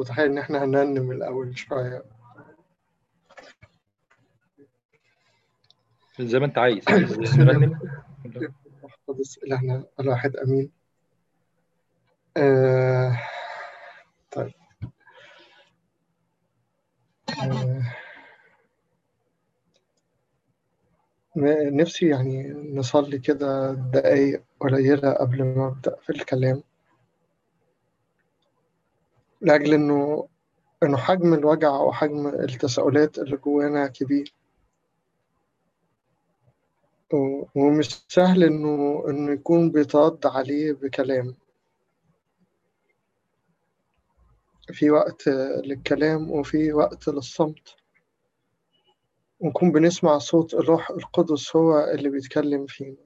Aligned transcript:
متخيل 0.00 0.24
إن 0.24 0.38
إحنا 0.38 0.64
هنرنم 0.64 1.10
الأول 1.10 1.58
شوية. 1.58 2.02
زي 6.20 6.38
ما 6.38 6.46
أنت 6.46 6.58
عايز. 6.58 6.84
نرنم 7.38 7.78
قدس 9.08 9.38
إلهنا 9.38 9.84
الواحد 10.00 10.36
أمين. 10.36 10.70
آه 12.36 13.20
طيب. 14.30 14.52
آه 17.42 17.82
نفسي 21.70 22.08
يعني 22.08 22.52
نصلي 22.74 23.18
كده 23.18 23.72
دقايق 23.72 24.44
قليلة 24.60 25.12
قبل 25.12 25.44
ما 25.44 25.66
أبدأ 25.68 25.96
في 25.96 26.10
الكلام. 26.10 26.62
لأجل 29.44 29.74
إنه 29.74 30.28
إنه 30.82 30.96
حجم 30.96 31.34
الوجع 31.34 31.70
وحجم 31.70 32.26
التساؤلات 32.28 33.18
اللي 33.18 33.36
جوانا 33.36 33.86
كبير. 33.86 34.34
ومش 37.54 38.04
سهل 38.08 38.44
إنه 38.44 39.04
إنه 39.08 39.32
يكون 39.32 39.70
بيترد 39.70 40.26
عليه 40.26 40.72
بكلام. 40.72 41.34
في 44.72 44.90
وقت 44.90 45.28
للكلام 45.64 46.30
وفي 46.30 46.72
وقت 46.72 47.08
للصمت. 47.08 47.76
ونكون 49.40 49.72
بنسمع 49.72 50.18
صوت 50.18 50.54
الروح 50.54 50.90
القدس 50.90 51.56
هو 51.56 51.84
اللي 51.84 52.08
بيتكلم 52.08 52.66
فينا. 52.66 52.96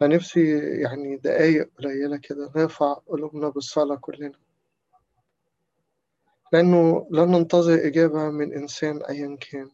فنفسي 0.00 0.58
يعني 0.80 1.16
دقايق 1.16 1.70
قليلة 1.78 2.16
كده 2.16 2.52
نرفع 2.56 2.92
قلوبنا 2.92 3.48
بالصلاة 3.48 3.96
كلنا. 3.96 4.45
لأنه 6.56 7.06
لا 7.10 7.24
ننتظر 7.24 7.86
إجابة 7.86 8.30
من 8.30 8.52
إنسان 8.52 9.02
أيا 9.02 9.36
كان. 9.40 9.70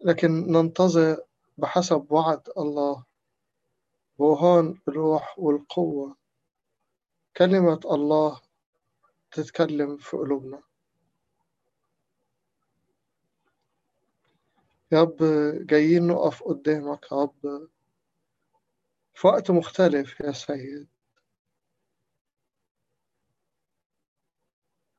لكن 0.00 0.52
ننتظر 0.52 1.16
بحسب 1.58 2.12
وعد 2.12 2.48
الله. 2.58 3.04
برهان 4.18 4.78
الروح 4.88 5.38
والقوة. 5.38 6.16
كلمة 7.36 7.80
الله 7.84 8.40
تتكلم 9.32 9.96
في 9.96 10.16
قلوبنا. 10.16 10.62
يا 14.92 15.02
رب 15.02 15.16
جايين 15.66 16.06
نقف 16.06 16.42
قدامك. 16.42 17.12
يا 17.12 17.16
رب 17.16 17.68
في 19.14 19.26
وقت 19.26 19.50
مختلف 19.50 20.20
يا 20.20 20.32
سيد. 20.32 20.93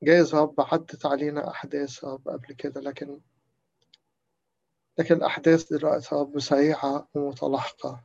جايز 0.05 0.35
يا 0.35 0.39
رب 0.41 0.55
عدت 0.57 1.05
علينا 1.05 1.49
أحداث 1.51 2.03
يا 2.03 2.07
رب 2.09 2.29
قبل 2.29 2.53
كده 2.53 2.81
لكن 2.81 3.19
لكن 4.97 5.15
الأحداث 5.15 5.73
دلوقتي 5.73 6.15
يا 6.15 6.19
رب 6.21 6.39
سريعة 6.39 7.07
ومتلاحقة. 7.15 8.03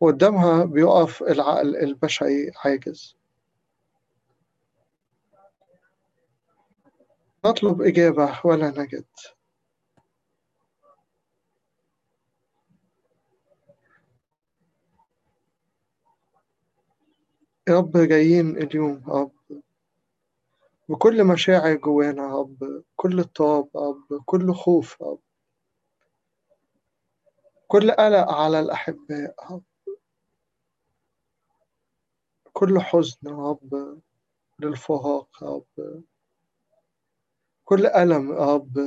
وقدامها 0.00 0.64
بيقف 0.64 1.22
العقل 1.22 1.76
البشري 1.76 2.52
عاجز. 2.64 3.16
نطلب 7.44 7.82
إجابة 7.82 8.40
ولا 8.44 8.70
نجد. 8.70 9.04
يا 17.68 17.78
رب 17.78 17.96
جايين 17.96 18.56
اليوم 18.56 19.02
يا 19.08 19.12
رب. 19.12 19.62
بكل 20.88 21.24
مشاعر 21.24 21.74
جوانا 21.74 22.22
يا 22.22 22.34
رب. 22.34 22.84
كل 22.96 23.18
اضطراب 23.20 23.68
يا 23.74 23.80
رب. 23.80 24.22
كل 24.24 24.54
خوف 24.54 25.00
يا 25.00 25.06
رب. 25.06 25.20
كل 27.68 27.90
قلق 27.90 28.30
على 28.32 28.60
الأحباء 28.60 29.20
يا 29.20 29.34
رب. 29.50 29.62
كل 32.52 32.80
حزن 32.80 33.18
يا 33.24 33.50
رب. 33.50 34.02
للفراق 34.60 35.28
يا 35.42 35.48
رب. 35.48 36.04
كل 37.64 37.86
ألم 37.86 38.32
يا 38.32 38.54
رب. 38.54 38.78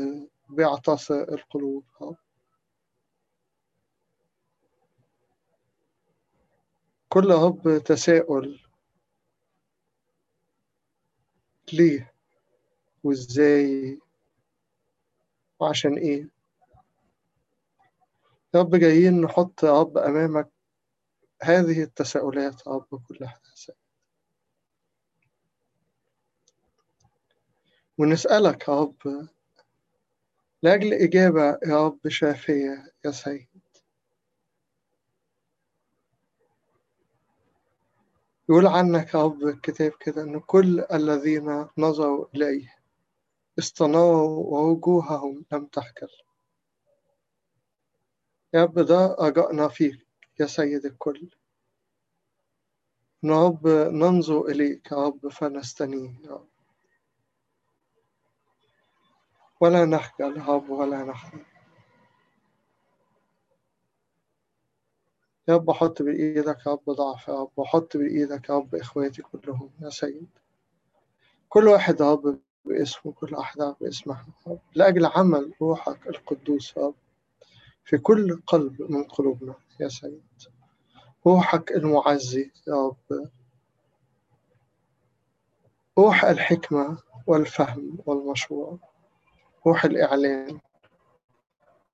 بيعتصر 0.50 1.22
القلوب 1.22 1.86
يا 2.02 2.08
رب. 2.08 2.16
كل 7.10 7.32
رب 7.32 7.78
تساؤل 7.86 8.69
ليه؟ 11.74 12.14
وإزاي؟ 13.04 14.00
وعشان 15.60 15.98
إيه؟ 15.98 16.30
يا 18.56 18.60
رب 18.60 18.76
جايين 18.76 19.22
نحط 19.22 19.64
يا 19.64 19.80
رب 19.82 19.98
أمامك 19.98 20.50
هذه 21.44 21.84
التساؤلات 21.84 22.68
يا 22.68 22.72
رب 22.72 23.02
كلها 23.08 23.40
ونسألك 27.98 28.68
يا 28.68 28.82
رب 28.82 29.28
لأجل 30.64 30.94
إجابة 30.94 31.60
يا 31.66 31.86
رب 31.86 32.00
شافية 32.08 32.94
يا 33.06 33.12
سيد. 33.12 33.49
يقول 38.50 38.68
عنك 38.68 39.14
يا 39.14 39.24
رب 39.24 39.44
الكتاب 39.44 39.92
كده 40.00 40.22
إن 40.22 40.40
كل 40.40 40.86
الذين 40.94 41.68
نظروا 41.78 42.26
إليه 42.36 42.76
استناروا 43.60 44.46
ووجوههم 44.46 45.46
لم 45.52 45.66
تحكل 45.66 46.08
يا 48.54 48.64
رب 48.64 48.80
ده 48.80 49.16
رجائنا 49.20 49.68
فيك 49.68 50.08
يا 50.40 50.46
سيد 50.46 50.86
الكل. 50.86 51.30
يا 53.24 53.46
رب 53.48 53.68
ننظر 53.68 54.46
إليك 54.46 54.92
يا 54.92 54.98
رب 54.98 55.28
فنستنيه 55.28 56.14
يا 56.24 56.32
رب 56.32 56.48
ولا 59.62 59.86
نخجل 59.86 60.38
يا 60.38 60.46
رب 60.46 60.70
ولا 60.70 61.04
نحزن 61.04 61.46
يا 65.50 65.54
رب 65.56 65.72
حط 65.72 66.02
بإيدك 66.02 66.66
يا 66.68 66.72
رب 66.72 66.90
ضعف 66.90 67.28
يا 67.28 67.34
رب 67.34 67.52
وحط 67.58 67.98
بإيدك 67.98 68.50
يا 68.50 68.56
رب 68.56 68.76
إخواتي 68.76 69.22
كلهم 69.22 69.70
يا 69.82 69.90
سيد. 69.90 70.28
كل 71.50 71.68
واحد 71.68 72.00
يا 72.02 72.12
رب 72.12 72.40
باسمه 72.66 73.12
كل 73.12 73.36
واحدة 73.36 73.76
باسمها 73.82 74.26
يا 74.48 74.52
رب. 74.52 74.60
لأجل 74.76 75.06
عمل 75.06 75.54
روحك 75.62 76.08
القدوس 76.08 76.78
يا 76.78 76.82
رب 76.82 76.96
في 77.86 77.98
كل 77.98 78.42
قلب 78.48 78.92
من 78.92 79.04
قلوبنا 79.04 79.54
يا 79.80 79.88
سيد. 79.88 80.24
روحك 81.28 81.72
المعزي 81.72 82.52
يا 82.68 82.74
رب. 82.88 83.30
روح 85.98 86.26
الحكمة 86.26 86.98
والفهم 87.28 87.98
والمشروع. 88.06 88.78
روح 89.68 89.86
الإعلان. 89.86 90.60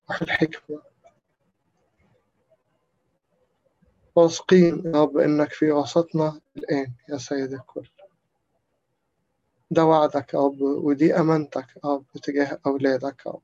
روح 0.09 0.21
الحكمة 0.21 0.81
واثقين 4.15 4.81
يا 4.85 5.01
رب 5.01 5.17
إنك 5.17 5.51
في 5.51 5.71
وسطنا 5.71 6.41
الآن 6.57 6.93
يا 7.09 7.17
سيد 7.17 7.53
الكل. 7.53 7.89
ده 9.71 9.85
وعدك 9.85 10.33
يا 10.33 10.39
رب 10.39 10.61
ودي 10.61 11.19
أمانتك 11.19 11.65
يا 11.83 11.89
رب 11.89 12.05
تجاه 12.23 12.59
أولادك 12.65 13.25
يا 13.25 13.31
رب. 13.31 13.41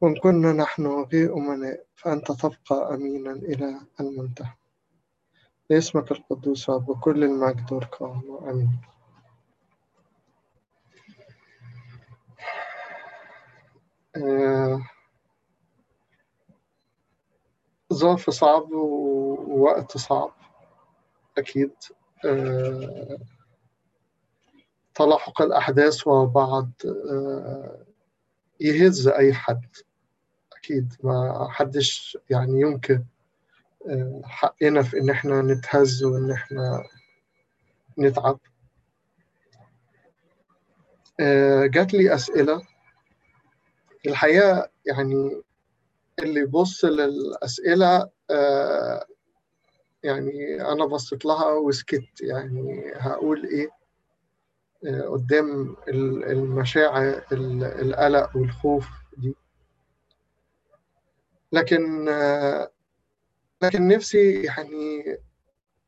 وإن 0.00 0.16
كنا 0.16 0.52
نحن 0.52 0.86
غير 0.86 1.34
أمناء 1.36 1.84
فأنت 1.96 2.32
تبقى 2.32 2.94
أمينا 2.94 3.32
إلى 3.32 3.80
المنتهى. 4.00 4.52
باسمك 5.70 6.12
القدوس 6.12 6.68
يا 6.68 6.74
رب 6.74 7.00
كل 7.00 7.24
المجد 7.24 7.72
والكرامة 7.72 8.50
آمين. 8.50 8.80
آه، 14.16 14.80
ظرف 17.94 18.30
صعب 18.30 18.72
ووقت 18.72 19.96
صعب. 19.96 20.32
أكيد 21.38 21.70
آه، 22.24 23.18
تلاحق 24.94 25.42
الأحداث 25.42 26.06
وبعض 26.06 26.70
آه، 27.10 27.84
يهز 28.60 29.08
أي 29.08 29.34
حد. 29.34 29.66
أكيد 30.56 30.94
ما 31.02 31.48
حدش 31.50 32.18
يعني 32.30 32.60
يمكن 32.60 33.04
آه، 33.88 34.22
حقنا 34.24 34.82
في 34.82 34.98
إن 34.98 35.10
إحنا 35.10 35.42
نتهز 35.42 36.04
وإن 36.04 36.30
إحنا 36.30 36.84
نتعب. 37.98 38.38
جات 41.64 41.94
لي 41.94 42.14
أسئلة. 42.14 42.62
الحقيقة 44.06 44.70
يعني 44.86 45.42
اللي 46.18 46.40
يبص 46.40 46.84
للأسئلة 46.84 48.10
آه، 48.30 49.06
يعني 50.02 50.62
أنا 50.72 50.86
بصيت 50.86 51.24
لها 51.24 51.52
وسكت 51.52 52.20
يعني 52.20 52.92
هقول 52.96 53.46
إيه؟ 53.46 53.70
قدام 55.06 55.76
المشاعر 55.88 57.22
القلق 57.32 58.36
والخوف 58.36 58.88
دي. 59.16 59.34
لكن 61.52 62.04
لكن 63.62 63.88
نفسي 63.88 64.42
يعني 64.42 65.04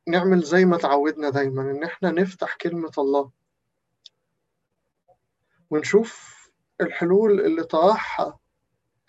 نعمل 0.06 0.42
زي 0.42 0.64
ما 0.64 0.76
تعودنا 0.76 1.30
دايما 1.30 1.62
إن 1.62 1.84
إحنا 1.84 2.10
نفتح 2.10 2.56
كلمة 2.56 2.92
الله. 2.98 3.30
ونشوف 5.70 6.36
الحلول 6.80 7.40
اللي 7.40 7.62
طرحها 7.64 8.38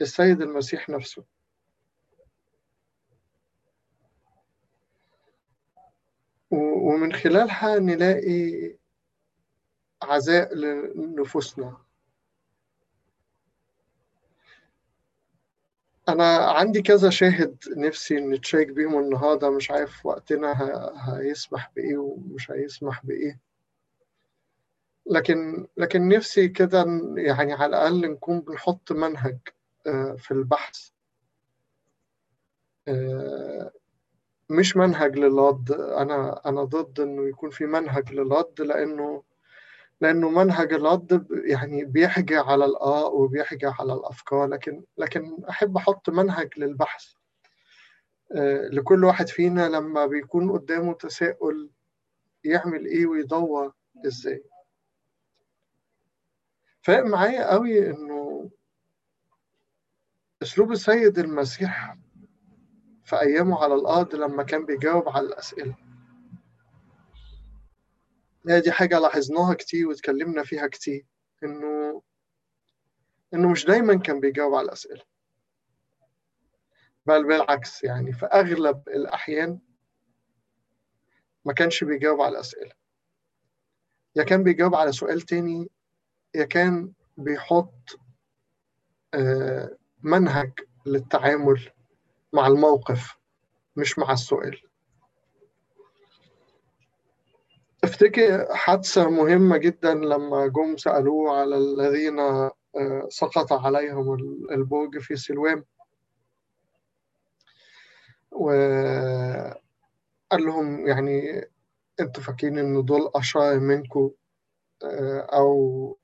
السيد 0.02 0.42
المسيح 0.42 0.90
نفسه. 0.90 1.24
ومن 6.52 7.14
خلالها 7.14 7.80
نلاقي 7.80 8.76
عزاء 10.02 10.56
لنفوسنا. 10.56 11.78
أنا 16.10 16.38
عندي 16.38 16.82
كذا 16.82 17.10
شاهد 17.10 17.58
نفسي 17.78 18.16
نتشارك 18.16 18.68
بيهم 18.68 19.00
النهاردة 19.00 19.50
مش 19.50 19.72
عارف 19.72 20.06
وقتنا 20.06 20.54
هيسمح 21.20 21.72
بإيه 21.76 21.98
ومش 21.98 22.52
هيسمح 22.52 23.06
بإيه. 23.06 23.40
لكن 25.06 25.68
لكن 25.78 26.08
نفسي 26.08 26.48
كده 26.50 26.86
يعني 27.18 27.54
على 27.54 27.66
الأقل 27.66 28.12
نكون 28.12 28.40
بنحط 28.42 28.92
منهج. 28.92 29.38
في 30.18 30.32
البحث. 30.32 30.90
مش 34.50 34.78
منهج 34.78 35.18
للرد 35.20 35.72
أنا 35.72 36.42
أنا 36.46 36.64
ضد 36.64 37.00
إنه 37.00 37.28
يكون 37.28 37.50
في 37.50 37.66
منهج 37.66 38.14
للرد 38.14 38.62
لأنه 38.62 39.24
لأنه 40.02 40.30
منهج 40.30 40.74
الرد 40.74 41.28
يعني 41.32 41.86
بيحجى 41.86 42.38
على 42.38 42.66
الآراء 42.66 43.16
وبيحجى 43.16 43.68
على 43.80 43.94
الأفكار. 43.94 44.48
لكن 44.48 44.84
لكن 44.98 45.44
أحب 45.50 45.78
أحط 45.78 46.10
منهج 46.10 46.60
للبحث. 46.60 47.06
لكل 48.72 49.06
واحد 49.06 49.28
فينا 49.28 49.70
لما 49.70 50.06
بيكون 50.06 50.52
قدامه 50.52 50.94
تساؤل 50.94 51.70
يعمل 52.44 52.86
إيه 52.86 53.06
ويدور 53.06 53.74
إزاي. 54.06 54.44
فاق 56.82 57.04
معايا 57.04 57.52
قوي 57.52 57.90
إنه 57.90 58.27
أسلوب 60.44 60.72
السيد 60.72 61.20
المسيح 61.20 61.96
في 63.06 63.16
أيامه 63.22 63.64
على 63.64 63.74
الأرض 63.76 64.16
لما 64.16 64.44
كان 64.44 64.66
بيجاوب 64.66 65.10
على 65.10 65.28
الأسئلة. 65.28 65.76
هي 68.50 68.62
دي 68.62 68.72
حاجة 68.72 69.00
لاحظناها 69.00 69.54
كتير 69.54 69.88
واتكلمنا 69.88 70.44
فيها 70.44 70.68
كتير 70.68 71.06
إنه 71.44 72.02
إنه 73.34 73.52
مش 73.52 73.66
دايما 73.66 73.96
كان 74.00 74.20
بيجاوب 74.20 74.54
على 74.56 74.66
الأسئلة 74.66 75.04
بل 77.06 77.28
بالعكس 77.28 77.84
يعني 77.84 78.14
في 78.14 78.26
أغلب 78.26 78.88
الأحيان 78.88 79.60
ما 81.46 81.54
كانش 81.54 81.84
بيجاوب 81.84 82.22
على 82.22 82.32
الأسئلة. 82.32 82.72
يا 84.16 84.24
كان 84.24 84.44
بيجاوب 84.44 84.76
على 84.76 84.92
سؤال 84.92 85.22
تاني 85.22 85.70
يا 86.36 86.44
كان 86.46 86.94
بيحط 87.18 88.00
منهج 90.04 90.52
للتعامل 90.86 91.70
مع 92.34 92.48
الموقف 92.48 93.18
مش 93.76 94.00
مع 94.00 94.12
السؤال. 94.12 94.62
افتكر 97.84 98.56
حادثة 98.56 99.10
مهمة 99.10 99.58
جدا 99.58 99.94
لما 99.94 100.48
جم 100.48 100.78
سألوه 100.78 101.40
على 101.40 101.58
الذين 101.58 102.18
سقط 103.10 103.54
عليهم 103.54 104.14
البرج 104.52 105.00
في 105.00 105.16
سلوان 105.16 105.64
وقال 108.32 109.56
لهم 110.32 110.88
يعني 110.88 111.46
أنتوا 112.00 112.24
فاكرين 112.24 112.58
إن 112.58 112.86
دول 112.86 113.12
اشرار 113.16 113.60
منكم 113.60 114.12
أو 115.34 115.98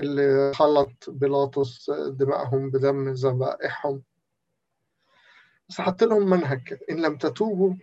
اللي 0.00 0.52
خلط 0.54 1.10
بيلاطس 1.10 1.90
دمائهم 1.90 2.70
بدم 2.70 3.08
ذبائحهم. 3.12 4.02
بس 5.68 5.80
حط 5.80 6.02
لهم 6.04 6.30
منهج 6.30 6.78
إن 6.90 7.02
لم 7.02 7.16
تتوبوا 7.16 7.74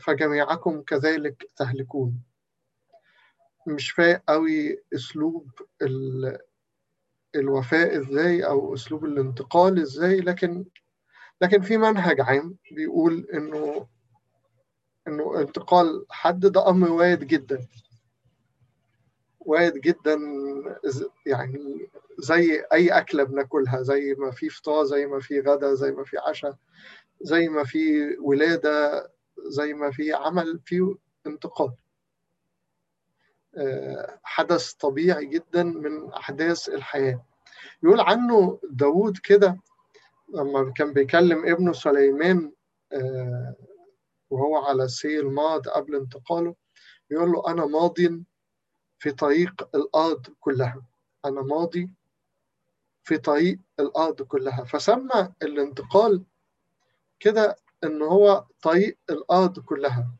فجميعكم 0.00 0.82
كذلك 0.82 1.50
تهلكون. 1.56 2.22
مش 3.66 3.90
فايق 3.90 4.22
قوي 4.28 4.82
أسلوب 4.94 5.50
الوفاء 7.34 7.98
إزاي 7.98 8.46
أو 8.46 8.74
أسلوب 8.74 9.04
الانتقال 9.04 9.80
إزاي 9.82 10.20
لكن 10.20 10.64
لكن 11.40 11.62
في 11.62 11.76
منهج 11.76 12.20
عام 12.20 12.56
بيقول 12.72 13.28
انه 13.34 13.86
إنه 15.08 15.40
انتقال 15.40 16.06
حد 16.10 16.40
ده 16.40 16.68
أمر 16.68 16.90
وارد 16.90 17.24
جدا. 17.24 17.66
وارد 19.48 19.74
جدا 19.80 20.18
يعني 21.26 21.90
زي 22.18 22.64
أي 22.72 22.88
أكلة 22.88 23.24
بناكلها 23.24 23.82
زي 23.82 24.14
ما 24.18 24.30
في 24.30 24.48
فطار 24.48 24.84
زي 24.84 25.06
ما 25.06 25.20
في 25.20 25.40
غدا 25.40 25.74
زي 25.74 25.92
ما 25.92 26.04
في 26.04 26.18
عشاء 26.18 26.56
زي 27.20 27.48
ما 27.48 27.64
في 27.64 28.16
ولادة 28.20 29.10
زي 29.38 29.74
ما 29.74 29.90
في 29.90 30.12
عمل 30.12 30.60
في 30.64 30.96
انتقال. 31.26 31.72
حدث 34.22 34.72
طبيعي 34.72 35.26
جدا 35.26 35.62
من 35.62 36.12
أحداث 36.12 36.68
الحياة. 36.68 37.24
يقول 37.82 38.00
عنه 38.00 38.60
داود 38.70 39.18
كده 39.18 39.60
لما 40.34 40.72
كان 40.76 40.92
بيكلم 40.92 41.46
ابنه 41.46 41.72
سليمان 41.72 42.52
وهو 44.30 44.56
على 44.56 44.88
سي 44.88 45.20
الماض 45.20 45.68
قبل 45.68 45.94
انتقاله 45.96 46.54
يقول 47.10 47.32
له 47.32 47.50
أنا 47.50 47.66
ماض 47.66 47.94
في 48.98 49.10
طريق 49.10 49.68
الأرض 49.76 50.26
كلها. 50.40 50.82
أنا 51.24 51.42
ماضي 51.42 51.90
في 53.04 53.18
طريق 53.18 53.58
الأرض 53.80 54.22
كلها. 54.22 54.64
فسمى 54.64 55.32
الانتقال 55.42 56.22
كده 57.20 57.56
إن 57.84 58.02
هو 58.02 58.44
طريق 58.62 58.98
الأرض 59.10 59.58
كلها. 59.58 60.10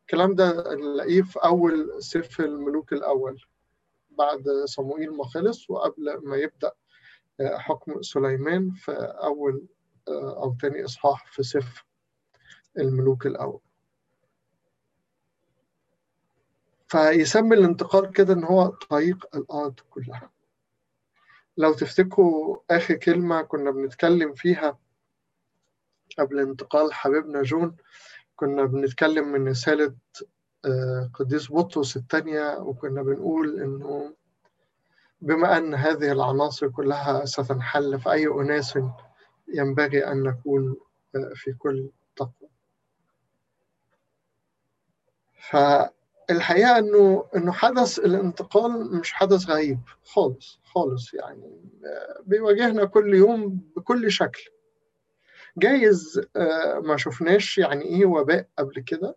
الكلام 0.00 0.34
ده 0.34 0.74
نلاقيه 0.74 1.22
في 1.22 1.38
أول 1.44 2.02
سفر 2.02 2.44
الملوك 2.44 2.92
الأول 2.92 3.44
بعد 4.10 4.48
صموئيل 4.64 5.16
ما 5.16 5.24
خلص 5.24 5.70
وقبل 5.70 6.18
ما 6.28 6.36
يبدأ 6.36 6.72
حكم 7.40 8.02
سليمان 8.02 8.70
في 8.70 8.92
أول 9.22 9.66
أو 10.08 10.56
تاني 10.60 10.84
إصحاح 10.84 11.26
في 11.32 11.42
سفر 11.42 11.86
الملوك 12.78 13.26
الأول. 13.26 13.60
فيسمي 16.88 17.56
الانتقال 17.56 18.12
كده 18.12 18.34
إن 18.34 18.44
هو 18.44 18.66
طريق 18.66 19.36
الأرض 19.36 19.80
كلها. 19.90 20.30
لو 21.56 21.72
تفتكروا 21.72 22.58
آخر 22.70 22.94
كلمة 22.94 23.42
كنا 23.42 23.70
بنتكلم 23.70 24.34
فيها 24.34 24.78
قبل 26.18 26.38
انتقال 26.38 26.92
حبيبنا 26.92 27.42
جون 27.42 27.76
كنا 28.36 28.64
بنتكلم 28.64 29.28
من 29.32 29.48
رسالة 29.48 29.94
قديس 31.14 31.52
بطرس 31.52 31.96
الثانية 31.96 32.58
وكنا 32.58 33.02
بنقول 33.02 33.60
إنه 33.62 34.14
بما 35.20 35.56
أن 35.58 35.74
هذه 35.74 36.12
العناصر 36.12 36.68
كلها 36.68 37.24
ستنحل 37.24 38.00
فأي 38.00 38.26
أناس 38.26 38.78
ينبغي 39.48 40.06
أن 40.06 40.22
نكون 40.22 40.76
في 41.34 41.52
كل 41.52 41.90
تقوى. 42.16 42.50
فالحقيقة 46.28 46.78
أنه 46.78 47.24
أنه 47.36 47.52
حدث 47.52 47.98
الانتقال 47.98 48.96
مش 48.96 49.12
حدث 49.12 49.50
غريب 49.50 49.78
خالص 50.04 50.60
خالص 50.64 51.14
يعني 51.14 51.60
بيواجهنا 52.26 52.84
كل 52.84 53.14
يوم 53.14 53.60
بكل 53.76 54.10
شكل. 54.10 54.42
جايز 55.58 56.20
ما 56.82 56.96
شفناش 56.96 57.58
يعني 57.58 57.84
إيه 57.84 58.06
وباء 58.06 58.48
قبل 58.58 58.80
كده. 58.80 59.16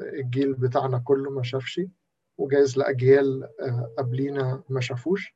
الجيل 0.00 0.52
بتاعنا 0.54 0.98
كله 0.98 1.30
ما 1.30 1.42
شافش 1.42 1.80
وجايز 2.38 2.78
لأجيال 2.78 3.48
قبلينا 3.98 4.62
ما 4.68 4.80
شافوش. 4.80 5.34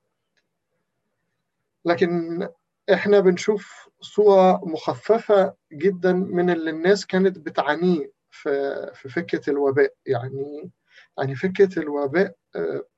لكن 1.84 2.48
إحنا 2.92 3.20
بنشوف 3.20 3.88
صورة 4.00 4.64
مخففة 4.64 5.54
جدا 5.72 6.12
من 6.12 6.50
اللي 6.50 6.70
الناس 6.70 7.06
كانت 7.06 7.38
بتعانيه 7.38 8.13
في 8.34 8.90
في 8.94 9.08
فكرة 9.08 9.50
الوباء. 9.50 9.94
يعني 10.06 10.70
يعني 11.18 11.34
فكرة 11.34 11.78
الوباء 11.78 12.34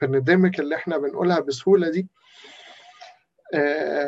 بانديميك 0.01 0.61
اللي 0.61 0.77
إحنا 0.77 0.99
بنقولها 0.99 1.41
بسهولة 1.41 1.91
دي 1.91 2.09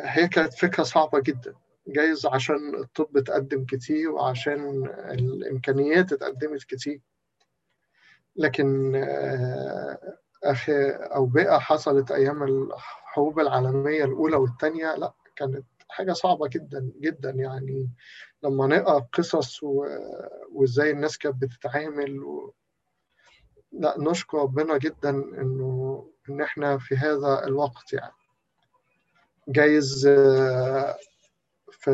هي 0.05 0.29
كانت 0.29 0.55
فكرة 0.55 0.83
صعبة 0.83 1.21
جدا. 1.21 1.55
جايز 1.87 2.27
عشان 2.27 2.75
الطب 2.75 3.17
اتقدم 3.17 3.65
كتير 3.65 4.11
وعشان 4.11 4.87
الإمكانيات 5.11 6.13
اتقدمت 6.13 6.65
كتير. 6.65 7.01
لكن 8.37 8.95
أخي 10.45 10.91
أوبئة 10.91 11.59
حصلت 11.59 12.11
أيام 12.11 12.43
الحروب 12.43 13.41
العالمية 13.41 14.05
الأولى 14.05 14.37
والثانية 14.37 14.95
لا 14.97 15.13
كانت 15.37 15.65
حاجة 15.89 16.13
صعبة 16.13 16.49
جدا 16.49 16.91
جدا 17.01 17.31
يعني 17.31 17.91
لما 18.43 18.67
نقرأ 18.67 18.99
قصص 19.13 19.63
وإزاي 20.53 20.91
الناس 20.91 21.19
كانت 21.19 21.35
بتتعامل 21.43 22.23
و... 22.23 22.55
لا 23.73 23.95
نشكر 23.99 24.39
ربنا 24.39 24.79
جدا 24.79 25.11
إنه 25.11 26.05
إن 26.31 26.41
إحنا 26.43 26.79
في 26.79 26.97
هذا 26.97 27.45
الوقت 27.47 27.93
يعني. 27.93 28.13
جايز 29.49 30.09
في 31.71 31.91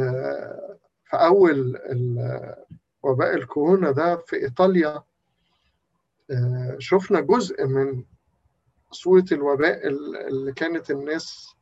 في 1.05 1.17
أول 1.17 1.79
وباء 3.03 3.35
الكورونا 3.35 3.91
ده 3.91 4.17
في 4.17 4.37
إيطاليا 4.37 5.03
شفنا 6.79 7.21
جزء 7.21 7.65
من 7.67 8.05
صورة 8.91 9.25
الوباء 9.33 9.87
اللي 10.29 10.53
كانت 10.53 10.91
الناس 10.91 11.54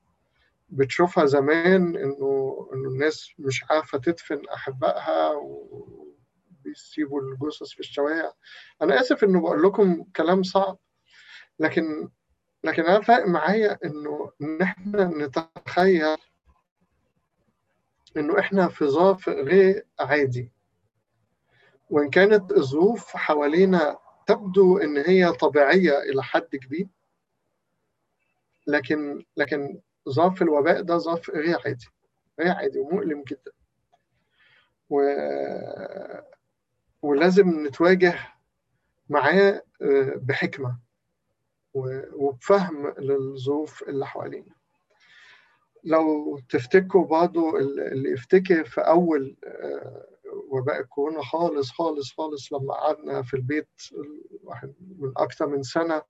بتشوفها 0.72 1.26
زمان 1.26 1.96
إنه 1.96 2.68
إنه 2.74 2.88
الناس 2.88 3.30
مش 3.38 3.64
عارفة 3.70 3.98
تدفن 3.98 4.42
أحبائها 4.54 5.28
وبيسيبوا 5.34 7.20
الجثث 7.20 7.68
في 7.68 7.80
الشوارع. 7.80 8.32
أنا 8.82 9.00
آسف 9.00 9.24
إنه 9.24 9.40
بقول 9.40 9.62
لكم 9.62 10.02
كلام 10.16 10.42
صعب 10.42 10.78
لكن 11.58 12.08
لكن 12.64 12.82
أنا 12.82 13.00
فارق 13.00 13.26
معايا 13.26 13.78
إنه 13.84 14.32
إن 14.42 14.62
إحنا 14.62 15.04
نتخيل 15.04 16.16
إنه 18.16 18.38
إحنا 18.38 18.68
في 18.68 18.84
ظرف 18.86 19.28
غير 19.28 19.86
عادي. 20.00 20.52
وإن 21.90 22.10
كانت 22.10 22.52
الظروف 22.52 23.16
حوالينا 23.16 23.98
تبدو 24.26 24.78
إن 24.78 24.96
هي 24.96 25.32
طبيعية 25.32 25.98
إلى 25.98 26.22
حد 26.22 26.56
كبير 26.56 26.88
لكن 28.66 29.24
لكن 29.36 29.80
ظرف 30.08 30.42
الوباء 30.42 30.82
ده 30.82 30.98
ظرف 30.98 31.30
غير 31.30 31.56
عادي 31.66 31.86
غير 32.40 32.50
عادي 32.52 32.78
ومؤلم 32.78 33.22
جدا. 33.28 33.52
و... 34.90 35.00
ولازم 37.02 37.66
نتواجه 37.66 38.14
معاه 39.08 39.62
بحكمة 40.16 40.78
وبفهم 42.14 42.94
للظروف 42.98 43.82
اللي 43.82 44.06
حوالينا. 44.06 44.54
لو 45.84 46.38
تفتكروا 46.48 47.06
برضه 47.06 47.58
اللي 47.58 48.10
يفتكر 48.10 48.64
في 48.64 48.80
أول 48.80 49.36
وباء 50.50 50.80
الكورونا 50.80 51.22
خالص 51.22 51.70
خالص 51.70 52.12
خالص 52.12 52.52
لما 52.52 52.74
قعدنا 52.74 53.22
في 53.22 53.34
البيت 53.34 53.68
من 54.98 55.12
أكثر 55.16 55.46
من 55.46 55.62
سنة 55.62 56.02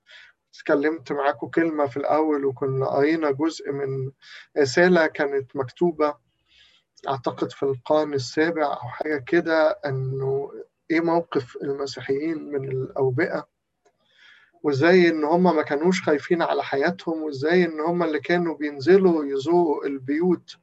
اتكلمت 0.55 1.13
معاكم 1.13 1.47
كلمة 1.49 1.87
في 1.87 1.97
الأول 1.97 2.45
وكنا 2.45 2.87
قرينا 2.87 3.31
جزء 3.31 3.73
من 3.73 4.11
رسالة 4.59 5.07
كانت 5.07 5.57
مكتوبة 5.57 6.15
أعتقد 7.09 7.53
في 7.53 7.63
القرن 7.63 8.15
السابع 8.15 8.67
أو 8.67 8.89
حاجة 8.89 9.25
كده 9.27 9.71
أنه 9.87 10.53
إيه 10.91 11.01
موقف 11.01 11.57
المسيحيين 11.63 12.45
من 12.53 12.69
الأوبئة؟ 12.69 13.49
وإزاي 14.63 15.09
إن 15.09 15.25
هم 15.25 15.43
ما 15.57 15.63
كانوش 15.63 16.03
خايفين 16.03 16.43
على 16.43 16.63
حياتهم؟ 16.63 17.23
وإزاي 17.23 17.65
إن 17.65 17.81
هم 17.81 18.03
اللي 18.03 18.21
كانوا 18.21 18.57
بينزلوا 18.57 19.25
يزوروا 19.25 19.87
البيوت 19.87 20.57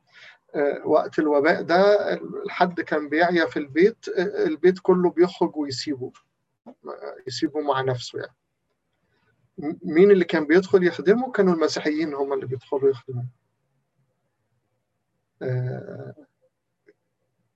وقت 0.86 1.20
الوباء 1.20 1.62
ده 1.62 2.14
الحد 2.46 2.82
كان 2.82 3.10
بيعيا 3.10 3.46
في 3.46 3.58
البيت 3.60 4.08
البيت 4.18 4.80
كله 4.82 5.10
بيخرج 5.10 5.58
ويسيبه 5.58 6.12
يسيبه 7.28 7.60
مع 7.62 7.82
نفسه 7.82 8.20
يعني. 8.20 8.36
مين 9.84 10.12
اللي 10.12 10.26
كان 10.26 10.46
بيدخل 10.48 10.84
يخدمه؟ 10.84 11.32
كانوا 11.32 11.54
المسيحيين 11.54 12.14
هم 12.14 12.34
اللي 12.34 12.46
بيدخلوا 12.46 12.90
يخدموه 12.90 13.26
آه 15.42 16.14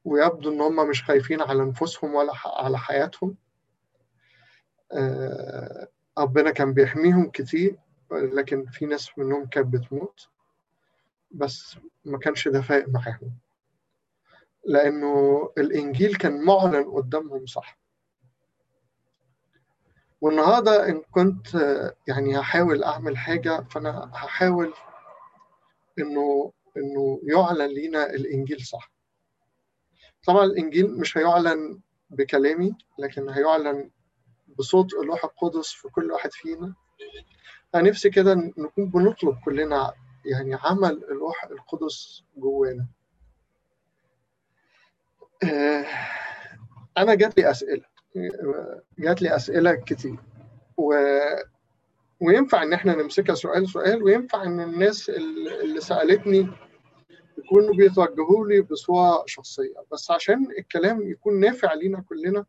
ويبدو 0.05 0.51
إن 0.51 0.61
هم 0.61 0.89
مش 0.89 1.03
خايفين 1.03 1.41
على 1.41 1.63
أنفسهم 1.63 2.15
ولا 2.15 2.33
على 2.45 2.77
حياتهم. 2.77 3.35
آه 4.91 5.87
ربنا 6.17 6.51
كان 6.51 6.73
بيحميهم 6.73 7.29
كتير 7.29 7.77
لكن 8.11 8.65
في 8.65 8.85
ناس 8.85 9.17
منهم 9.17 9.45
كانت 9.45 9.67
بتموت 9.67 10.27
بس 11.31 11.77
ما 12.05 12.17
كانش 12.17 12.47
ده 12.47 12.61
فارق 12.61 12.89
معاهم. 12.89 13.37
لأنه 14.65 15.49
الإنجيل 15.57 16.15
كان 16.15 16.45
معلن 16.45 16.83
قدامهم 16.83 17.45
صح؟ 17.45 17.82
والنهارده 20.23 20.89
إن 20.89 21.01
كنت 21.11 21.47
يعني 22.07 22.39
هحاول 22.39 22.83
أعمل 22.83 23.17
حاجة 23.17 23.61
فأنا 23.71 24.11
هحاول 24.13 24.73
إنه 25.99 26.51
إنه 26.77 27.19
يعلن 27.23 27.65
لينا 27.65 28.09
الإنجيل 28.09 28.61
صح. 28.61 28.91
طبعا 30.27 30.43
الإنجيل 30.43 30.99
مش 30.99 31.17
هيعلن 31.17 31.81
بكلامي 32.09 32.75
لكن 32.99 33.29
هيعلن 33.29 33.91
بصوت 34.59 34.93
الروح 34.93 35.23
القدس 35.23 35.71
في 35.71 35.87
كل 35.89 36.11
واحد 36.11 36.31
فينا. 36.31 36.73
أنا 37.75 37.89
نفسي 37.89 38.09
كده 38.09 38.33
نكون 38.57 38.89
بنطلب 38.89 39.37
كلنا 39.45 39.93
يعني 40.25 40.55
عمل 40.55 41.03
الروح 41.03 41.43
القدس 41.43 42.23
جوانا. 42.37 42.87
أنا 46.97 47.15
جات 47.15 47.37
لي 47.37 47.51
أسئلة. 47.51 47.92
جات 48.99 49.21
لي 49.21 49.35
أسئلة 49.35 49.75
كتير. 49.75 50.15
و... 50.77 50.93
وينفع 52.21 52.63
إن 52.63 52.73
إحنا 52.73 52.95
نمسكها 52.95 53.35
سؤال 53.35 53.69
سؤال 53.69 54.03
وينفع 54.03 54.43
إن 54.43 54.59
الناس 54.59 55.09
اللي 55.09 55.81
سألتني 55.81 56.47
يكونوا 57.37 57.73
بيتوجهوا 57.73 58.47
لي 58.47 58.61
بصورة 58.61 59.23
شخصية. 59.27 59.73
بس 59.91 60.11
عشان 60.11 60.47
الكلام 60.59 61.01
يكون 61.11 61.39
نافع 61.39 61.73
لينا 61.73 62.01
كلنا 62.09 62.45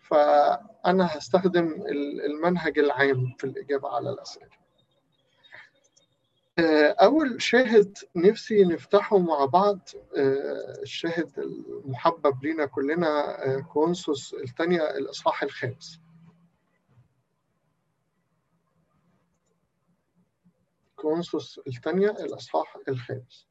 فأنا 0.00 1.08
هستخدم 1.18 1.84
المنهج 2.26 2.78
العام 2.78 3.34
في 3.38 3.44
الإجابة 3.44 3.88
على 3.88 4.10
الأسئلة. 4.10 4.65
أول 7.02 7.42
شاهد 7.42 7.98
نفسي 8.16 8.64
نفتحه 8.64 9.18
مع 9.18 9.44
بعض 9.44 9.88
الشاهد 10.82 11.38
المحبب 11.38 12.44
لينا 12.44 12.66
كلنا 12.66 13.60
كورنثوس 13.72 14.34
الثانية 14.34 14.90
الإصحاح 14.90 15.42
الخامس. 15.42 16.00
كورنثوس 20.96 21.60
الثانية 21.66 22.10
الإصحاح 22.10 22.76
الخامس. 22.88 23.46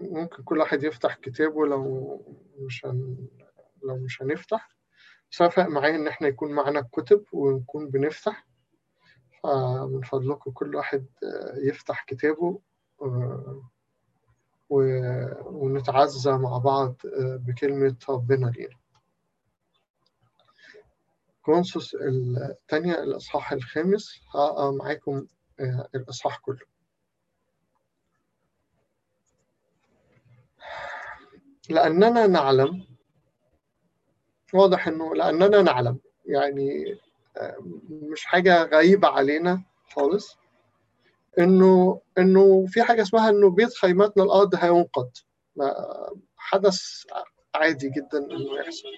ممكن 0.00 0.42
كل 0.44 0.58
واحد 0.58 0.82
يفتح 0.82 1.14
كتابه 1.14 1.66
لو 1.66 2.20
مش 2.58 2.86
هن... 2.86 3.16
لو 3.82 3.96
مش 3.96 4.22
هنفتح. 4.22 4.70
فرق 5.30 5.66
معايا 5.66 5.96
إن 5.96 6.08
إحنا 6.08 6.28
يكون 6.28 6.52
معانا 6.52 6.80
الكتب 6.80 7.24
ونكون 7.32 7.90
بنفتح. 7.90 8.46
من 9.86 10.02
فضلكم 10.02 10.50
كل 10.50 10.76
واحد 10.76 11.06
يفتح 11.56 12.04
كتابه 12.04 12.60
ونتعزى 14.70 16.32
مع 16.32 16.58
بعض 16.58 16.94
بكلمة 17.16 17.96
ربنا 18.08 18.46
لينا. 18.46 18.76
كونسوس 21.42 21.96
الثانية 22.50 22.94
الإصحاح 22.94 23.52
الخامس 23.52 24.20
هقرأ 24.34 24.70
معاكم 24.70 25.26
الإصحاح 25.94 26.38
كله. 26.38 26.66
لأننا 31.70 32.26
نعلم 32.26 32.86
واضح 34.54 34.88
إنه 34.88 35.14
لأننا 35.14 35.62
نعلم 35.62 35.98
يعني 36.26 36.98
مش 37.88 38.24
حاجة 38.24 38.62
غريبة 38.62 39.08
علينا 39.08 39.62
خالص. 39.94 40.36
إنه 41.38 42.00
إنه 42.18 42.66
في 42.66 42.82
حاجة 42.82 43.02
اسمها 43.02 43.30
إنه 43.30 43.50
بيت 43.50 43.74
خيماتنا 43.74 44.22
الأرض 44.24 44.54
هينقض 44.54 45.10
حدث 46.36 46.80
عادي 47.54 47.88
جدا 47.88 48.18
إنه 48.18 48.58
يحصل. 48.58 48.88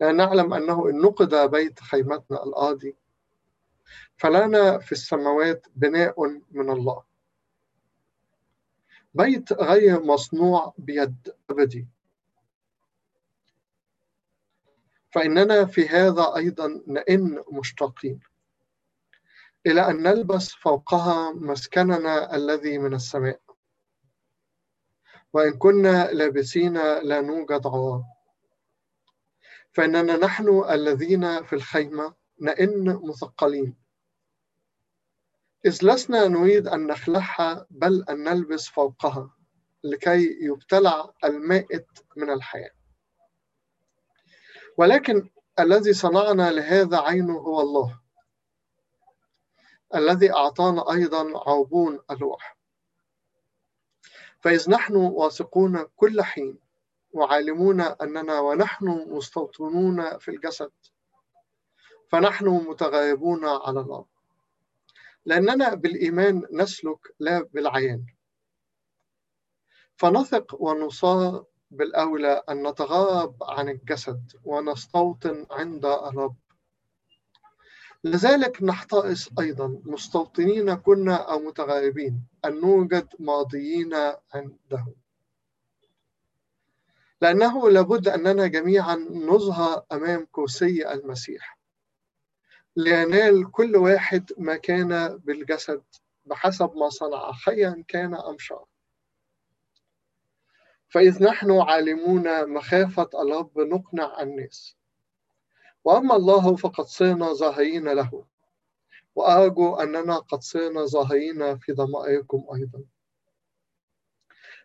لأن 0.00 0.16
نعلم 0.16 0.54
أنه 0.54 0.88
إن 0.88 1.00
نقض 1.00 1.50
بيت 1.50 1.80
خيمتنا 1.80 2.44
الارضي 2.44 2.96
فلنا 4.16 4.78
في 4.78 4.92
السماوات 4.92 5.66
بناء 5.76 6.14
من 6.50 6.70
الله. 6.70 7.02
بيت 9.14 9.52
غير 9.52 10.02
مصنوع 10.02 10.74
بيد 10.78 11.34
أبدي. 11.50 11.86
فإننا 15.14 15.64
في 15.66 15.88
هذا 15.88 16.36
أيضا 16.36 16.82
نئن 16.86 17.44
مشتاقين 17.52 18.20
إلى 19.66 19.90
أن 19.90 20.02
نلبس 20.02 20.48
فوقها 20.52 21.32
مسكننا 21.32 22.36
الذي 22.36 22.78
من 22.78 22.94
السماء. 22.94 23.40
وإن 25.32 25.58
كنا 25.58 26.12
لابسين 26.12 26.74
لا 27.02 27.20
نوجد 27.20 27.66
عوار. 27.66 28.04
فإننا 29.72 30.16
نحن 30.16 30.64
الذين 30.70 31.44
في 31.44 31.52
الخيمة 31.52 32.14
نئن 32.40 33.00
مثقلين. 33.04 33.76
إذ 35.66 35.78
لسنا 35.82 36.28
نريد 36.28 36.68
أن 36.68 36.86
نخلعها 36.86 37.66
بل 37.70 38.04
أن 38.10 38.24
نلبس 38.24 38.68
فوقها 38.68 39.30
لكي 39.84 40.38
يبتلع 40.40 41.14
المائت 41.24 41.86
من 42.16 42.30
الحياة. 42.30 42.83
ولكن 44.76 45.30
الذي 45.58 45.92
صنعنا 45.92 46.50
لهذا 46.50 46.98
عينه 47.00 47.38
هو 47.38 47.60
الله. 47.60 48.00
الذي 49.94 50.32
أعطانا 50.32 50.92
أيضا 50.92 51.38
عربون 51.48 52.00
الروح. 52.10 52.56
فإذ 54.40 54.70
نحن 54.70 54.96
واثقون 54.96 55.86
كل 55.96 56.22
حين 56.22 56.58
وعالمون 57.12 57.80
أننا 57.80 58.40
ونحن 58.40 58.86
مستوطنون 59.08 60.18
في 60.18 60.30
الجسد 60.30 60.72
فنحن 62.08 62.48
متغيبون 62.48 63.44
على 63.44 63.80
الأرض. 63.80 64.06
لأننا 65.24 65.74
بالإيمان 65.74 66.42
نسلك 66.52 67.14
لا 67.18 67.42
بالعيان. 67.52 68.06
فنثق 69.96 70.62
ونصاب 70.62 71.46
بالأولى 71.76 72.42
أن 72.48 72.66
نتغاب 72.68 73.36
عن 73.42 73.68
الجسد 73.68 74.32
ونستوطن 74.44 75.46
عند 75.50 75.86
الرب. 75.86 76.36
لذلك 78.04 78.62
نحترس 78.62 79.30
أيضا 79.40 79.80
مستوطنين 79.84 80.74
كنا 80.74 81.16
أو 81.16 81.38
متغيبين 81.38 82.26
أن 82.44 82.60
نوجد 82.60 83.08
ماضيين 83.18 83.94
عنده. 84.34 84.86
لأنه 87.20 87.70
لابد 87.70 88.08
أننا 88.08 88.46
جميعا 88.46 88.94
نظهر 89.10 89.84
أمام 89.92 90.26
كرسي 90.32 90.92
المسيح. 90.92 91.58
لينال 92.76 93.50
كل 93.50 93.76
واحد 93.76 94.32
ما 94.38 94.56
كان 94.56 95.18
بالجسد 95.24 95.82
بحسب 96.24 96.76
ما 96.76 96.88
صنع 96.88 97.32
خيرا 97.32 97.84
كان 97.88 98.14
أم 98.14 98.38
شر 98.38 98.64
فإذ 100.88 101.24
نحن 101.24 101.50
عالمون 101.50 102.48
مخافة 102.50 103.10
الرب 103.14 103.58
نقنع 103.58 104.22
الناس. 104.22 104.76
وأما 105.84 106.16
الله 106.16 106.56
فقد 106.56 106.84
صرنا 106.84 107.32
ظاهرين 107.32 107.88
له. 107.88 108.24
وأرجو 109.14 109.74
أننا 109.74 110.18
قد 110.18 110.42
صرنا 110.42 110.84
ظاهرين 110.84 111.58
في 111.58 111.72
ضمائركم 111.72 112.46
أيضا. 112.54 112.84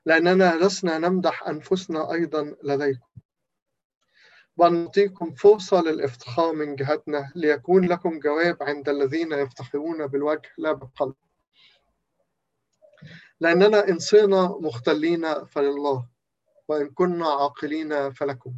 لأننا 0.05 0.55
لسنا 0.65 0.97
نمدح 0.97 1.47
أنفسنا 1.47 2.11
أيضا 2.11 2.55
لديكم. 2.63 3.07
بل 4.57 4.73
نعطيكم 4.73 5.31
فرصة 5.31 5.81
للافتخار 5.81 6.53
من 6.53 6.75
جهتنا 6.75 7.31
ليكون 7.35 7.85
لكم 7.85 8.19
جواب 8.19 8.57
عند 8.63 8.89
الذين 8.89 9.31
يفتخرون 9.31 10.07
بالوجه 10.07 10.49
لا 10.57 10.71
بالقلب. 10.71 11.15
لأننا 13.39 13.87
إن 13.89 13.99
صرنا 13.99 14.57
مختلين 14.61 15.45
فلله 15.45 16.07
وإن 16.67 16.89
كنا 16.89 17.29
عاقلين 17.29 18.11
فلكم. 18.13 18.53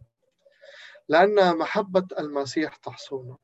لأن 1.09 1.57
محبة 1.57 2.07
المسيح 2.19 2.75
تحصرنا 2.75 3.37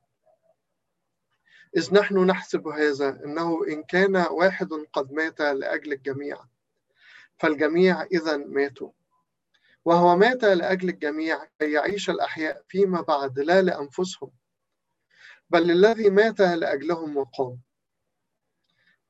إذ 1.78 1.94
نحن 1.94 2.26
نحسب 2.26 2.68
هذا 2.68 3.10
أنه 3.26 3.60
إن 3.68 3.84
كان 3.84 4.16
واحد 4.16 4.70
قد 4.94 5.12
مات 5.12 5.42
لأجل 5.42 5.94
الجميع 5.94 6.40
فالجميع 7.38 8.02
إذا 8.02 8.38
ماتوا. 8.38 8.92
وهو 9.86 10.16
مات 10.16 10.44
لأجل 10.44 10.90
الجميع 10.90 11.46
كي 11.60 11.72
يعيش 11.72 12.10
الأحياء 12.10 12.64
فيما 12.68 13.02
بعد 13.02 13.40
لا 13.40 13.62
لأنفسهم 13.62 14.32
بل 15.50 15.68
للذي 15.68 16.10
مات 16.10 16.40
لأجلهم 16.42 17.18
وقام. 17.18 17.67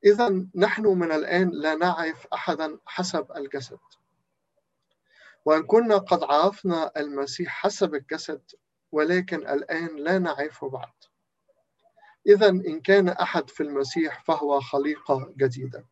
إذا 0.04 0.46
نحن 0.54 0.86
من 0.86 1.12
الآن 1.12 1.50
لا 1.50 1.74
نعرف 1.74 2.26
أحدا 2.32 2.78
حسب 2.86 3.26
الجسد. 3.36 3.78
وإن 5.44 5.62
كنا 5.62 5.98
قد 5.98 6.22
عرفنا 6.22 6.92
المسيح 6.96 7.48
حسب 7.48 7.94
الجسد 7.94 8.42
ولكن 8.92 9.36
الآن 9.36 9.96
لا 9.96 10.18
نعرفه 10.18 10.68
بعد. 10.68 10.92
إذا 12.26 12.48
إن 12.48 12.80
كان 12.80 13.08
أحد 13.08 13.50
في 13.50 13.62
المسيح 13.62 14.24
فهو 14.24 14.60
خليقة 14.60 15.32
جديدة. 15.36 15.86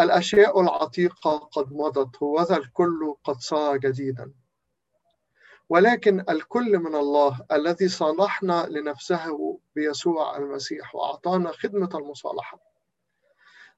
الأشياء 0.00 0.60
العتيقة 0.60 1.38
قد 1.38 1.72
مضت 1.72 2.22
وذا 2.22 2.56
الكل 2.56 3.14
قد 3.24 3.36
صار 3.36 3.76
جديدا. 3.76 4.32
ولكن 5.68 6.24
الكل 6.28 6.78
من 6.78 6.94
الله 6.94 7.46
الذي 7.52 7.88
صالحنا 7.88 8.66
لنفسه 8.70 9.58
بيسوع 9.74 10.36
المسيح 10.36 10.94
وأعطانا 10.94 11.52
خدمة 11.52 11.90
المصالحة. 11.94 12.75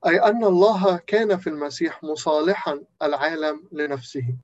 أي 0.07 0.23
أن 0.23 0.45
الله 0.45 0.97
كان 0.97 1.37
في 1.39 1.47
المسيح 1.47 2.05
مصالحا 2.05 2.85
العالم 3.03 3.69
لنفسه. 3.73 4.37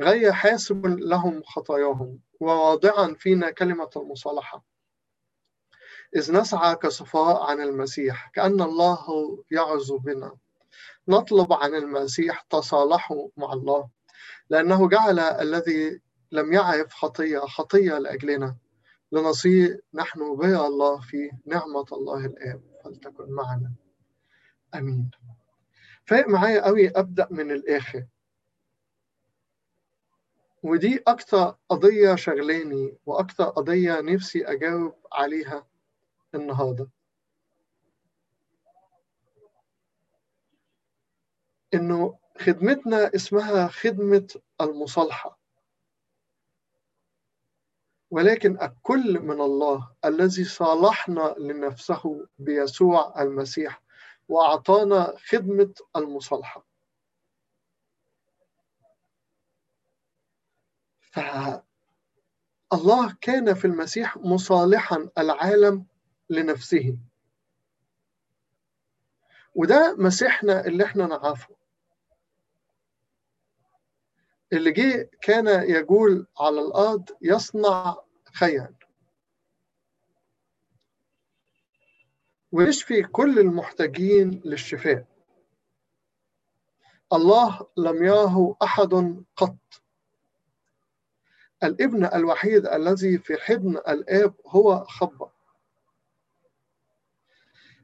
غير 0.00 0.32
حاسب 0.32 0.86
لهم 0.86 1.42
خطاياهم 1.42 2.18
وواضعا 2.40 3.14
فينا 3.18 3.50
كلمة 3.50 3.90
المصالحة. 3.96 4.64
إذ 6.16 6.32
نسعى 6.32 6.74
كسفراء 6.76 7.42
عن 7.50 7.60
المسيح 7.60 8.30
كأن 8.34 8.60
الله 8.60 9.04
يعظ 9.50 9.92
بنا. 9.92 10.36
نطلب 11.08 11.52
عن 11.52 11.74
المسيح 11.74 12.40
تصالحوا 12.40 13.28
مع 13.36 13.52
الله 13.52 13.88
لأنه 14.50 14.88
جعل 14.88 15.18
الذي 15.18 16.00
لم 16.32 16.52
يعرف 16.52 16.94
خطية 16.94 17.38
خطية 17.38 17.98
لأجلنا. 17.98 18.56
لنصير 19.12 19.80
نحن 19.94 20.36
بر 20.36 20.66
الله 20.66 21.00
في 21.00 21.30
نعمة 21.46 21.86
الله 21.92 22.26
الآب 22.26 22.62
فلتكن 22.84 23.30
معنا. 23.32 23.72
أمين. 24.74 25.10
فاق 26.04 26.28
معايا 26.28 26.64
قوي 26.64 26.88
أبدأ 26.88 27.28
من 27.30 27.50
الآخر. 27.50 28.06
ودي 30.62 31.02
أكتر 31.06 31.56
قضية 31.68 32.14
شغلاني 32.14 32.96
وأكتر 33.06 33.44
قضية 33.44 34.00
نفسي 34.00 34.44
أجاوب 34.46 34.94
عليها 35.12 35.66
النهارده. 36.34 36.90
إنه 41.74 42.18
خدمتنا 42.40 43.10
اسمها 43.14 43.68
خدمة 43.68 44.28
المصالحة. 44.60 45.39
ولكن 48.10 48.62
الكل 48.62 49.20
من 49.20 49.40
الله 49.40 49.90
الذي 50.04 50.44
صالحنا 50.44 51.34
لنفسه 51.38 52.26
بيسوع 52.38 53.22
المسيح 53.22 53.82
وأعطانا 54.28 55.14
خدمة 55.28 55.74
المصالحة. 55.96 56.66
فالله 61.00 61.62
كان 63.20 63.54
في 63.54 63.64
المسيح 63.64 64.16
مصالحا 64.16 65.08
العالم 65.18 65.86
لنفسه. 66.30 66.98
وده 69.54 69.96
مسيحنا 69.98 70.66
اللي 70.66 70.84
إحنا 70.84 71.06
نعرفه. 71.06 71.59
اللي 74.52 74.70
جه 74.70 75.10
كان 75.22 75.70
يقول 75.70 76.26
على 76.40 76.60
الأرض 76.60 77.08
يصنع 77.22 77.96
خيرا 78.34 78.74
ويشفي 82.52 83.02
كل 83.02 83.38
المحتاجين 83.38 84.42
للشفاء. 84.44 85.06
الله 87.12 87.66
لم 87.76 88.04
يره 88.04 88.56
أحد 88.62 89.24
قط. 89.36 89.56
الابن 91.64 92.04
الوحيد 92.04 92.66
الذي 92.66 93.18
في 93.18 93.36
حضن 93.36 93.76
الآب 93.76 94.34
هو 94.46 94.84
خبر 94.84 95.30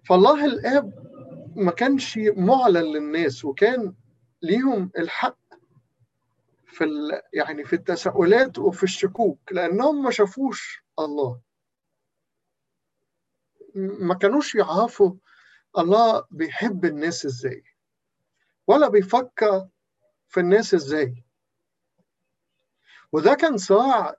فالله 0.09 0.45
الآب 0.45 0.93
ما 1.57 1.71
كانش 1.73 2.19
معلن 2.19 2.77
للناس 2.93 3.45
وكان 3.45 3.95
ليهم 4.43 4.91
الحق 4.99 5.39
في. 6.77 6.85
يعني 7.33 7.65
في 7.65 7.73
التساؤلات 7.73 8.59
وفي 8.59 8.83
الشكوك 8.83 9.53
لأنهم 9.53 10.03
ما 10.05 10.11
شافوش 10.11 10.85
الله 10.99 11.41
ما 13.75 14.15
كانوش 14.15 14.55
يعرفوا 14.55 15.13
الله 15.79 16.25
بيحب 16.31 16.85
الناس 16.85 17.27
إزاي 17.27 17.65
ولا 18.67 18.89
بيفكر 18.89 19.69
في 20.29 20.41
الناس 20.41 20.75
إزاي 20.75 21.25
وده 23.13 23.35
كان 23.35 23.57
صراع 23.57 24.15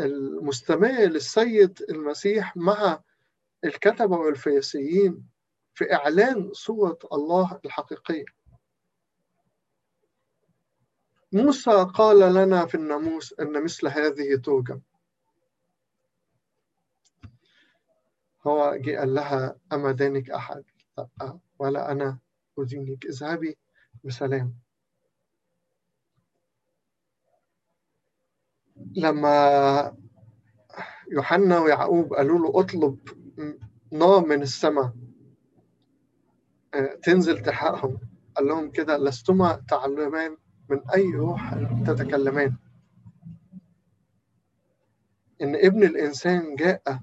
المستمر 0.00 0.88
للسيد 1.00 1.82
المسيح 1.90 2.56
مع 2.56 3.02
الكتبة 3.64 4.16
والفريسيين 4.16 5.28
في 5.74 5.92
إعلان 5.94 6.52
صورة 6.52 6.98
الله 7.12 7.60
الحقيقية 7.64 8.24
موسى 11.32 11.86
قال 11.94 12.34
لنا 12.34 12.66
في 12.66 12.74
الناموس 12.74 13.34
أن 13.40 13.64
مثل 13.64 13.88
هذه 13.88 14.36
توجب 14.44 14.82
هو 18.46 18.76
جه 18.76 18.98
قال 18.98 19.14
لها 19.14 19.56
أما 19.72 19.92
دانك 19.92 20.30
أحد؟ 20.30 20.64
لا 20.98 21.38
ولا 21.58 21.92
أنا 21.92 22.18
أدينك 22.58 23.06
اذهبي 23.06 23.58
بسلام. 24.04 24.54
لما 28.96 29.96
يوحنا 31.12 31.58
ويعقوب 31.58 32.14
قالوا 32.14 32.38
له 32.38 32.60
اطلب 32.60 32.98
نار 33.92 34.26
من 34.26 34.42
السماء. 34.42 34.92
تنزل 37.02 37.42
تحقهم. 37.42 37.98
قال 38.36 38.46
لهم 38.46 38.70
كده 38.70 38.96
لستما 38.98 39.64
تعلمان 39.68 40.36
من 40.70 40.90
أي 40.90 41.10
روح 41.14 41.54
تتكلمان. 41.86 42.56
إن 45.42 45.56
ابن 45.56 45.82
الإنسان 45.82 46.56
جاء 46.56 47.00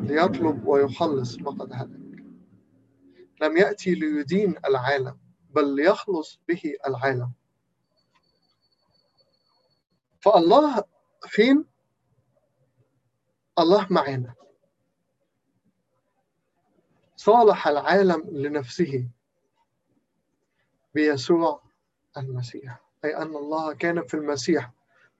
ليطلب 0.00 0.66
ويخلص 0.66 1.38
ما 1.38 1.50
قد 1.50 1.72
هلك. 1.72 2.24
لم 3.42 3.56
يأتي 3.56 3.94
ليدين 3.94 4.54
العالم 4.64 5.18
بل 5.50 5.76
ليخلص 5.76 6.40
به 6.48 6.62
العالم. 6.86 7.32
فالله 10.20 10.84
فين؟ 11.28 11.64
الله 13.58 13.86
معنا. 13.90 14.34
صالح 17.16 17.68
العالم 17.68 18.30
لنفسه. 18.30 19.08
بيسوع 20.94 21.69
المسيح 22.16 22.80
أي 23.04 23.16
أن 23.16 23.36
الله 23.36 23.74
كان 23.74 24.06
في 24.06 24.14
المسيح 24.14 24.70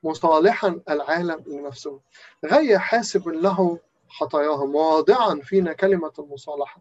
مصالحا 0.02 0.80
العالم 0.88 1.44
لنفسه. 1.46 2.00
غير 2.44 2.78
حاسب 2.78 3.28
له 3.28 3.78
خطاياهم 4.08 4.74
واضعا 4.74 5.40
فينا 5.42 5.72
كلمة 5.72 6.12
المصالحة. 6.18 6.80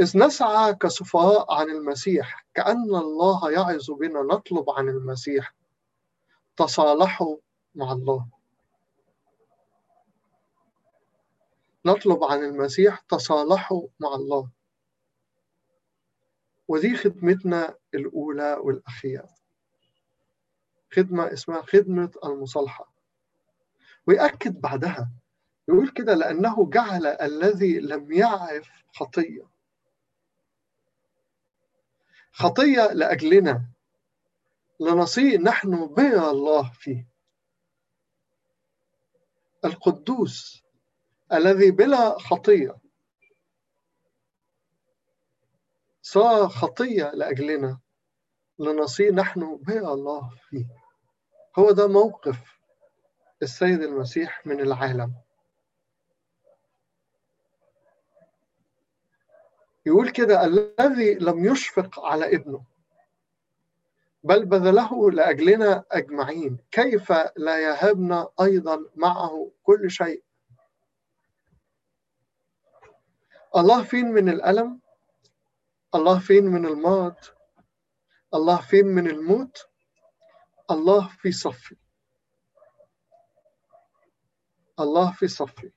إذ 0.00 0.18
نسعى 0.18 0.74
كسفهاء 0.74 1.54
عن 1.54 1.70
المسيح 1.70 2.46
كأن 2.54 2.94
الله 2.94 3.50
يعظ 3.50 3.90
بنا 3.90 4.22
نطلب 4.22 4.70
عن 4.70 4.88
المسيح 4.88 5.54
تصالحوا 6.56 7.36
مع 7.74 7.92
الله. 7.92 8.26
نطلب 11.86 12.24
عن 12.24 12.44
المسيح 12.44 13.00
تصالحوا 13.00 13.86
مع 14.00 14.14
الله. 14.14 14.48
ودي 16.68 16.96
خدمتنا 16.96 17.76
الأولى 17.94 18.52
والأخيرة. 18.60 19.28
خدمة 20.92 21.32
اسمها 21.32 21.62
خدمة 21.62 22.10
المصالحة. 22.24 22.92
ويأكد 24.06 24.60
بعدها 24.60 25.10
يقول 25.68 25.88
كده 25.88 26.14
لأنه 26.14 26.70
جعل 26.70 27.06
الذي 27.06 27.78
لم 27.78 28.12
يعرف 28.12 28.68
خطية. 28.94 29.48
خطية 32.32 32.92
لأجلنا 32.92 33.66
لنصير 34.80 35.40
نحن 35.40 35.86
بر 35.86 36.30
الله 36.30 36.72
فيه. 36.72 37.08
القدوس 39.64 40.62
الذي 41.32 41.70
بلا 41.70 42.18
خطية 42.18 42.76
صار 46.08 46.48
خطية 46.48 47.10
لأجلنا 47.14 47.78
لنصير 48.58 49.14
نحن 49.14 49.56
بر 49.62 49.92
الله 49.92 50.30
فيه. 50.48 50.66
هو 51.58 51.70
ده 51.70 51.88
موقف 51.88 52.58
السيد 53.42 53.82
المسيح 53.82 54.46
من 54.46 54.60
العالم. 54.60 55.14
يقول 59.86 60.10
كده 60.10 60.44
الذي 60.44 61.14
لم 61.14 61.44
يشفق 61.44 62.04
على 62.04 62.34
ابنه 62.36 62.64
بل 64.24 64.44
بذله 64.46 65.10
لأجلنا 65.10 65.84
أجمعين 65.92 66.58
كيف 66.70 67.12
لا 67.36 67.58
يهبنا 67.58 68.28
أيضا 68.40 68.84
معه 68.96 69.50
كل 69.62 69.90
شيء؟ 69.90 70.22
الله 73.56 73.82
فين 73.82 74.06
من 74.06 74.28
الألم؟ 74.28 74.85
الله 75.96 76.18
فين 76.18 76.44
من 76.44 76.66
المرض 76.66 77.16
الله 78.34 78.60
فين 78.60 78.86
من 78.86 79.06
الموت؟ 79.10 79.68
الله 80.70 81.08
في 81.08 81.32
صفي. 81.32 81.76
الله 84.80 85.12
في 85.12 85.28
صفي. 85.28 85.72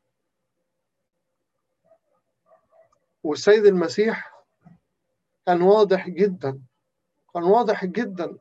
والسيد 3.24 3.66
المسيح 3.66 4.34
كان 5.46 5.62
واضح 5.62 6.10
جدا 6.10 6.62
كان 7.34 7.44
واضح 7.44 7.86
جدا 7.86 8.38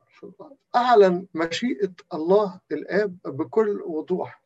أعلن 0.75 1.27
مشيئة 1.33 1.93
الله 2.13 2.61
الآب 2.71 3.17
بكل 3.25 3.81
وضوح. 3.81 4.41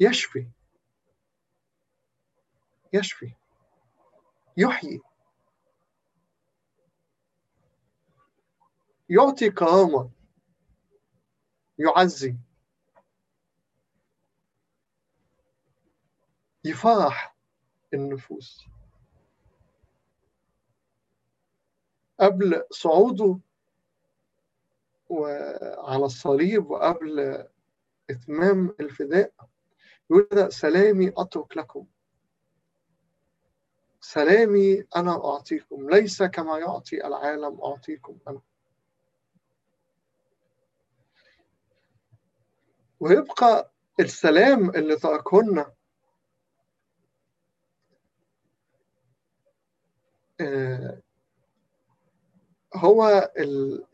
يشفي. 0.00 0.48
يشفي. 2.92 3.34
يحيي. 4.56 5.00
يعطي 9.10 9.50
كرامة. 9.50 10.10
يعزي. 11.78 12.36
يفرح 16.64 17.36
النفوس. 17.94 18.66
قبل 22.20 22.62
صعوده 22.70 23.38
وعلى 25.08 26.04
الصليب 26.04 26.70
وقبل 26.70 27.44
إتمام 28.10 28.74
الفداء 28.80 29.32
يقول 30.10 30.52
سلامي 30.52 31.12
أترك 31.16 31.56
لكم. 31.56 31.86
سلامي 34.04 34.84
أنا 34.96 35.24
أعطيكم 35.24 35.90
ليس 35.90 36.22
كما 36.22 36.58
يعطي 36.58 37.06
العالم 37.06 37.60
أعطيكم 37.60 38.18
أنا. 38.28 38.40
ويبقى 43.00 43.72
السلام 44.00 44.70
اللي 44.70 44.96
تركهن 44.96 45.66
هو 52.74 53.30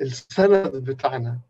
السند 0.00 0.76
بتاعنا. 0.76 1.40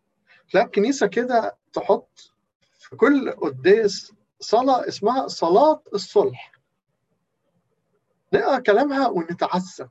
لا 0.54 0.64
الكنيسة 0.64 1.06
كده 1.06 1.56
تحط 1.72 2.32
في 2.78 2.96
كل 2.96 3.30
قداس 3.32 4.12
صلاة 4.40 4.88
اسمها 4.88 5.28
صلاة 5.28 5.82
الصلح. 5.94 6.59
نقرأ 8.32 8.58
كلامها 8.58 9.08
ونتعزى 9.08 9.88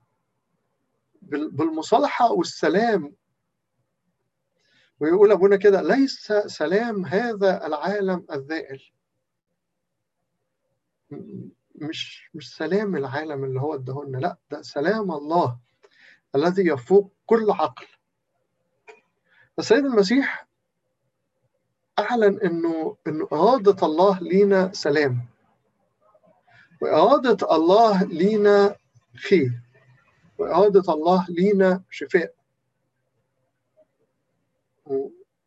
بالمصالحة 1.22 2.32
والسلام. 2.32 3.14
ويقول 5.00 5.32
أبونا 5.32 5.56
كده 5.56 5.82
ليس 5.82 6.34
سلام 6.34 7.06
هذا 7.06 7.66
العالم 7.68 8.26
الذائل. 8.32 8.82
مش 11.76 12.30
مش 12.34 12.56
سلام 12.56 12.96
العالم 12.96 13.44
اللي 13.44 13.60
هو 13.62 13.76
ادهولنا 13.76 14.18
لا 14.18 14.38
ده 14.52 14.62
سلام 14.62 15.12
الله 15.12 15.60
الذي 16.36 16.68
يفوق 16.68 17.12
كل 17.26 17.52
عقل. 17.52 17.86
السيد 19.60 19.86
المسيح 19.86 20.48
أعلن 22.00 22.40
إنه 22.42 22.98
إنه 23.08 23.28
إرادة 23.34 23.88
الله 23.88 24.20
لينا 24.20 24.74
سلام. 24.74 25.26
وإرادة 26.82 27.56
الله 27.56 28.04
لينا 28.04 28.76
خير 29.30 29.52
وإرادة 30.38 30.94
الله 30.94 31.26
لينا 31.30 31.84
شفاء. 31.90 32.34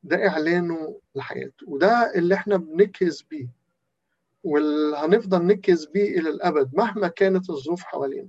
ده 0.03 0.29
إعلانه 0.29 1.01
لحياته. 1.15 1.67
وده 1.71 2.13
اللي 2.15 2.35
إحنا 2.35 2.57
بنكهز 2.57 3.23
بيه. 3.23 3.49
واللي 4.45 4.97
هنفضل 4.97 5.47
نكهز 5.47 5.85
بيه 5.87 6.19
إلى 6.21 6.31
الأبد 6.31 6.75
مهما 6.75 7.09
كانت 7.09 7.51
الظروف 7.51 7.83
حوالينا. 7.83 8.29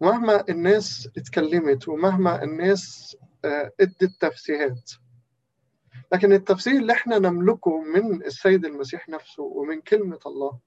مهما 0.00 0.44
الناس 0.48 1.08
اتكلمت 1.16 1.88
ومهما 1.88 2.42
الناس 2.44 3.16
أدت 3.80 4.04
تفسيرات. 4.20 4.90
لكن 6.12 6.32
التفسير 6.32 6.72
اللي 6.76 6.92
إحنا 6.92 7.18
نملكه 7.18 7.80
من 7.82 8.22
السيد 8.24 8.64
المسيح 8.64 9.08
نفسه 9.08 9.42
ومن 9.42 9.80
كلمة 9.80 10.18
الله 10.26 10.58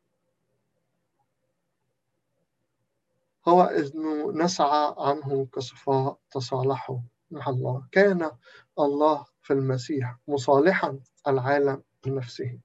هو 3.47 3.61
انه 3.61 4.31
نسعى 4.31 4.95
عنه 4.97 5.47
كصفاء 5.53 6.17
تصالحوا 6.31 6.99
مع 7.31 7.49
الله. 7.49 7.83
كان 7.91 8.31
الله 8.79 9.25
في 9.41 9.53
المسيح 9.53 10.17
مصالحا 10.27 10.99
العالم 11.27 11.83
لنفسه 12.05 12.59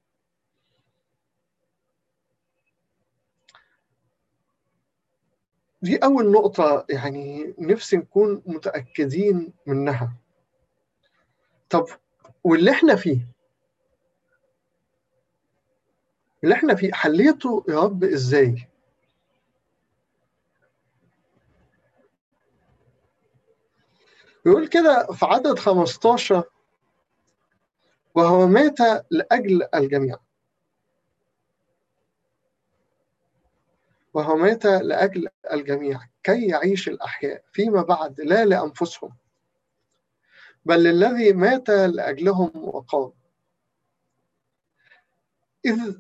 دي 5.82 5.96
أول 5.96 6.30
نقطة 6.32 6.86
يعني 6.90 7.54
نفسي 7.58 7.96
نكون 7.96 8.42
متأكدين 8.46 9.52
منها. 9.66 10.16
طب 11.70 11.86
واللي 12.44 12.70
إحنا 12.70 12.96
فيه؟ 12.96 13.26
اللي 16.44 16.54
إحنا 16.54 16.74
فيه 16.74 16.92
حليته 16.92 17.64
يا 17.68 17.80
رب 17.80 18.04
إزاي؟ 18.04 18.68
يقول 24.46 24.68
كده 24.68 25.06
في 25.06 25.26
عدد 25.26 25.58
15 25.58 26.44
وهو 28.14 28.46
مات 28.46 28.78
لأجل 29.10 29.68
الجميع. 29.74 30.16
وهو 34.14 34.36
مات 34.36 34.64
لأجل 34.66 35.28
الجميع. 35.52 36.00
كي 36.22 36.46
يعيش 36.46 36.88
الأحياء 36.88 37.44
فيما 37.52 37.82
بعد 37.82 38.20
لا 38.20 38.44
لأنفسهم 38.44 39.16
بل 40.64 40.82
للذي 40.82 41.32
مات 41.32 41.70
لأجلهم 41.70 42.50
وقام. 42.54 43.12
إذ 45.66 45.96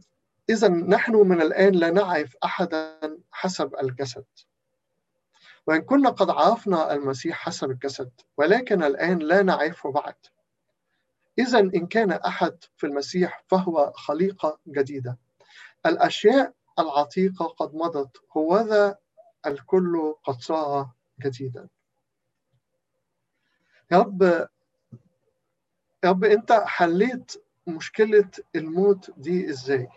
إذا 0.50 0.68
نحن 0.68 1.14
من 1.14 1.42
الآن 1.42 1.72
لا 1.72 1.90
نعرف 1.90 2.36
أحدا 2.44 2.98
حسب 3.30 3.74
الجسد. 3.82 4.24
وإن 5.70 5.80
كنا 5.80 6.10
قد 6.10 6.30
عرفنا 6.30 6.92
المسيح 6.94 7.36
حسب 7.36 7.70
الجسد 7.70 8.10
ولكن 8.36 8.82
الآن 8.82 9.18
لا 9.18 9.42
نعرفه 9.42 9.92
بعد. 9.92 10.14
إذا 11.38 11.58
إن 11.58 11.86
كان 11.86 12.12
أحد 12.12 12.58
في 12.76 12.86
المسيح 12.86 13.44
فهو 13.48 13.92
خليقة 13.94 14.58
جديدة. 14.68 15.18
الأشياء 15.86 16.52
العتيقة 16.78 17.44
قد 17.46 17.74
مضت 17.74 18.16
هوذا 18.36 18.98
الكل 19.46 20.14
قد 20.24 20.40
صار 20.40 20.90
جديدا. 21.20 21.68
يا 23.92 23.98
رب 23.98 24.22
يا 24.22 26.10
رب 26.10 26.24
أنت 26.24 26.52
حليت 26.52 27.32
مشكلة 27.66 28.30
الموت 28.56 29.10
دي 29.16 29.50
إزاي؟ 29.50 29.88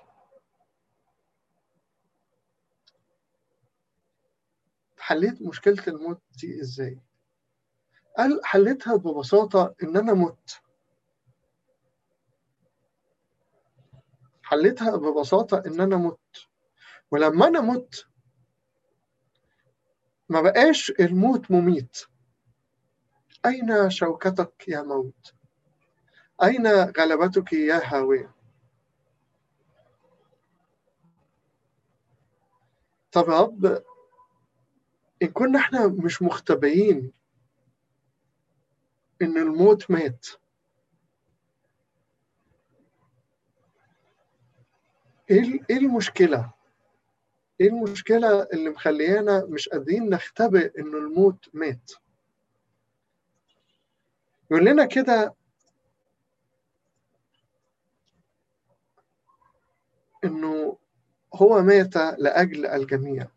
حليت 5.04 5.42
مشكلة 5.42 5.84
الموت 5.88 6.22
دي 6.32 6.62
إزاي؟ 6.62 7.00
قال 8.18 8.46
حليتها 8.46 8.96
ببساطة 8.96 9.76
إن 9.84 9.98
أنا 9.98 10.13
مت 10.13 10.62
حليتها 14.44 14.96
ببساطة 14.96 15.63
إن 15.68 15.82
أنا 15.82 15.98
مت 15.98 16.48
ولما 17.12 17.48
أنا 17.48 17.62
مت 17.62 18.06
ما 20.30 20.42
بقاش 20.42 20.89
الموت 21.00 21.52
مميت 21.52 21.98
أين 23.46 23.89
شوكتك 23.89 24.68
يا 24.68 24.82
موت؟ 24.82 25.34
أين 26.44 26.68
غلبتك 26.68 27.54
يا 27.54 27.82
هاوية؟ 27.84 28.36
طب 33.12 33.30
يا 33.30 33.39
رب 33.42 33.84
إن 35.24 35.28
كنا 35.30 35.60
إحنا 35.60 35.88
مش 35.88 36.22
مختبئين 36.22 37.12
إن 39.22 39.38
الموت 39.38 39.92
مات 39.92 40.26
إيه 45.32 45.60
إيه 45.70 45.78
المشكلة؟ 45.78 46.54
إيه 47.62 47.68
المشكلة 47.70 48.44
اللي 48.44 48.70
مخليانا 48.70 49.46
مش 49.46 49.70
قادرين 49.70 50.10
نختبئ 50.10 50.80
إن 50.80 50.94
الموت 50.96 51.50
مات؟ 51.54 51.92
يقول 54.52 54.66
لنا 54.66 54.86
كده 54.86 55.36
إنه 60.24 60.78
هو 61.36 61.62
مات 61.62 61.96
لأجل 61.96 62.66
الجميع 62.66 63.28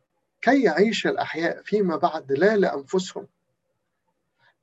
كي 0.47 0.63
يعيش 0.63 1.07
الأحياء 1.07 1.63
فيما 1.63 1.97
بعد 1.97 2.33
لا 2.33 2.57
لأنفسهم 2.57 3.29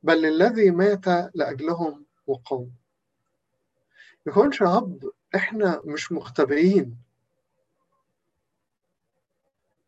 بل 0.04 0.22
للذي 0.22 0.72
مات 0.72 1.08
لأجلهم 1.36 2.06
وقام 2.28 2.72
يكونش 4.28 4.62
يا 4.62 4.76
رب 4.76 5.12
إحنا 5.36 5.82
مش 5.86 6.12
مختبئين 6.12 6.98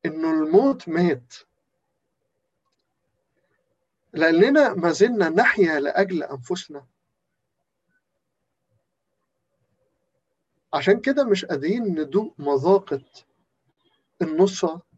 إنه 0.06 0.32
الموت 0.44 0.90
مات. 0.90 1.34
لأننا 4.14 4.74
ما 4.74 4.92
زلنا 4.92 5.30
نحيا 5.30 5.80
لأجل 5.80 6.24
أنفسنا. 6.24 6.86
عشان 10.74 11.02
كده 11.02 11.24
مش 11.24 11.46
قادرين 11.46 11.84
ندوق 11.84 12.36
مذاقة 12.38 13.02
النصرة 14.22 14.95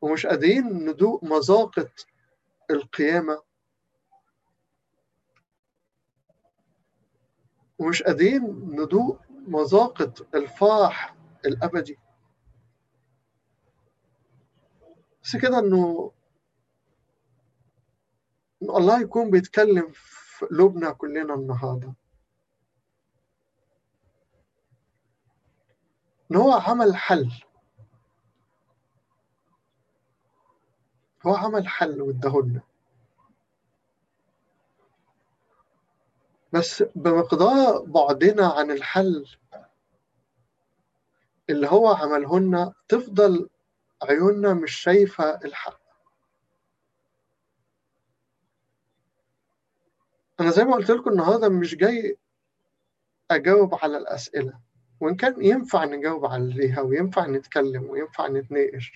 ومش 0.00 0.26
قادرين 0.26 0.64
ندوق 0.64 1.24
مذاقة 1.24 1.90
القيامة. 2.70 3.42
ومش 7.78 8.02
قادرين 8.02 8.42
ندوق 8.80 9.20
مذاقة 9.30 10.14
الفرح 10.34 11.16
الأبدي. 11.46 11.98
بس 15.22 15.36
كده 15.36 15.58
إنه 15.58 16.12
إن 18.62 18.70
الله 18.70 19.00
يكون 19.00 19.30
بيتكلم 19.30 19.88
في 19.92 20.46
قلوبنا 20.46 20.90
كلنا 20.92 21.34
النهارده. 21.34 21.94
إن 26.30 26.36
هو 26.36 26.52
عمل 26.52 26.96
حل. 26.96 27.30
هو 31.26 31.34
عمل 31.34 31.68
حل 31.68 32.02
واداهولنا 32.02 32.60
بس 36.52 36.82
بمقدار 36.82 37.82
بعدنا 37.82 38.46
عن 38.46 38.70
الحل 38.70 39.26
اللي 41.50 41.66
هو 41.68 41.88
عمله 41.88 42.38
لنا 42.40 42.72
تفضل 42.88 43.48
عيوننا 44.02 44.54
مش 44.54 44.72
شايفة 44.72 45.24
الحق. 45.44 45.80
أنا 50.40 50.50
زي 50.50 50.64
ما 50.64 50.74
قلت 50.74 50.90
لكم 50.90 51.10
النهاردة 51.10 51.48
مش 51.48 51.74
جاي 51.74 52.16
أجاوب 53.30 53.74
على 53.82 53.98
الأسئلة. 53.98 54.60
وإن 55.00 55.16
كان 55.16 55.44
ينفع 55.44 55.84
نجاوب 55.84 56.26
عليها 56.26 56.80
وينفع 56.80 57.26
نتكلم 57.26 57.90
وينفع 57.90 58.26
نتناقش. 58.28 58.92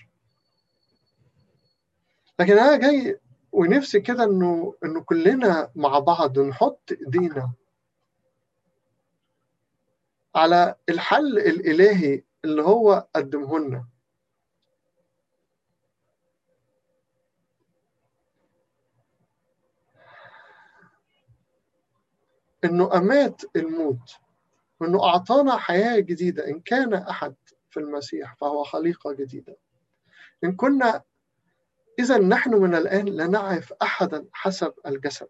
لكن 2.39 2.57
أنا 2.57 2.77
جاي 2.77 3.19
ونفسي 3.51 3.99
كده 4.01 4.23
إنه 4.23 4.75
إنه 4.85 5.01
كلنا 5.01 5.71
مع 5.75 5.99
بعض 5.99 6.39
نحط 6.39 6.89
إيدينا 6.91 7.51
على 10.35 10.75
الحل 10.89 11.37
الإلهي 11.37 12.23
اللي 12.45 12.61
هو 12.63 13.07
قدمه 13.15 13.59
لنا. 13.59 13.87
إنه 22.63 22.97
أمات 22.97 23.41
الموت 23.55 24.15
وإنه 24.79 25.03
أعطانا 25.03 25.57
حياة 25.57 25.99
جديدة 25.99 26.47
إن 26.47 26.59
كان 26.59 26.93
أحد 26.93 27.35
في 27.69 27.79
المسيح 27.79 28.35
فهو 28.35 28.63
خليقة 28.63 29.13
جديدة. 29.13 29.57
إن 30.43 30.55
كنا 30.55 31.03
إذا 31.99 32.17
نحن 32.17 32.53
من 32.55 32.75
الآن 32.75 33.05
لا 33.05 33.27
نعرف 33.27 33.73
أحدا 33.81 34.25
حسب 34.33 34.73
الجسد. 34.87 35.29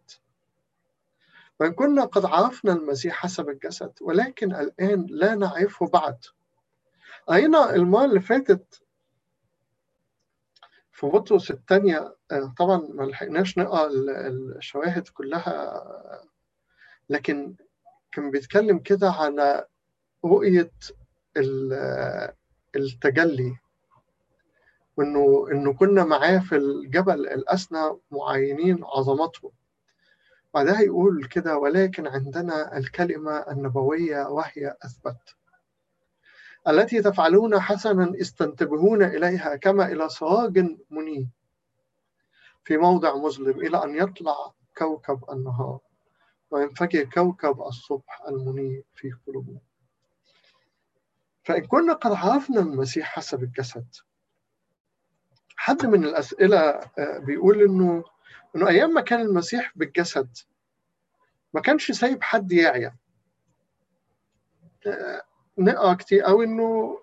وإن 1.59 1.71
كنا 1.73 2.05
قد 2.05 2.25
عرفنا 2.25 2.73
المسيح 2.73 3.15
حسب 3.15 3.49
الجسد 3.49 3.93
ولكن 4.01 4.55
الآن 4.55 5.05
لا 5.09 5.35
نعرفه 5.35 5.87
بعد. 5.87 6.17
أينا 7.31 7.75
المرة 7.75 8.05
اللي 8.05 8.19
فاتت 8.21 8.81
في 10.91 11.07
بطرس 11.07 11.51
الثانية 11.51 12.15
طبعا 12.57 12.77
ما 12.77 13.03
لحقناش 13.03 13.57
نقرأ 13.57 13.89
الشواهد 14.57 15.07
كلها 15.07 15.83
لكن 17.09 17.55
كان 18.11 18.31
بيتكلم 18.31 18.79
كده 18.79 19.11
على 19.11 19.67
رؤية 20.25 20.71
التجلي. 22.75 23.57
وانه 24.97 25.47
إنه 25.51 25.73
كنا 25.73 26.03
معاه 26.03 26.39
في 26.39 26.55
الجبل 26.55 27.27
الأسنى 27.27 27.97
معاينين 28.11 28.83
عظمته. 28.83 29.51
بعدها 30.53 30.81
يقول 30.81 31.25
كده 31.25 31.57
ولكن 31.57 32.07
عندنا 32.07 32.77
الكلمة 32.77 33.31
النبوية 33.31 34.27
وهي 34.27 34.75
أثبت 34.81 35.35
التي 36.67 37.01
تفعلون 37.01 37.59
حسنا 37.59 38.13
استنتبهون 38.21 39.03
إليها 39.03 39.55
كما 39.55 39.85
إلى 39.91 40.09
سراج 40.09 40.65
منير 40.89 41.27
في 42.63 42.77
موضع 42.77 43.15
مظلم 43.15 43.59
إلى 43.59 43.83
أن 43.83 43.95
يطلع 43.95 44.53
كوكب 44.77 45.19
النهار 45.31 45.79
وينفجر 46.51 47.03
كوكب 47.03 47.61
الصبح 47.61 48.21
المنير 48.27 48.83
في 48.95 49.11
قلوبنا. 49.27 49.59
فإن 51.43 51.65
كنا 51.65 51.93
قد 51.93 52.11
عرفنا 52.11 52.59
المسيح 52.59 53.15
حسب 53.15 53.43
الجسد 53.43 53.87
حد 55.55 55.85
من 55.85 56.05
الأسئلة 56.05 56.79
بيقول 56.97 57.61
إنه 57.63 58.03
إنه 58.55 58.67
أيام 58.69 58.89
ما 58.93 59.01
كان 59.01 59.21
المسيح 59.21 59.71
بالجسد 59.75 60.37
ما 61.53 61.61
كانش 61.61 61.91
سايب 61.91 62.23
حد 62.23 62.51
يعيا. 62.51 62.95
نقرأ 65.57 65.93
كتير 65.93 66.27
أو 66.27 66.43
إنه 66.43 66.99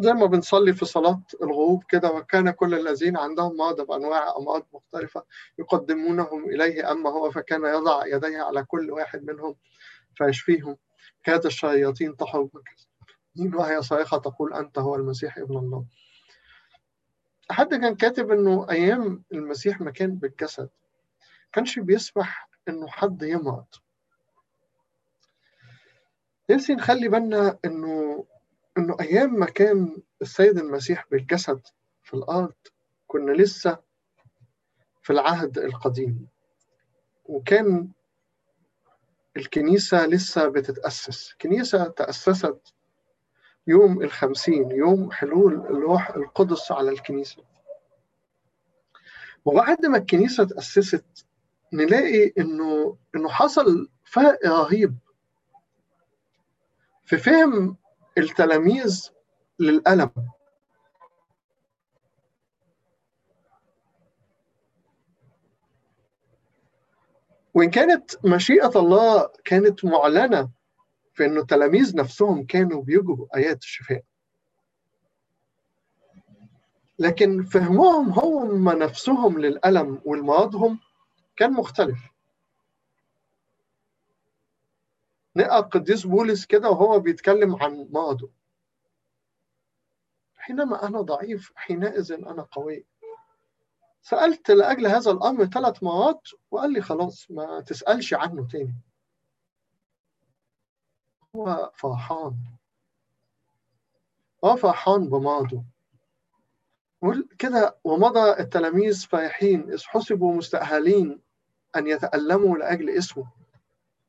زي 0.00 0.12
ما 0.12 0.26
بنصلي 0.26 0.72
في 0.72 0.84
صلاة 0.84 1.22
الغروب 1.42 1.84
كده 1.88 2.10
وكان 2.10 2.50
كل 2.50 2.74
الذين 2.74 3.16
عندهم 3.16 3.56
مرض 3.56 3.80
بأنواع 3.80 4.36
أمراض 4.36 4.66
مختلفة 4.72 5.24
يقدمونهم 5.58 6.44
إليه 6.44 6.92
أما 6.92 7.10
هو 7.10 7.30
فكان 7.30 7.64
يضع 7.64 8.06
يديه 8.06 8.42
على 8.42 8.64
كل 8.64 8.90
واحد 8.90 9.24
منهم 9.24 9.56
فيشفيهم. 10.14 10.76
كانت 11.24 11.46
الشياطين 11.46 12.16
تحرق 12.16 12.48
مين 13.36 13.54
وهي 13.54 13.82
صريخة 13.82 14.16
تقول 14.18 14.54
أنت 14.54 14.78
هو 14.78 14.94
المسيح 14.94 15.38
ابن 15.38 15.56
الله؟ 15.56 15.84
حد 17.50 17.74
كان 17.74 17.96
كاتب 17.96 18.30
إنه 18.30 18.70
أيام 18.70 19.24
المسيح 19.32 19.80
ما 19.80 19.90
كان 19.90 20.14
بالجسد 20.14 20.68
كانش 21.52 21.78
بيسمح 21.78 22.48
إنه 22.68 22.88
حد 22.88 23.22
يمرض. 23.22 23.66
نفسي 26.50 26.74
نخلي 26.74 27.08
بالنا 27.08 27.58
إنه 27.64 28.26
إنه 28.78 28.96
أيام 29.00 29.34
ما 29.34 29.46
كان 29.46 30.02
السيد 30.22 30.58
المسيح 30.58 31.06
بالجسد 31.10 31.60
في 32.02 32.14
الأرض 32.14 32.54
كنا 33.06 33.32
لسه 33.32 33.78
في 35.02 35.12
العهد 35.12 35.58
القديم. 35.58 36.28
وكان 37.24 37.88
الكنيسة 39.36 40.06
لسه 40.06 40.48
بتتأسس. 40.48 41.34
كنيسة 41.40 41.88
تأسست 41.88 42.74
يوم 43.68 44.02
الخمسين 44.02 44.70
يوم 44.70 45.12
حلول 45.12 45.54
الروح 45.54 46.10
القدس 46.10 46.72
على 46.72 46.90
الكنيسة. 46.90 47.44
وبعد 49.44 49.86
ما 49.86 49.98
الكنيسة 49.98 50.44
تأسست 50.44 51.26
نلاقي 51.72 52.32
إنه 52.38 52.96
إنه 53.14 53.28
حصل 53.28 53.88
فرق 54.04 54.46
رهيب 54.46 54.96
في 57.04 57.16
فهم 57.16 57.76
التلاميذ 58.18 59.08
للألم. 59.58 60.10
وإن 67.54 67.70
كانت 67.70 68.26
مشيئة 68.26 68.72
الله 68.76 69.28
كانت 69.44 69.84
معلنة 69.84 70.57
في 71.18 71.26
أنه 71.26 71.40
التلاميذ 71.40 71.96
نفسهم 71.96 72.46
كانوا 72.46 72.82
بيجروا 72.82 73.36
آيات 73.36 73.62
الشفاء. 73.62 74.02
لكن 76.98 77.42
فهمهم 77.42 78.10
هم 78.10 78.68
نفسهم 78.68 79.38
للألم 79.38 80.02
والمرضهم 80.04 80.80
كان 81.36 81.52
مختلف. 81.52 81.98
نقرأ 85.36 85.58
القديس 85.58 86.06
بولس 86.06 86.46
كده 86.46 86.70
وهو 86.70 87.00
بيتكلم 87.00 87.56
عن 87.62 87.88
مرضه. 87.90 88.30
حينما 90.36 90.86
أنا 90.86 91.00
ضعيف 91.00 91.52
حينئذ 91.56 92.12
أنا 92.12 92.42
قوي. 92.42 92.86
سألت 94.02 94.50
لأجل 94.50 94.86
هذا 94.86 95.10
الأمر 95.10 95.44
ثلاث 95.44 95.82
مرات 95.82 96.28
وقال 96.50 96.72
لي 96.72 96.80
خلاص 96.80 97.30
ما 97.30 97.60
تسألش 97.60 98.14
عنه 98.14 98.48
تاني. 98.48 98.87
هو 101.36 101.70
فرحان. 101.74 102.34
هو 104.44 104.56
فرحان 104.56 105.08
بمرضه. 105.08 105.64
كده 107.38 107.76
ومضى 107.84 108.40
التلاميذ 108.40 109.06
فرحين 109.06 109.72
إذ 109.72 109.84
حسبوا 109.84 110.34
مستأهلين 110.34 111.20
أن 111.76 111.86
يتألموا 111.86 112.58
لأجل 112.58 112.90
اسمه. 112.90 113.28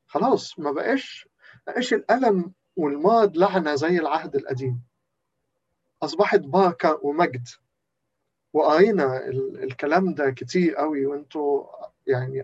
خلاص 0.06 0.58
ما 0.58 0.72
بقاش 0.72 1.28
بقاش 1.66 1.94
الألم 1.94 2.52
والمرض 2.76 3.36
لعنة 3.36 3.74
زي 3.74 3.98
العهد 3.98 4.36
القديم. 4.36 4.82
أصبحت 6.02 6.40
بركة 6.40 7.00
ومجد. 7.02 7.48
وقرينا 8.52 9.26
الكلام 9.62 10.14
ده 10.14 10.30
كتير 10.30 10.74
قوي 10.74 11.06
وأنتوا 11.06 11.66
يعني 12.06 12.42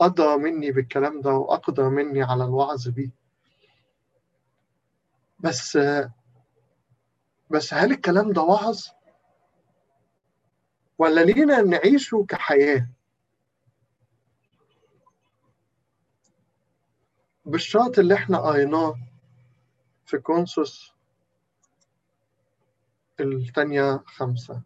أدرى 0.00 0.36
مني 0.36 0.72
بالكلام 0.72 1.20
ده 1.20 1.30
وأقدر 1.30 1.88
مني 1.88 2.22
على 2.22 2.44
الوعظ 2.44 2.88
بيه. 2.88 3.10
بس 5.40 5.78
بس 7.50 7.74
هل 7.74 7.90
الكلام 7.92 8.32
ده 8.32 8.42
وعظ؟ 8.42 8.80
ولا 10.98 11.20
لينا 11.20 11.62
نعيشه 11.62 12.26
كحياة؟ 12.28 12.88
بالشرط 17.44 17.98
اللي 17.98 18.14
إحنا 18.14 18.38
قريناه 18.38 18.94
في 20.06 20.18
كونسوس 20.18 20.92
الثانية 23.20 24.02
خمسة 24.06 24.62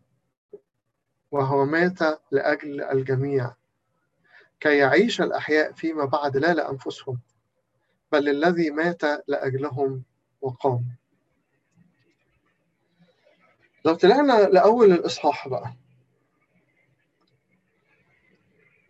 وهو 1.30 1.64
مات 1.64 1.98
لأجل 2.30 2.80
الجميع 2.82 3.54
كي 4.61 4.78
يعيش 4.78 5.20
الأحياء 5.20 5.72
فيما 5.72 6.04
بعد 6.04 6.37
لا 6.37 6.54
لأنفسهم 6.54 7.20
بل 8.12 8.28
الذي 8.28 8.70
مات 8.70 9.02
لأجلهم. 9.28 10.02
وقام 10.42 10.85
لو 13.85 13.94
طلعنا 13.94 14.33
لأول 14.48 14.92
الإصحاح 14.92 15.48
بقى. 15.48 15.74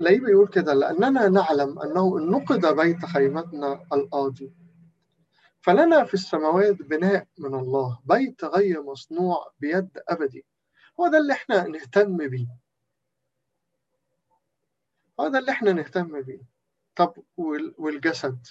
ليه 0.01 0.21
بيقول 0.21 0.49
كده 0.49 0.75
لأننا 0.75 1.29
نعلم 1.29 1.79
أنه 1.79 2.19
إن 2.19 2.31
نقض 2.31 2.81
بيت 2.81 3.05
خيمتنا 3.07 3.87
الأرضي 3.93 4.53
فلنا 5.61 6.05
في 6.05 6.15
السماوات 6.15 6.83
بناء 6.83 7.27
من 7.39 7.55
الله 7.55 8.01
بيت 8.05 8.45
غير 8.45 8.83
مصنوع 8.83 9.53
بيد 9.61 9.91
أبدي. 10.09 10.45
هو 11.01 11.09
ده 11.09 11.19
اللي 11.19 11.33
إحنا 11.33 11.63
نهتم 11.69 12.17
بيه. 12.29 12.47
هو 15.21 15.29
ده 15.29 15.39
اللي 15.39 15.51
إحنا 15.53 15.73
نهتم 15.73 16.23
بيه. 16.23 16.43
طب 16.97 17.15
والجسد؟ 17.79 18.47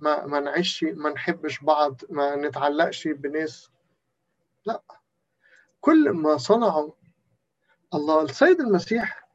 ما 0.00 0.26
ما 0.26 0.40
نعيش 0.40 0.82
ما 0.84 1.10
نحبش 1.10 1.60
بعض 1.60 2.00
ما 2.10 2.36
نتعلقش 2.36 3.08
بناس. 3.08 3.70
لا 4.66 4.82
كل 5.80 6.10
ما 6.10 6.36
صنعه 6.36 6.96
الله 7.94 8.22
السيد 8.22 8.60
المسيح 8.60 9.28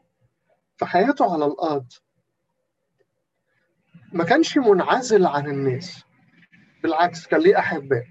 في 0.77 0.85
حياته 0.85 1.33
على 1.33 1.45
الأرض 1.45 1.93
ما 4.13 4.23
كانش 4.23 4.57
منعزل 4.57 5.25
عن 5.25 5.47
الناس 5.47 6.03
بالعكس 6.83 7.27
كان 7.27 7.39
ليه 7.41 7.59
أحباء. 7.59 8.05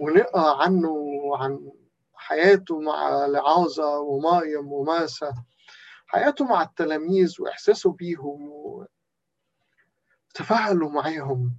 ونقرأ 0.00 0.62
عنه 0.62 0.88
وعن 1.24 1.72
حياته 2.14 2.80
مع 2.80 3.26
لعازة 3.26 3.98
ومايم 3.98 4.72
وماسة 4.72 5.34
حياته 6.06 6.44
مع 6.44 6.62
التلاميذ 6.62 7.36
وإحساسه 7.40 7.92
بيهم 7.92 8.50
وتفاعلوا 10.34 10.90
معاهم 10.90 11.52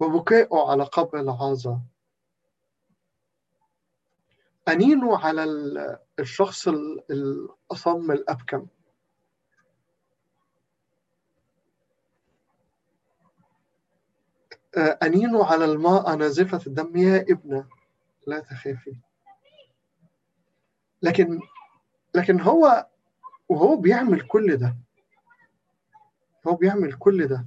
وبكائه 0.00 0.70
على 0.70 0.84
قبر 0.84 1.22
لعازة 1.22 1.80
أنينه 4.68 5.18
على 5.18 5.44
الشخص 6.18 6.68
الأصم 7.10 8.10
الأبكم. 8.12 8.66
أنينه 14.76 15.44
على 15.44 15.64
الماء 15.64 16.16
نازفة 16.16 16.60
الدم. 16.66 16.96
يا 16.96 17.20
ابنة 17.30 17.66
لا 18.26 18.40
تخافي. 18.40 18.96
لكن 21.02 21.40
لكن 22.14 22.40
هو 22.40 22.86
وهو 23.48 23.76
بيعمل 23.76 24.26
كل 24.26 24.56
ده. 24.56 24.76
هو 26.48 26.54
بيعمل 26.54 26.92
كل 26.92 27.26
ده. 27.26 27.46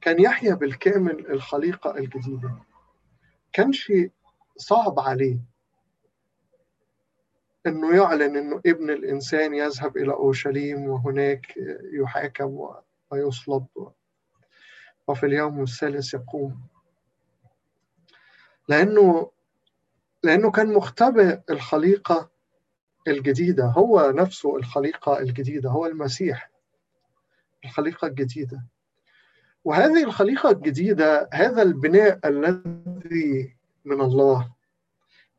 كان 0.00 0.20
يحيا 0.20 0.54
بالكامل 0.54 1.30
الخليقة 1.30 1.98
الجديدة. 1.98 2.58
كانش 3.52 3.92
صعب 4.56 5.00
عليه 5.00 5.38
إنه 7.66 7.96
يعلن 7.96 8.36
إنه 8.36 8.60
ابن 8.66 8.90
الإنسان 8.90 9.54
يذهب 9.54 9.96
إلى 9.96 10.12
أورشليم 10.12 10.88
وهناك 10.88 11.54
يحاكم 11.92 12.68
ويصلب 13.10 13.66
وفي 15.08 15.26
اليوم 15.26 15.62
الثالث 15.62 16.14
يقوم. 16.14 16.60
لأنه 18.68 19.30
لأنه 20.22 20.50
كان 20.50 20.74
مختبئ 20.74 21.40
الخليقة 21.50 22.30
الجديدة. 23.08 23.64
هو 23.64 24.10
نفسه 24.16 24.56
الخليقة 24.56 25.18
الجديدة. 25.18 25.70
هو 25.70 25.86
المسيح. 25.86 26.51
الخليقة 27.64 28.06
الجديدة. 28.06 28.62
وهذه 29.64 30.04
الخليقة 30.04 30.50
الجديدة 30.50 31.28
هذا 31.32 31.62
البناء 31.62 32.20
الذي 32.24 33.56
من 33.84 34.00
الله 34.00 34.52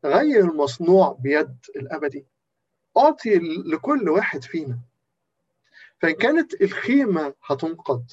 غير 0.04 0.52
مصنوع 0.52 1.16
بيد 1.20 1.56
الأبدي. 1.76 2.26
أعطي 2.96 3.38
لكل 3.66 4.08
واحد 4.08 4.44
فينا. 4.44 4.78
فإن 5.98 6.12
كانت 6.14 6.62
الخيمة 6.62 7.34
هتنقض 7.44 8.04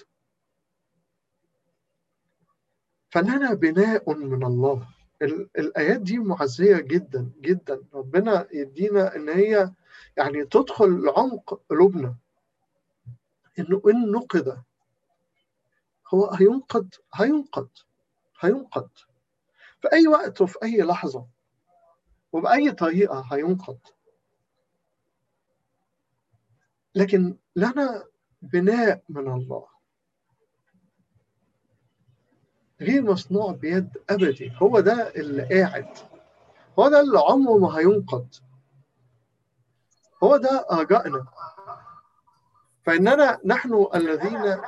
فلنا 3.09 3.53
بناء 3.53 4.14
من 4.14 4.43
الله. 4.45 4.88
الآيات 5.57 6.01
دي 6.01 6.18
معزية 6.20 6.78
جدا 6.78 7.32
جدا. 7.41 7.82
ربنا 7.93 8.47
يدينا 8.53 9.16
إن 9.16 9.30
هي 9.30 9.72
يعني 10.18 10.45
تدخل 10.45 11.03
لعمق 11.03 11.62
قلوبنا. 11.70 12.16
إنه 13.59 13.81
إن 13.87 14.11
نقض 14.11 14.63
هو 16.13 16.29
هينقض 16.29 16.89
هينقض 17.13 17.69
هينقض. 18.39 18.89
في 19.81 19.93
أي 19.93 20.07
وقت 20.07 20.41
وفي 20.41 20.57
أي 20.63 20.81
لحظة 20.81 21.27
وبأي 22.31 22.71
طريقة 22.71 23.25
هينقض. 23.31 23.79
لكن 26.95 27.37
لنا 27.55 28.03
بناء 28.41 29.03
من 29.09 29.27
الله. 29.31 29.67
غير 32.81 33.03
مصنوع 33.03 33.51
بيد 33.51 33.97
أبدي. 34.09 34.53
هو 34.61 34.79
ده 34.79 35.15
اللي 35.15 35.43
قاعد. 35.43 35.97
هو 36.79 36.89
ده 36.89 37.01
اللي 37.01 37.19
عمره 37.19 37.57
ما 37.57 37.77
هينقض. 37.79 38.27
هو 40.23 40.37
ده 40.37 40.65
رجائنا 40.71 41.25
فإننا 42.86 43.39
نحن 43.45 43.88
الذين 43.95 44.61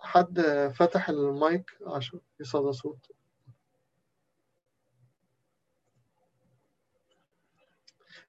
حد 0.00 0.40
فتح 0.74 1.08
المايك 1.08 1.70
عشان 1.86 2.20
يصدى 2.40 2.72
صوت. 2.72 3.10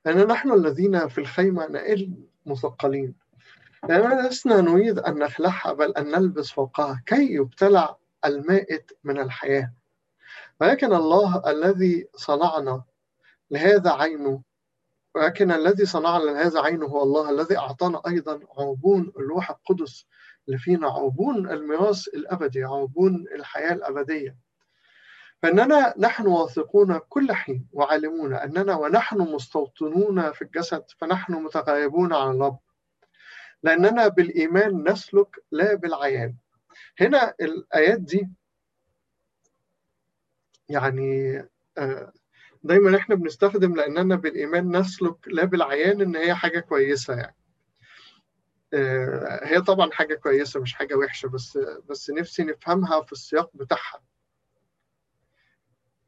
لأن 0.06 0.28
نحن 0.28 0.52
الذين 0.52 1.08
في 1.08 1.18
الخيمة 1.18 1.68
نقل 1.68 2.14
مثقلين. 2.46 3.16
لأننا 3.90 4.28
لسنا 4.28 4.62
نريد 4.62 5.00
أن 5.00 5.20
نخلعها 5.20 5.74
بل 5.74 5.92
أن 5.92 6.08
نلبس 6.08 6.52
فوقها 6.52 7.04
كي 7.06 7.34
يبتلع 7.34 7.98
المائت 8.26 8.92
من 9.04 9.20
الحياة. 9.20 9.74
ولكن 10.62 10.94
الله 10.94 11.50
الذي 11.50 12.08
صنعنا 12.16 12.84
لهذا 13.52 13.92
عينه 13.92 14.42
ولكن 15.16 15.52
الذي 15.52 15.86
صنعنا 15.86 16.24
لهذا 16.24 16.62
عينه 16.62 16.86
هو 16.86 17.04
الله 17.04 17.30
الذي 17.30 17.58
أعطانا 17.58 18.02
أيضا 18.08 18.40
عربون 18.58 19.12
الروح 19.18 19.50
القدس 19.50 20.06
اللي 20.48 20.60
فينا 20.60 20.88
عربون 20.90 21.50
الميراث 21.52 22.08
الأبدي 22.08 22.64
عربون 22.64 23.26
الحياة 23.36 23.74
الأبدية. 23.74 24.38
فإننا 25.42 25.94
نحن 25.98 26.28
واثقون 26.28 26.98
كل 26.98 27.34
حين 27.34 27.68
وعالمون 27.74 28.34
أننا 28.34 28.76
ونحن 28.76 29.18
مستوطنون 29.18 30.32
في 30.32 30.42
الجسد 30.42 30.84
فنحن 30.98 31.34
متغيبون 31.34 32.14
عن 32.14 32.36
الرب. 32.36 32.60
لأننا 33.64 34.08
بالإيمان 34.08 34.92
نسلك 34.92 35.44
لا 35.52 35.76
بالعيان. 35.76 36.36
هنا 37.00 37.34
الآيات 37.42 38.00
دي 38.00 38.30
يعني 40.70 41.44
دايما 42.64 42.98
إحنا 42.98 43.16
بنستخدم 43.16 43.76
لأننا 43.76 44.16
بالإيمان 44.16 44.78
نسلك 44.78 45.28
لا 45.28 45.46
بالعيان 45.46 46.02
إن 46.02 46.16
هي 46.16 46.36
حاجة 46.36 46.60
كويسة 46.60 47.14
يعني. 47.14 47.36
هي 49.44 49.62
طبعا 49.62 49.92
حاجة 49.92 50.16
كويسة 50.16 50.60
مش 50.60 50.74
حاجة 50.74 50.96
وحشة 50.96 51.28
بس 51.30 51.58
بس 51.90 52.10
نفسي 52.10 52.44
نفهمها 52.44 53.02
في 53.02 53.12
السياق 53.12 53.52
بتاعها. 53.58 54.04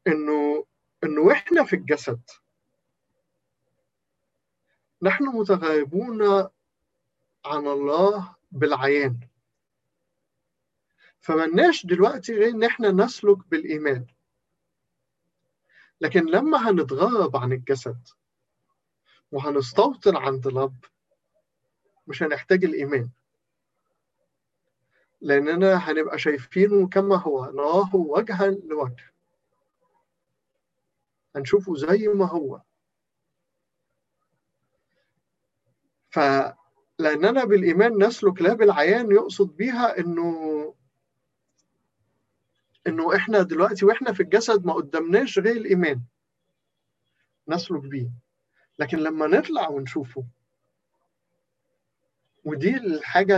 إنه 0.06 0.66
إنه 1.04 1.20
وإحنا 1.20 1.64
في 1.64 1.76
الجسد 1.76 2.20
نحن 5.02 5.24
متغيبون 5.24 6.22
عن 7.44 7.66
الله 7.66 8.34
بالعيان. 8.52 9.20
فملناش 11.20 11.86
دلوقتي 11.86 12.34
غير 12.34 12.48
إن 12.48 12.64
إحنا 12.64 12.90
نسلك 12.90 13.38
بالإيمان. 13.50 14.06
لكن 16.00 16.26
لما 16.26 16.70
هنتغرب 16.70 17.36
عن 17.36 17.52
الجسد 17.52 18.08
وهنستوطن 19.32 20.16
عند 20.16 20.46
الرب 20.46 20.84
مش 22.06 22.22
هنحتاج 22.22 22.64
الإيمان. 22.64 23.10
لأننا 25.20 25.74
هنبقى 25.90 26.18
شايفينه 26.18 26.88
كما 26.88 27.16
هو 27.16 27.44
نراه 27.50 27.96
وجها 27.96 28.46
لوجه. 28.50 29.12
هنشوفه 31.36 31.74
زي 31.76 32.08
ما 32.08 32.26
هو. 32.26 32.60
ف 36.10 36.18
لأننا 36.98 37.44
بالإيمان 37.44 38.02
نسلك 38.06 38.42
لا 38.42 38.54
بالعيان 38.54 39.12
يقصد 39.12 39.56
بيها 39.56 39.98
إنه 39.98 40.74
إنه 42.86 43.16
إحنا 43.16 43.42
دلوقتي 43.42 43.84
وإحنا 43.84 44.12
في 44.12 44.22
الجسد 44.22 44.64
ما 44.66 44.72
قدامناش 44.72 45.38
غير 45.38 45.56
الإيمان. 45.56 46.02
نسلك 47.48 47.80
بيه. 47.82 48.10
لكن 48.78 48.98
لما 48.98 49.26
نطلع 49.26 49.68
ونشوفه 49.68 50.24
ودي 52.44 52.76
الحاجة 52.76 53.36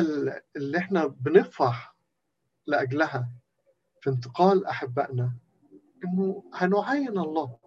اللي 0.57 0.79
إحنا 0.79 1.07
بنفرح 1.07 1.95
لأجلها 2.67 3.29
في 4.01 4.11
انتقال 4.11 4.67
أحبائنا 4.67 5.33
إنه 6.05 6.45
هنعين 6.55 7.19
الله. 7.19 7.59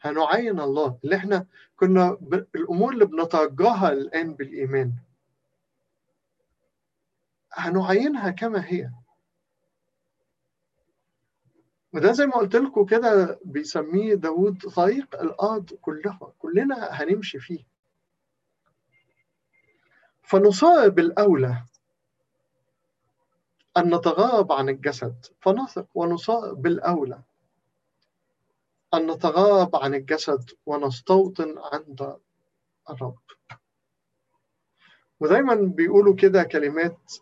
هنعين 0.00 0.60
الله. 0.60 0.98
اللي 1.04 1.16
إحنا 1.16 1.46
كنا 1.76 2.12
ب... 2.20 2.34
الأمور 2.54 2.92
اللي 2.92 3.04
بنترجاها 3.06 3.92
الآن 3.92 4.34
بالإيمان 4.34 4.92
هنعينها 7.52 8.30
كما 8.30 8.64
هي. 8.66 8.90
وده 11.92 12.12
زي 12.12 12.26
ما 12.26 12.36
قلت 12.36 12.56
لكم 12.56 12.84
كده 12.86 13.38
بيسميه 13.44 14.14
داود 14.14 14.58
طريق 14.76 15.20
الأرض 15.20 15.72
كلها. 15.72 16.32
كلنا 16.38 16.88
هنمشي 16.90 17.38
فيه. 17.38 17.64
فنصاب 20.22 20.94
بالاولى 20.94 21.64
أن 23.76 23.94
نتغاب 23.94 24.52
عن 24.52 24.68
الجسد. 24.68 25.26
فنثق 25.40 25.86
ونصاب 25.94 26.62
بالاولى 26.62 27.22
أن 28.94 29.10
نتغاب 29.10 29.76
عن 29.76 29.94
الجسد 29.94 30.50
ونستوطن 30.66 31.54
عند 31.72 32.16
الرب. 32.90 33.18
ودايما 35.20 35.54
بيقولوا 35.54 36.14
كده 36.14 36.42
كلمات 36.42 37.12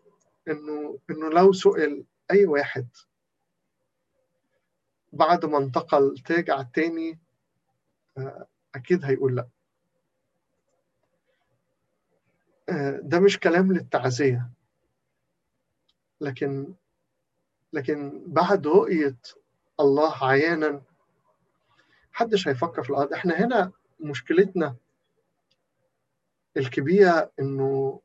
إنه 0.48 0.98
إنه 1.10 1.28
لو 1.28 1.52
سئل 1.52 2.04
أي 2.30 2.46
واحد 2.46 2.86
بعد 5.16 5.44
ما 5.44 5.58
انتقل 5.58 6.18
ترجع 6.18 6.62
تاني 6.62 7.18
أكيد 8.74 9.04
هيقول 9.04 9.36
لأ. 9.36 9.48
ده 13.02 13.20
مش 13.20 13.38
كلام 13.40 13.72
للتعزية. 13.72 14.50
لكن 16.20 16.74
لكن 17.72 18.24
بعد 18.26 18.66
رؤية 18.66 19.16
الله 19.80 20.24
عيانا 20.24 20.82
محدش 22.12 22.48
هيفكر 22.48 22.82
في 22.82 22.90
الأرض. 22.90 23.12
إحنا 23.12 23.34
هنا 23.44 23.72
مشكلتنا 24.00 24.76
الكبيرة 26.56 27.32
إنه 27.40 28.00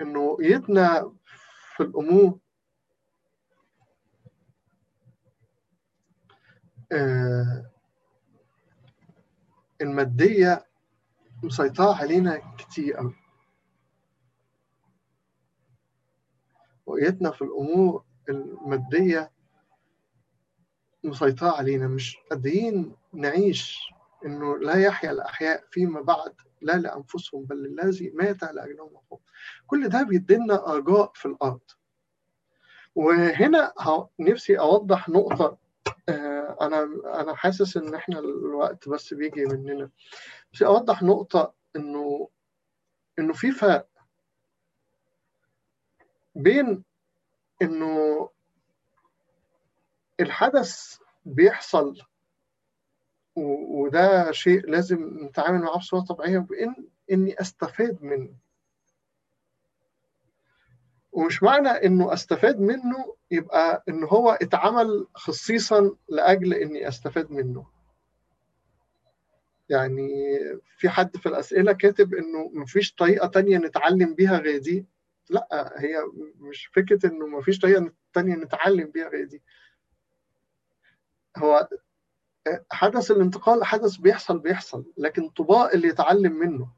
إنه 0.00 0.26
رؤيتنا 0.30 1.12
في 1.76 1.82
الأمور 1.82 2.38
آه 6.92 7.70
المادية 9.80 10.66
مسيطرة 11.42 11.94
علينا 11.94 12.54
كتير 12.58 12.96
قوي 12.96 13.14
رؤيتنا 16.88 17.30
في 17.30 17.42
الأمور 17.42 18.04
المادية 18.28 19.30
مسيطرة 21.04 21.50
علينا. 21.50 21.88
مش 21.88 22.16
قادرين 22.30 22.96
نعيش 23.12 23.78
إنه 24.26 24.58
لا 24.58 24.74
يحيا 24.74 25.10
الأحياء 25.10 25.64
فيما 25.70 26.00
بعد 26.00 26.34
لا 26.62 26.72
لأنفسهم 26.76 27.44
بل 27.44 27.56
للذي 27.56 28.10
مات 28.10 28.42
لأجلهم 28.42 28.90
وقام 28.92 29.20
كل 29.66 29.88
ده 29.88 30.02
بيدينا 30.02 30.54
رجاء 30.56 31.12
في 31.14 31.26
الأرض. 31.26 31.60
وهنا 32.94 33.72
نفسي 34.20 34.58
أوضح 34.58 35.08
نقطة 35.08 35.58
أنا 36.60 36.82
أنا 37.20 37.34
حاسس 37.34 37.76
إن 37.76 37.94
إحنا 37.94 38.18
الوقت 38.18 38.88
بس 38.88 39.14
بيجي 39.14 39.44
مننا. 39.44 39.90
بس 40.52 40.62
أوضح 40.62 41.02
نقطة 41.02 41.54
إنه 41.76 42.28
إنه 43.18 43.32
في 43.32 43.52
فرق 43.52 43.88
بين 46.34 46.84
إنه 47.62 48.28
الحدث 50.20 50.98
بيحصل 51.24 52.02
وده 53.36 54.32
شيء 54.32 54.66
لازم 54.70 55.18
نتعامل 55.24 55.58
معاه 55.60 55.78
بصورة 55.78 56.00
طبيعية 56.00 56.38
بإن 56.38 56.74
إني 57.12 57.40
أستفاد 57.40 58.02
منه. 58.02 58.34
ومش 61.12 61.42
معنى 61.42 61.68
إنه 61.68 62.12
أستفاد 62.12 62.60
منه 62.60 63.14
يبقى 63.30 63.84
إن 63.88 64.04
هو 64.04 64.30
اتعمل 64.30 65.06
خصيصا 65.14 65.96
لأجل 66.08 66.54
إني 66.54 66.88
أستفاد 66.88 67.30
منه. 67.30 67.66
يعني 69.68 70.08
في 70.78 70.88
حد 70.88 71.16
في 71.16 71.26
الأسئلة 71.26 71.72
كاتب 71.72 72.14
إنه 72.14 72.50
مفيش 72.54 72.94
طريقة 72.94 73.26
تانية 73.28 73.58
نتعلم 73.58 74.14
بيها 74.14 74.38
غير 74.38 74.58
دي. 74.58 74.86
لأ 75.30 75.74
هي 75.76 75.96
مش 76.40 76.66
فكرة 76.66 77.06
إنه 77.06 77.26
مفيش 77.26 77.58
طريقة 77.58 77.92
تانية 78.12 78.34
نتعلم 78.34 78.90
بيها 78.90 79.08
غير 79.08 79.24
دي. 79.26 79.42
هو 81.36 81.68
حدث 82.72 83.10
الانتقال 83.10 83.64
حدث 83.64 83.96
بيحصل 83.96 84.38
بيحصل 84.38 84.84
لكن 84.98 85.28
طباع 85.28 85.70
اللي 85.72 85.88
يتعلم 85.88 86.32
منه. 86.32 86.68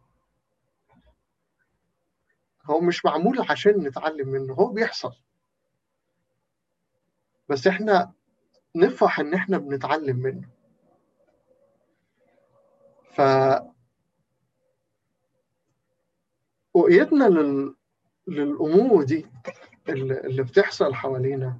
هو 2.64 2.80
مش 2.80 3.04
معمول 3.04 3.40
عشان 3.50 3.72
نتعلم 3.72 4.28
منه 4.28 4.54
هو 4.54 4.66
بيحصل. 4.66 5.12
بس 7.48 7.66
إحنا 7.66 8.12
نفرح 8.76 9.20
إن 9.20 9.34
إحنا 9.34 9.58
بنتعلم 9.58 10.16
منه. 10.16 10.48
ف 13.12 13.20
رؤيتنا 16.76 17.24
لل... 17.24 17.74
للأمور 18.26 19.04
دي 19.04 19.26
اللي, 19.88 20.42
بتحصل 20.42 20.94
حوالينا 20.94 21.58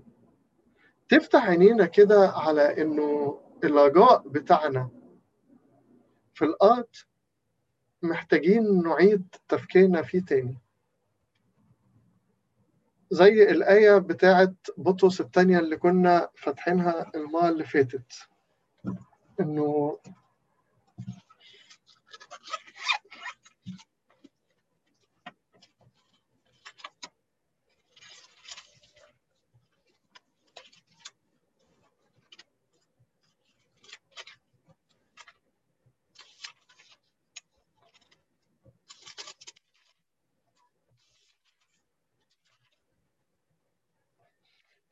تفتح 1.08 1.46
عينينا 1.48 1.86
كده 1.86 2.28
على 2.28 2.82
إنه 2.82 3.40
الرجاء 3.64 4.28
بتاعنا 4.28 4.90
في 6.34 6.44
الأرض 6.44 6.88
محتاجين 8.02 8.82
نعيد 8.82 9.34
تفكيرنا 9.48 10.02
فيه 10.02 10.24
تاني. 10.24 10.58
زي 13.12 13.42
الآية 13.50 13.98
بتاعت 13.98 14.54
بطرس 14.76 15.20
الثانية 15.20 15.58
اللي 15.58 15.76
كنا 15.76 16.28
فاتحينها 16.34 17.10
المرة 17.14 17.48
اللي 17.48 17.64
فاتت. 17.64 18.12
إنه 19.40 19.98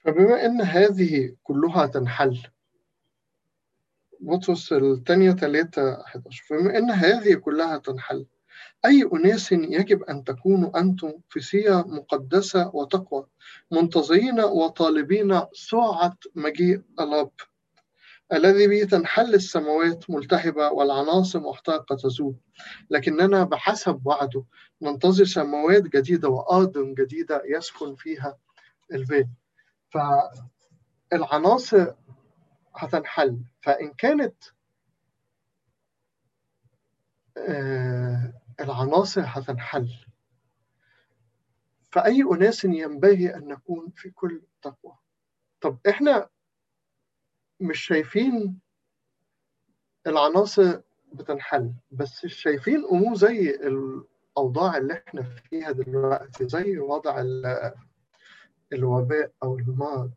فبما 0.05 0.45
أن 0.47 0.61
هذه 0.61 1.37
كلها 1.43 1.87
تنحل 1.87 2.43
بطرس 4.21 4.73
الثانية 4.73 5.31
ثلاثة 5.33 6.01
11 6.01 6.45
فبما 6.49 6.79
أن 6.79 6.91
هذه 6.91 7.35
كلها 7.35 7.79
تنحل 7.79 8.27
أي 8.85 9.09
أناس 9.13 9.53
يجب 9.53 10.03
أن 10.03 10.25
تكونوا 10.25 10.81
أنتم 10.81 11.13
في 11.29 11.41
سيرة 11.41 11.83
مقدسة 11.89 12.71
وتقوى 12.75 13.27
منتظرين 13.71 14.41
وطالبين 14.41 15.41
سرعة 15.53 16.17
مجيء 16.35 16.83
الرب 17.01 17.33
الذي 18.33 18.67
به 18.67 18.85
تنحل 18.85 19.35
السماوات 19.35 20.11
ملتهبة 20.11 20.69
والعناصر 20.71 21.41
محترقة 21.41 21.97
تزول. 21.97 22.35
لكننا 22.91 23.45
بحسب 23.45 24.07
وعده 24.07 24.45
ننتظر 24.83 25.25
سماوات 25.25 25.83
جديدة 25.83 26.29
وأرض 26.29 26.79
جديدة 26.79 27.43
يسكن 27.45 27.95
فيها 27.95 28.39
البيت 28.93 29.27
فالعناصر 29.91 31.95
هتنحل. 32.77 33.41
فإن 33.63 33.93
كانت 33.93 34.37
العناصر 38.61 39.23
هتنحل 39.25 39.89
فأي 41.93 42.23
أناس 42.23 42.65
ينبغي 42.65 43.35
أن 43.35 43.49
نكون 43.49 43.91
في 43.97 44.11
كل 44.11 44.43
تقوى. 44.63 44.97
طب 45.61 45.79
إحنا 45.89 46.29
مش 47.61 47.81
شايفين 47.81 48.61
العناصر 50.07 50.81
بتنحل 51.13 51.73
بس 51.91 52.27
شايفين 52.27 52.85
أمور 52.85 53.15
زي 53.15 53.51
الأوضاع 53.51 54.77
اللي 54.77 55.03
إحنا 55.09 55.23
فيها 55.23 55.71
دلوقتي 55.71 56.49
زي 56.49 56.79
وضع 56.79 57.21
الوباء 58.73 59.33
أو 59.43 59.59
المرض 59.59 60.13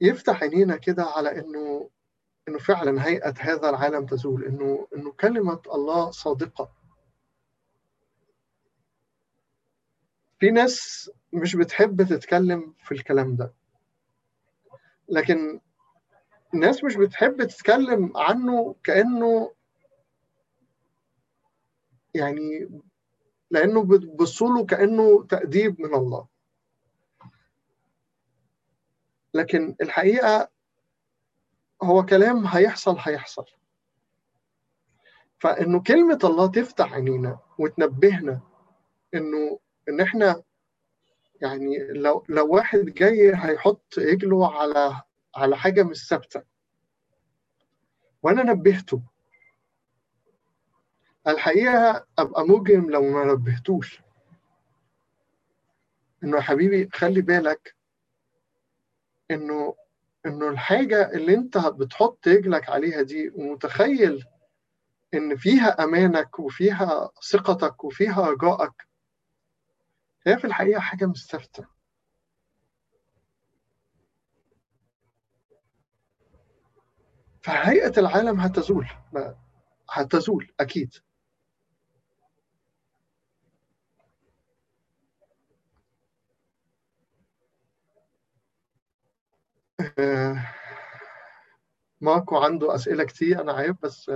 يفتح 0.00 0.42
عينينا 0.42 0.76
كده 0.76 1.02
على 1.04 1.40
إنه 1.40 1.90
إنه 2.48 2.58
فعلا 2.58 3.06
هيئة 3.06 3.34
هذا 3.38 3.68
العالم 3.70 4.06
تزول 4.06 4.44
إنه 4.44 4.88
إنه 4.96 5.12
كلمة 5.12 5.62
الله 5.74 6.10
صادقة. 6.10 6.72
في 10.40 10.50
ناس 10.50 11.10
مش 11.32 11.56
بتحب 11.56 12.02
تتكلم 12.02 12.74
في 12.78 12.92
الكلام 12.92 13.36
ده 13.36 13.52
لكن 15.08 15.60
الناس 16.54 16.84
مش 16.84 16.96
بتحب 16.96 17.44
تتكلم 17.44 18.16
عنه 18.16 18.74
كأنه 18.84 19.52
يعني 22.14 22.68
لأنه 23.50 23.84
بتبصوا 23.84 24.48
له 24.48 24.66
كأنه 24.66 25.24
تأديب 25.26 25.80
من 25.80 25.94
الله. 25.94 26.26
لكن 29.34 29.76
الحقيقة 29.82 30.48
هو 31.82 32.04
كلام 32.06 32.46
هيحصل 32.46 32.96
هيحصل. 32.98 33.44
فإنه 35.38 35.82
كلمة 35.82 36.18
الله 36.24 36.46
تفتح 36.46 36.92
عينينا 36.92 37.38
وتنبهنا 37.58 38.40
إنه 39.14 39.58
إن 39.88 40.00
إحنا 40.00 40.42
يعني 41.42 41.78
لو 41.92 42.24
لو 42.28 42.54
واحد 42.54 42.78
جاي 42.78 43.32
هيحط 43.34 43.94
رجله 43.98 44.60
على 44.60 45.02
على 45.36 45.56
حاجة 45.56 45.82
مش 45.82 46.08
ثابتة. 46.08 46.42
وأنا 48.22 48.42
نبهته. 48.42 49.02
الحقيقة 51.28 52.06
أبقى 52.18 52.44
مجرم 52.46 52.90
لو 52.90 53.02
ما 53.02 53.24
نبهتوش 53.32 54.00
إنه 56.24 56.36
يا 56.36 56.42
حبيبي 56.42 56.88
خلي 56.92 57.20
بالك 57.22 57.76
إنه 59.30 59.74
إنه 60.26 60.48
الحاجة 60.48 61.10
اللي 61.10 61.34
أنت 61.34 61.58
بتحط 61.58 62.28
رجلك 62.28 62.68
عليها 62.70 63.02
دي 63.02 63.28
ومتخيل 63.34 64.24
إن 65.14 65.36
فيها 65.36 65.84
أمانك 65.84 66.38
وفيها 66.38 67.10
ثقتك 67.30 67.84
وفيها 67.84 68.30
رجائك 68.30 68.72
هي 70.26 70.38
في 70.38 70.44
الحقيقة 70.46 70.80
حاجة 70.80 71.06
مش 71.06 71.26
ثابتة 71.26 71.66
فهيئة 77.42 77.92
العالم 78.00 78.40
هتزول 78.40 78.86
هتزول 79.90 80.52
أكيد. 80.60 80.94
ماركو 92.00 92.36
عنده 92.36 92.74
أسئلة 92.74 93.04
كتير 93.04 93.40
أنا 93.40 93.52
عارف 93.52 93.76
بس 93.82 94.10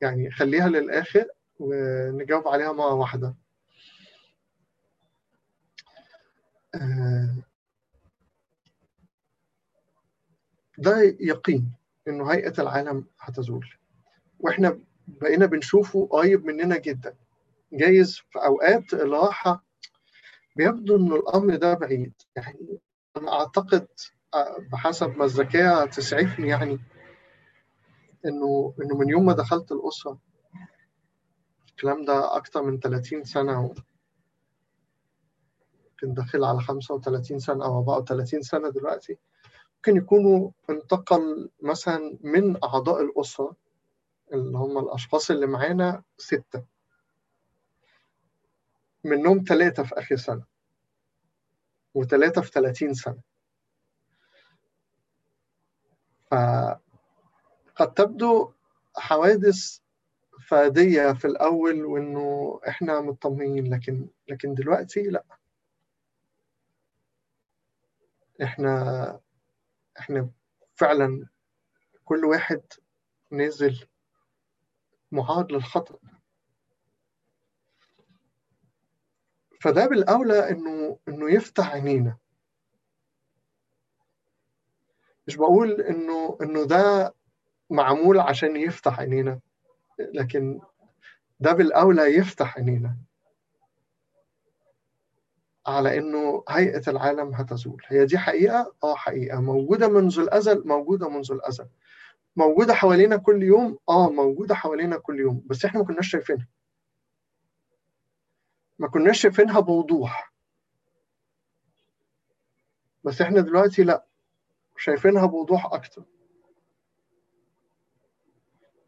يعني 0.00 0.30
خليها 0.30 0.68
للآخر 0.68 1.26
ونجاوب 1.60 2.48
عليها 2.48 2.72
مرة 2.72 2.94
واحدة. 2.94 3.34
آه، 6.74 7.36
ده 10.78 11.16
يقين 11.20 11.72
إنه 12.08 12.32
هيئة 12.32 12.54
العالم 12.62 13.04
هتزول. 13.20 13.68
وإحنا 14.40 14.80
بقينا 15.08 15.46
بنشوفه 15.46 16.08
قريب 16.10 16.44
مننا 16.44 16.78
جدا. 16.78 17.14
جايز 17.72 18.16
في 18.18 18.38
أوقات 18.38 18.94
الراحة 18.94 19.64
بيبدو 20.56 20.96
إنه 20.96 21.16
الأمر 21.16 21.56
ده 21.56 21.74
بعيد. 21.74 22.12
يعني 22.36 22.78
أنا 23.16 23.32
أعتقد 23.32 23.86
آه، 23.86 24.23
بحسب 24.72 25.16
ما 25.16 25.24
الذكاء 25.24 25.86
تسعفني 25.86 26.48
يعني 26.48 26.78
إنه 28.26 28.74
إنه 28.82 28.96
من 28.98 29.08
يوم 29.08 29.26
ما 29.26 29.32
دخلت 29.32 29.72
الأسرة 29.72 30.18
الكلام 31.68 32.04
ده 32.04 32.36
أكتر 32.36 32.62
من 32.62 32.80
30 32.80 33.24
سنة 33.24 33.74
يمكن 36.04 36.14
داخل 36.14 36.44
على 36.44 36.60
35 36.60 37.38
سنة 37.38 37.64
أو 37.64 37.78
34 37.78 38.42
سنة 38.42 38.70
دلوقتي. 38.70 39.18
ممكن 39.76 39.96
يكونوا 39.96 40.50
انتقل 40.70 41.50
مثلا 41.62 42.18
من 42.20 42.64
أعضاء 42.64 43.02
الأسرة 43.02 43.56
اللي 44.32 44.58
هم 44.58 44.78
الأشخاص 44.78 45.30
اللي 45.30 45.46
معانا 45.46 46.02
ستة. 46.18 46.64
منهم 49.04 49.44
ثلاثة 49.48 49.82
في 49.82 49.94
آخر 49.98 50.16
سنة 50.16 50.44
وثلاثه 51.94 52.40
في 52.40 52.50
30 52.50 52.94
سنة. 52.94 53.33
فقد 56.34 57.94
تبدو 57.94 58.52
حوادث 58.96 59.78
فادية 60.48 61.12
في 61.12 61.24
الأول 61.24 61.84
وإنه 61.84 62.60
إحنا 62.68 63.00
مطمئنين 63.00 63.74
لكن 63.74 64.08
لكن 64.28 64.54
دلوقتي 64.54 65.02
لأ. 65.02 65.24
إحنا 68.42 69.20
إحنا 69.98 70.30
فعلا 70.74 71.26
كل 72.04 72.24
واحد 72.24 72.62
نازل 73.30 73.86
معرض 75.12 75.52
للخطر 75.52 75.98
فده 79.60 79.86
بالأولى 79.86 80.50
إنه 80.50 80.98
إنه 81.08 81.30
يفتح 81.34 81.72
عينينا. 81.72 82.18
مش 85.26 85.36
بقول 85.36 85.80
إنه 85.80 86.38
إنه 86.42 86.64
ده 86.66 87.14
معمول 87.70 88.18
عشان 88.18 88.56
يفتح 88.56 89.00
عينينا 89.00 89.40
لكن 89.98 90.60
ده 91.40 91.52
بالأولى 91.52 92.02
يفتح 92.18 92.56
عينينا 92.58 92.96
على 95.66 95.98
إنه 95.98 96.44
هيئة 96.48 96.82
العالم 96.90 97.34
هتزول. 97.34 97.82
هي 97.86 98.06
دي 98.06 98.18
حقيقة؟ 98.18 98.74
آه 98.84 98.94
حقيقة. 98.94 99.40
موجودة 99.40 99.88
منذ 99.88 100.18
الأزل؟ 100.18 100.62
موجودة 100.68 101.08
منذ 101.08 101.32
الأزل. 101.32 101.68
موجودة 102.36 102.74
حوالينا 102.74 103.16
كل 103.16 103.42
يوم؟ 103.42 103.78
آه 103.88 104.10
موجودة 104.10 104.54
حوالينا 104.54 104.98
كل 104.98 105.20
يوم. 105.20 105.42
بس 105.46 105.64
إحنا 105.64 105.80
ما 105.80 105.86
كناش 105.86 106.08
شايفينها. 106.10 106.48
ما 108.78 108.88
كناش 108.88 109.20
شايفينها 109.20 109.60
بوضوح. 109.60 110.32
بس 113.04 113.20
إحنا 113.20 113.40
دلوقتي 113.40 113.82
لأ. 113.84 114.06
شايفينها 114.76 115.26
بوضوح 115.26 115.66
أكتر. 115.72 116.04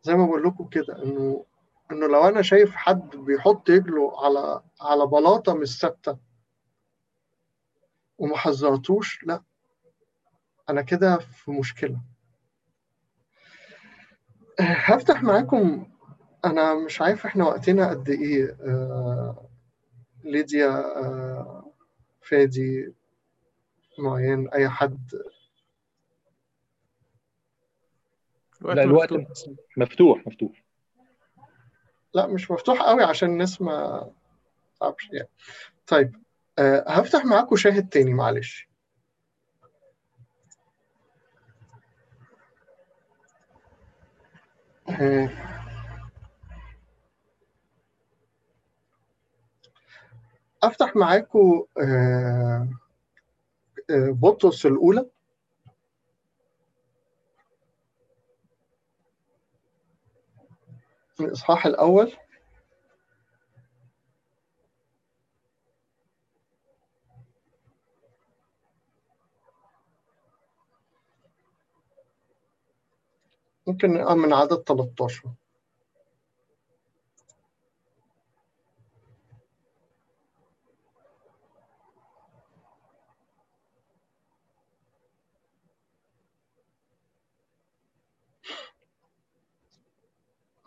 زي 0.02 0.14
ما 0.14 0.26
بقول 0.26 0.42
لكم 0.44 0.68
كده 0.68 1.02
إنه 1.02 1.44
إنه 1.92 2.06
لو 2.06 2.28
أنا 2.28 2.42
شايف 2.42 2.74
حد 2.74 3.16
بيحط 3.16 3.70
رجله 3.70 4.24
على 4.24 4.62
على 4.80 5.06
بلاطة 5.06 5.54
مش 5.54 5.78
ثابتة 5.80 6.18
وما 8.18 8.36
حذرتوش 8.36 9.24
لا. 9.24 9.42
أنا 10.70 10.82
كده 10.82 11.18
في 11.18 11.50
مشكلة. 11.50 12.00
هفتح 14.60 15.22
معاكم. 15.22 15.86
أنا 16.44 16.74
مش 16.74 17.00
عارف 17.02 17.26
إحنا 17.26 17.44
وقتنا 17.44 17.90
قد 17.90 18.08
إيه 18.08 18.56
آه 18.60 19.48
ليديا 20.24 20.68
آه 20.96 21.72
فادي 22.22 22.94
معين 23.98 24.48
أي 24.48 24.68
حد 24.68 25.10
لا 28.74 28.82
الوقت 28.82 29.12
مفتوح. 29.76 30.26
مفتوح. 30.26 30.62
لا 32.14 32.26
مش 32.26 32.50
مفتوح 32.50 32.82
قوي 32.82 33.02
عشان 33.04 33.30
الناس 33.30 33.62
ما 33.62 34.10
تعرفش 34.80 35.08
يعني. 35.12 35.28
طيب 35.86 36.22
أه 36.58 36.84
هفتح 36.88 37.24
معاكم 37.24 37.56
شاهد 37.56 37.88
تاني 37.88 38.14
معلش. 38.14 38.68
أه 44.88 45.30
أفتح 50.62 50.96
معاكم 50.96 51.64
أه 51.78 52.68
بطرس 53.90 54.66
الأولى. 54.66 55.06
الإصحاح 61.20 61.66
الأول. 61.66 62.12
ممكن 73.66 73.90
من 73.90 74.32
عدد 74.32 74.62
13 74.62 75.30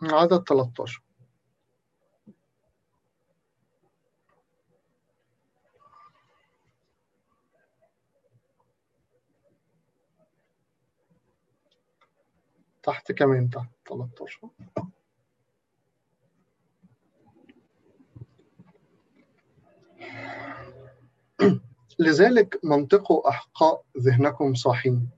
عدد 0.02 0.42
13 0.48 1.02
تحت 12.82 13.12
كمان 13.12 13.50
تحت 13.50 13.70
13 13.88 14.48
لذلك 21.98 22.64
منطقوا 22.64 23.28
أحقاء 23.28 23.84
ذهنكم 23.98 24.54
صاحين 24.54 25.10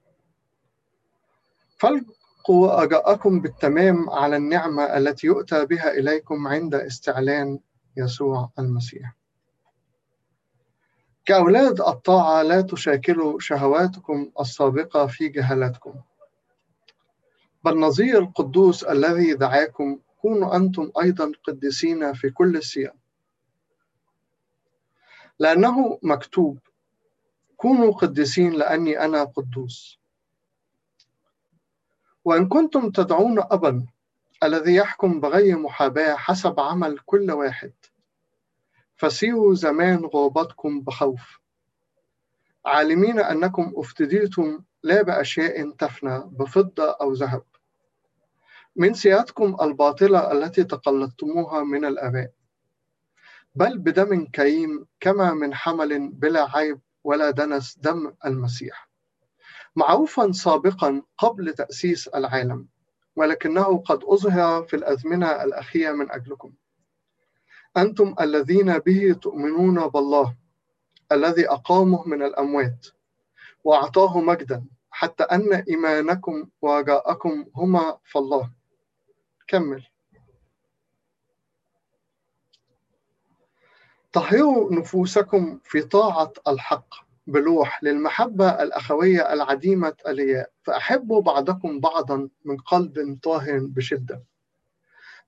فالقوا 2.42 2.82
أجاءكم 2.82 3.40
بالتمام 3.40 4.10
على 4.10 4.36
النعمة 4.36 4.84
التي 4.84 5.26
يؤتى 5.26 5.66
بها 5.66 5.90
إليكم 5.90 6.48
عند 6.48 6.74
استعلان 6.74 7.58
يسوع 7.96 8.50
المسيح. 8.58 9.16
كأولاد 11.24 11.80
الطاعة 11.80 12.42
لا 12.42 12.60
تشاكلوا 12.60 13.40
شهواتكم 13.40 14.30
السابقة 14.40 15.06
في 15.06 15.28
جهالتكم 15.28 15.94
بل 17.64 17.78
نظير 17.78 18.18
القدوس 18.18 18.84
الذي 18.84 19.34
دعاكم 19.34 19.98
كونوا 20.22 20.56
أنتم 20.56 20.90
أيضا 21.02 21.32
قديسين 21.44 22.12
في 22.12 22.30
كل 22.30 22.56
السياق. 22.56 22.94
لأنه 25.38 25.98
مكتوب 26.02 26.58
كونوا 27.56 27.92
قديسين 27.92 28.52
لأني 28.52 29.04
أنا 29.04 29.24
قدوس. 29.24 30.01
وإن 32.24 32.48
كنتم 32.48 32.90
تدعون 32.90 33.38
أبا 33.38 33.86
الذي 34.42 34.74
يحكم 34.74 35.20
بغير 35.20 35.58
محاباة 35.58 36.14
حسب 36.14 36.60
عمل 36.60 36.98
كل 36.98 37.30
واحد 37.30 37.72
فسيروا 38.96 39.54
زمان 39.54 40.04
غربتكم 40.04 40.80
بخوف. 40.80 41.40
عالمين 42.66 43.18
أنكم 43.18 43.72
أفتديتم 43.76 44.64
لا 44.82 45.02
بأشياء 45.02 45.70
تفنى 45.70 46.22
بفضة 46.24 46.90
أو 47.00 47.12
ذهب. 47.12 47.42
من 48.76 48.94
سيادتكم 48.94 49.56
الباطلة 49.62 50.32
التي 50.32 50.64
تقلدتموها 50.64 51.64
من 51.64 51.84
الآباء. 51.84 52.30
بل 53.54 53.78
بدم 53.78 54.26
كريم 54.26 54.86
كما 55.00 55.34
من 55.34 55.54
حمل 55.54 56.08
بلا 56.08 56.56
عيب 56.56 56.80
ولا 57.04 57.30
دنس 57.30 57.78
دم 57.78 58.14
المسيح. 58.26 58.91
معروفا 59.76 60.32
سابقا 60.32 61.02
قبل 61.18 61.54
تأسيس 61.54 62.08
العالم 62.08 62.68
ولكنه 63.16 63.78
قد 63.78 64.04
أظهر 64.04 64.62
في 64.62 64.76
الأزمنة 64.76 65.26
الأخيرة 65.30 65.92
من 65.92 66.10
أجلكم. 66.10 66.52
أنتم 67.76 68.14
الذين 68.20 68.78
به 68.78 69.12
تؤمنون 69.12 69.86
بالله 69.88 70.36
الذي 71.12 71.48
أقامه 71.50 72.08
من 72.08 72.22
الأموات 72.22 72.86
وأعطاه 73.64 74.20
مجدا 74.20 74.64
حتى 74.90 75.22
أن 75.24 75.52
إيمانكم 75.54 76.48
ورجاءكم 76.62 77.46
هما 77.56 77.98
في 78.04 78.18
الله. 78.18 78.50
كمل. 79.48 79.86
طهروا 84.12 84.74
نفوسكم 84.74 85.58
في 85.64 85.82
طاعة 85.82 86.32
الحق. 86.48 86.94
بلوح 87.26 87.84
للمحبة 87.84 88.62
الأخوية 88.62 89.32
العديمة 89.32 89.94
الياء 90.06 90.50
فأحبوا 90.62 91.22
بعضكم 91.22 91.80
بعضا 91.80 92.28
من 92.44 92.56
قلب 92.56 93.18
طاهر 93.22 93.58
بشدة. 93.58 94.22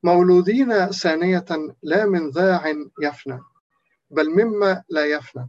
مولودين 0.03 0.87
ثانية 0.87 1.45
لا 1.83 2.07
من 2.07 2.31
ذاع 2.31 2.73
يفنى 3.01 3.41
بل 4.11 4.31
مما 4.31 4.83
لا 4.89 5.07
يفنى. 5.07 5.49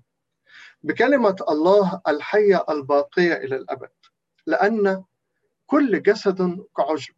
بكلمة 0.83 1.35
الله 1.49 2.01
الحية 2.07 2.65
الباقية 2.69 3.33
إلى 3.33 3.55
الأبد 3.55 3.89
لأن 4.47 5.03
كل 5.65 6.01
جسد 6.01 6.65
كعشب 6.77 7.13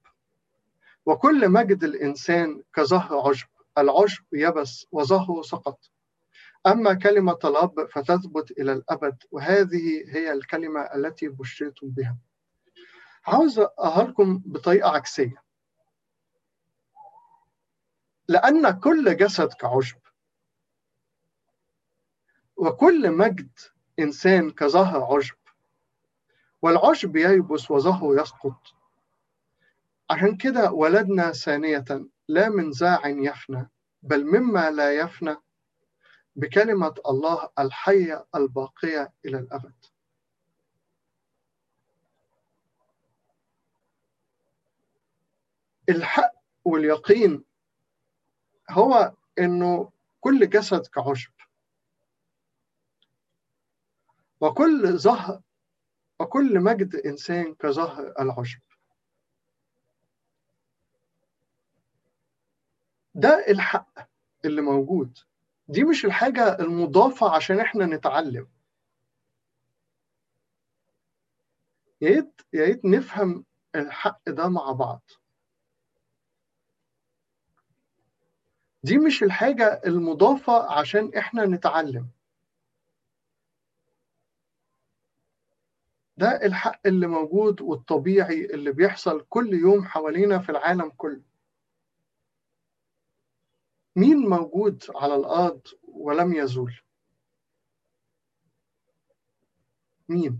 وكل 1.06 1.50
مجد 1.50 1.84
الإنسان 1.84 2.64
كزهر 2.74 3.30
عشب 3.30 3.48
العشب 3.78 4.24
يبس 4.34 4.88
وزهره 4.92 5.42
سقط. 5.42 5.80
أما 6.68 6.94
كلمة 6.94 7.40
الأب 7.44 7.86
فتثبت 7.90 8.52
إلى 8.52 8.74
الأبد 8.74 9.24
وهذه 9.32 10.04
هي 10.08 10.32
الكلمة 10.34 10.82
التي 10.82 11.28
بشرتم 11.28 11.90
بها. 11.90 12.18
عاوز 13.28 13.60
أهلكم 13.80 14.42
بطريقة 14.46 14.90
عكسية. 14.90 15.44
لأن 18.28 18.80
كل 18.80 19.18
جسد 19.18 19.54
كعشب 19.54 19.98
وكل 22.58 23.12
مجد 23.12 23.50
إنسان 24.00 24.52
كظهر 24.52 25.16
عشب 25.18 25.36
والعشب 26.62 27.16
ييبس 27.16 27.72
وظهره 27.72 28.22
يسقط. 28.22 28.62
عشان 30.10 30.38
كده 30.38 30.72
ولدنا 30.72 31.32
ثانية 31.32 31.86
لا 32.28 32.50
من 32.50 32.72
زاع 32.72 33.08
يفنى 33.08 33.70
بل 34.04 34.26
مما 34.26 34.72
لا 34.72 34.94
يفنى 34.94 35.36
بكلمة 36.38 36.94
الله 37.10 37.50
الحية 37.60 38.26
الباقية 38.36 39.14
إلى 39.26 39.38
الأبد. 39.38 39.74
الحق 45.90 46.34
واليقين 46.66 47.44
هو 48.70 49.14
إنه 49.40 49.92
كل 50.22 50.50
جسد 50.50 50.88
كعشب. 50.88 51.32
وكل 54.42 54.98
زهر 54.98 55.42
وكل 56.20 56.60
مجد 56.60 56.96
إنسان 56.96 57.56
كزهر 57.56 58.14
العشب. 58.20 58.60
ده 63.16 63.46
الحق 63.48 64.10
اللي 64.46 64.62
موجود. 64.62 65.18
دي 65.70 65.84
مش 65.84 66.06
الحاجة 66.06 66.60
المضافة 66.60 67.36
عشان 67.36 67.60
إحنا 67.60 67.86
نتعلم. 67.86 68.48
يا 72.02 72.34
ريت 72.54 72.86
نفهم 72.86 73.46
الحق 73.76 74.30
ده 74.30 74.48
مع 74.50 74.72
بعض. 74.72 75.02
دي 78.84 78.98
مش 78.98 79.24
الحاجة 79.24 79.82
المضافة 79.86 80.72
عشان 80.80 81.12
إحنا 81.18 81.46
نتعلم. 81.46 82.08
ده 86.18 86.46
الحق 86.46 86.80
اللي 86.88 87.08
موجود 87.08 87.62
والطبيعي 87.62 88.46
اللي 88.46 88.72
بيحصل 88.72 89.26
كل 89.30 89.54
يوم 89.54 89.86
حوالينا 89.86 90.40
في 90.40 90.50
العالم 90.50 90.90
كله. 90.98 91.22
مين 93.98 94.18
موجود 94.18 94.84
على 94.96 95.16
الأرض 95.16 95.62
ولم 95.88 96.34
يزول؟ 96.34 96.76
مين؟ 100.10 100.40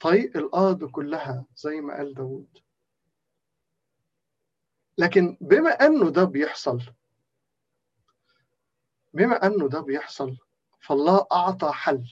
طريق 0.00 0.36
الأرض 0.36 0.84
كلها 0.90 1.46
زي 1.56 1.80
ما 1.80 1.96
قال 1.96 2.14
داود 2.14 2.58
لكن 4.98 5.36
بما 5.40 5.70
أنه 5.70 6.10
ده 6.10 6.24
بيحصل 6.24 6.82
بما 9.14 9.46
أنه 9.46 9.68
ده 9.68 9.80
بيحصل 9.80 10.36
فالله 10.80 11.26
أعطى 11.32 11.72
حل. 11.72 12.10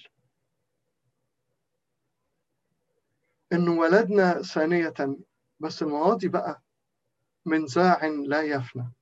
إنه 3.52 3.72
ولدنا 3.80 4.42
ثانية 4.42 4.94
بس 5.60 5.82
الماضي 5.82 6.28
بقى 6.28 6.62
من 7.46 7.66
زاع 7.66 8.06
لا 8.06 8.42
يفنى. 8.42 8.92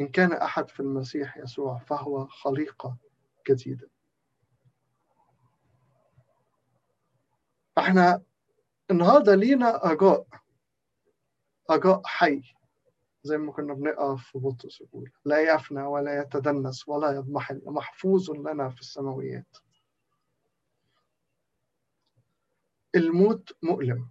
إن 0.00 0.08
كان 0.08 0.32
أحد 0.32 0.68
في 0.68 0.80
المسيح 0.80 1.36
يسوع 1.36 1.78
فهو 1.78 2.26
خليقة 2.26 2.96
جديدة. 3.50 3.90
إحنا 7.78 8.22
النهارده 8.90 9.34
لينا 9.34 9.76
رجاء 9.76 10.26
رجاء 11.70 12.02
حي 12.04 12.42
زي 13.22 13.38
ما 13.38 13.52
كنا 13.52 13.74
بنقرأ 13.74 14.16
في 14.16 14.38
بطرس 14.38 14.80
يقول 14.80 15.10
لا 15.24 15.54
يفنى 15.54 15.82
ولا 15.82 16.20
يتدنس 16.22 16.88
ولا 16.88 17.10
يضمحل 17.12 17.62
محفوظ 17.66 18.30
لنا 18.30 18.68
في 18.70 18.80
السماويات. 18.80 19.56
الموت 22.94 23.52
مؤلم. 23.62 24.10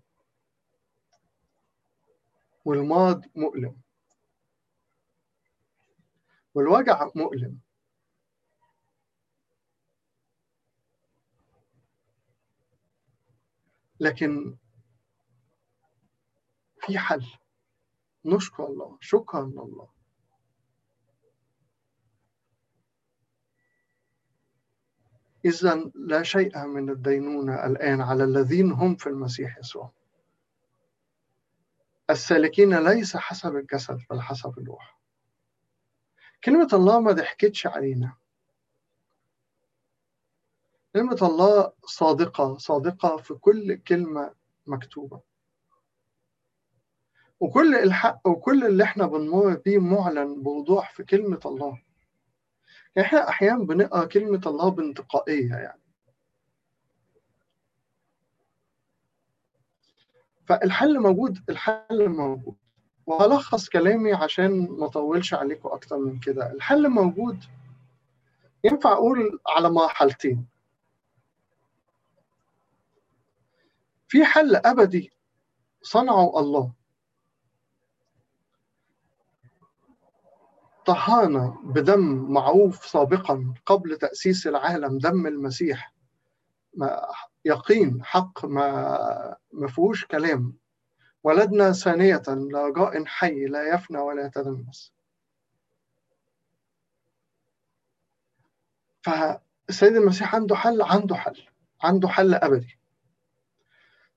والماض 2.65 3.21
مؤلم. 3.35 3.81
والوجع 6.53 7.09
مؤلم. 7.15 7.59
لكن 13.99 14.55
في 16.81 16.99
حل. 16.99 17.25
نشكر 18.25 18.65
الله. 18.67 18.97
شكرا 19.01 19.41
لله. 19.41 19.89
إذا 25.45 25.91
لا 25.95 26.23
شيء 26.23 26.65
من 26.65 26.89
الدينونة 26.89 27.65
الآن 27.65 28.01
على 28.01 28.23
الذين 28.23 28.71
هم 28.71 28.95
في 28.95 29.07
المسيح 29.07 29.57
يسوع. 29.57 30.00
السالكين 32.11 32.83
ليس 32.83 33.17
حسب 33.17 33.55
الجسد 33.55 33.99
بل 34.09 34.21
حسب 34.21 34.59
الروح. 34.59 34.99
كلمة 36.43 36.67
الله 36.73 36.99
ما 36.99 37.11
ضحكتش 37.11 37.67
علينا. 37.67 38.15
كلمة 40.93 41.17
الله 41.21 41.73
صادقة 41.85 42.57
صادقة 42.57 43.17
في 43.17 43.33
كل 43.33 43.75
كلمة 43.75 44.33
مكتوبة. 44.67 45.21
وكل 47.39 47.75
الحق 47.75 48.27
وكل 48.27 48.65
اللي 48.65 48.83
إحنا 48.83 49.05
بنمر 49.07 49.55
بيه 49.55 49.77
معلن 49.79 50.41
بوضوح 50.43 50.93
في 50.93 51.03
كلمة 51.03 51.39
الله. 51.45 51.81
يعني 52.95 53.07
إحنا 53.07 53.29
أحيانا 53.29 53.63
بنقرأ 53.63 54.05
كلمة 54.05 54.41
الله 54.45 54.69
بانتقائية 54.69 55.53
يعني. 55.55 55.80
فالحل 60.51 60.99
موجود 60.99 61.43
الحل 61.49 62.09
موجود. 62.09 62.55
وهلخص 63.05 63.69
كلامي 63.69 64.13
عشان 64.13 64.67
ما 64.69 64.85
أطولش 64.85 65.33
عليكم 65.33 65.69
أكتر 65.69 65.97
من 65.97 66.19
كده. 66.19 66.51
الحل 66.51 66.89
موجود. 66.89 67.43
ينفع 68.63 68.91
أقول 68.91 69.39
على 69.47 69.69
مرحلتين. 69.69 70.47
في 74.07 74.25
حل 74.25 74.55
أبدي 74.55 75.11
صنعه 75.81 76.39
الله. 76.39 76.71
طهانا 80.85 81.57
بدم 81.63 82.31
معروف 82.33 82.85
سابقا 82.85 83.53
قبل 83.65 83.97
تأسيس 83.97 84.47
العالم 84.47 84.97
دم 84.97 85.27
المسيح. 85.27 85.93
يقين 87.45 88.03
حق 88.03 88.45
ما 88.45 89.37
ما 89.51 89.67
فيهوش 89.67 90.05
كلام. 90.05 90.57
ولدنا 91.23 91.71
ثانية 91.71 92.21
لرجاء 92.27 93.05
حي 93.05 93.45
لا 93.45 93.73
يفنى 93.73 93.97
ولا 93.97 94.25
يتدنس 94.25 94.93
فالسيد 99.03 99.95
المسيح 99.95 100.35
عنده 100.35 100.55
حل 100.55 100.81
عنده 100.81 101.15
حل 101.15 101.47
عنده 101.83 102.07
حل 102.07 102.33
أبدي. 102.33 102.79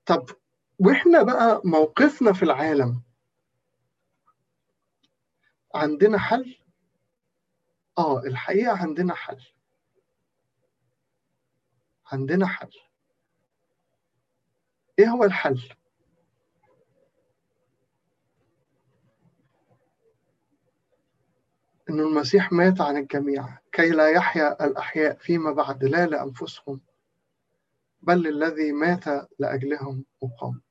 طب 0.05 0.25
وإحنا 0.79 1.23
بقى 1.23 1.61
موقفنا 1.65 2.33
في 2.33 2.43
العالم؟ 2.43 3.01
عندنا 5.75 6.17
حل؟ 6.17 6.57
آه 7.97 8.19
الحقيقة 8.19 8.77
عندنا 8.77 9.13
حل. 9.15 9.41
عندنا 12.11 12.47
حل. 12.47 12.71
إيه 14.99 15.07
هو 15.07 15.23
الحل؟ 15.23 15.69
أن 21.89 21.99
المسيح 21.99 22.51
مات 22.51 22.81
عن 22.81 22.97
الجميع 22.97 23.57
كي 23.71 23.89
لا 23.89 24.09
يحيا 24.09 24.65
الأحياء 24.65 25.17
فيما 25.17 25.51
بعد 25.51 25.83
لا 25.83 26.05
لأنفسهم 26.05 26.81
بل 28.01 28.27
الذي 28.27 28.71
مات 28.71 29.29
لأجلهم 29.39 30.05
وقام 30.21 30.61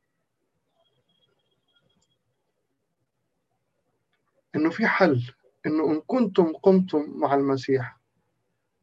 إنه 4.54 4.70
في 4.70 4.86
حل 4.86 5.34
إنه 5.66 5.90
إن 5.90 6.00
كنتم 6.00 6.52
قمتم 6.52 7.12
مع 7.16 7.34
المسيح 7.34 7.96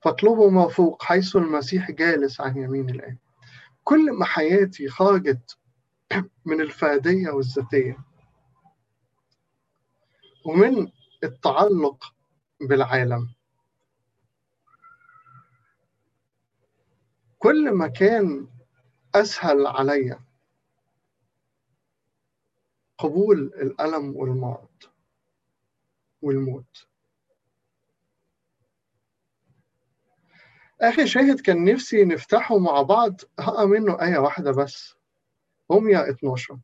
فاطلبوا 0.04 0.52
ما 0.52 0.68
فوق 0.68 1.04
حيث 1.04 1.36
المسيح 1.36 1.92
جالس 1.92 2.42
عن 2.42 2.58
يمين 2.58 2.90
الآب 2.90 3.18
كل 3.84 4.12
ما 4.12 4.26
حياتي 4.26 4.90
خرجت 4.90 5.58
من 6.46 6.62
الفردية 6.62 7.30
والذاتية 7.30 7.98
ومن 10.46 10.92
التعلق 11.24 12.16
بالعالم. 12.62 13.30
كل 17.40 17.72
ما 17.72 17.88
كان 17.88 18.48
أسهل 19.16 19.68
عليا 19.68 20.20
قبول 22.98 23.40
الألم 23.40 24.16
والمرض 24.16 24.70
والموت. 26.22 26.88
أخي 30.82 31.08
شاهد 31.08 31.40
كان 31.40 31.66
نفسي 31.66 32.06
نفتحه 32.06 32.58
مع 32.58 32.82
بعض 32.82 33.22
هقى 33.40 33.68
منه 33.68 34.02
آية 34.02 34.18
واحدة 34.18 34.52
بس. 34.52 34.96
هم 35.72 35.90
يا 35.90 36.10
12 36.10 36.58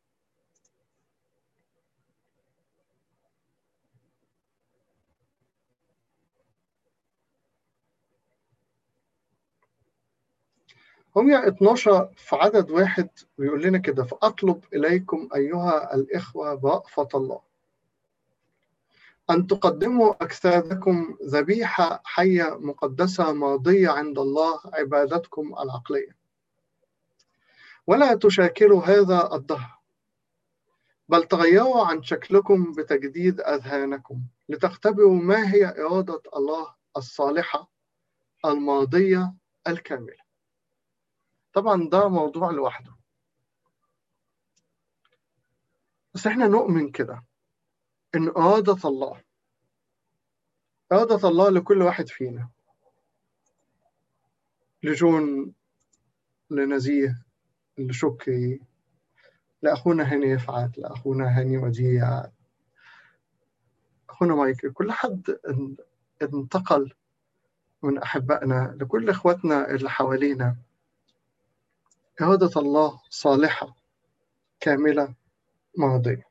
هم 11.16 11.30
يا 11.30 11.48
12 11.48 12.10
في 12.16 12.36
عدد 12.36 12.72
واحد 12.72 13.10
بيقول 13.38 13.64
لنا 13.64 13.78
كده 13.78 14.04
فأطلب 14.04 14.64
إليكم 14.74 15.30
أيها 15.36 15.96
الإخوة 15.96 16.54
برأفة 16.56 17.08
الله. 17.16 17.47
أن 19.30 19.48
تقدموا 19.48 20.24
أجسادكم 20.24 21.18
ذبيحة 21.24 22.02
حية 22.06 22.58
مقدسة 22.60 23.34
ماضية 23.34 23.90
عند 23.90 24.20
الله 24.20 24.60
عبادتكم 24.74 25.56
العقلية. 25.60 26.18
ولا 27.88 28.16
تشاكلوا 28.16 28.82
هذا 28.84 29.30
الدهر 29.34 29.78
بل 31.10 31.24
تغيروا 31.24 31.86
عن 31.86 32.04
شكلكم 32.04 32.72
بتجديد 32.72 33.42
أذهانكم 33.42 34.22
لتختبروا 34.50 35.16
ما 35.16 35.54
هي 35.54 35.66
إرادة 35.82 36.22
الله 36.36 36.76
الصالحة 36.98 37.72
الماضية 38.46 39.34
الكاملة. 39.68 40.18
طبعا 41.54 41.90
ده 41.90 42.08
موضوع 42.08 42.52
لوحده. 42.52 42.96
بس 46.14 46.28
إحنا 46.28 46.48
نؤمن 46.48 46.92
كده. 46.92 47.24
إن 48.18 48.28
إرادة 48.28 48.90
الله. 48.90 49.22
إرادة 50.92 51.28
الله 51.30 51.50
لكل 51.50 51.82
واحد 51.82 52.08
فينا. 52.10 52.50
لجون 54.84 55.54
لنزيه 56.50 57.24
لشكري 57.78 58.62
لأخونا 59.62 60.14
هاني 60.14 60.26
يفعت 60.26 60.78
لأخونا 60.78 61.40
هاني 61.40 61.58
وديع 61.58 62.26
أخونا 64.10 64.36
مايكل 64.36 64.72
كل 64.74 64.92
حد 64.92 65.40
انتقل 66.22 66.94
من 67.84 67.98
أحبائنا 67.98 68.78
لكل 68.82 69.10
إخواتنا 69.10 69.72
اللي 69.72 69.90
حوالينا. 69.90 70.56
إرادة 72.22 72.62
الله 72.62 73.02
صالحة 73.10 73.76
كاملة 74.60 75.14
مرضية 75.78 76.27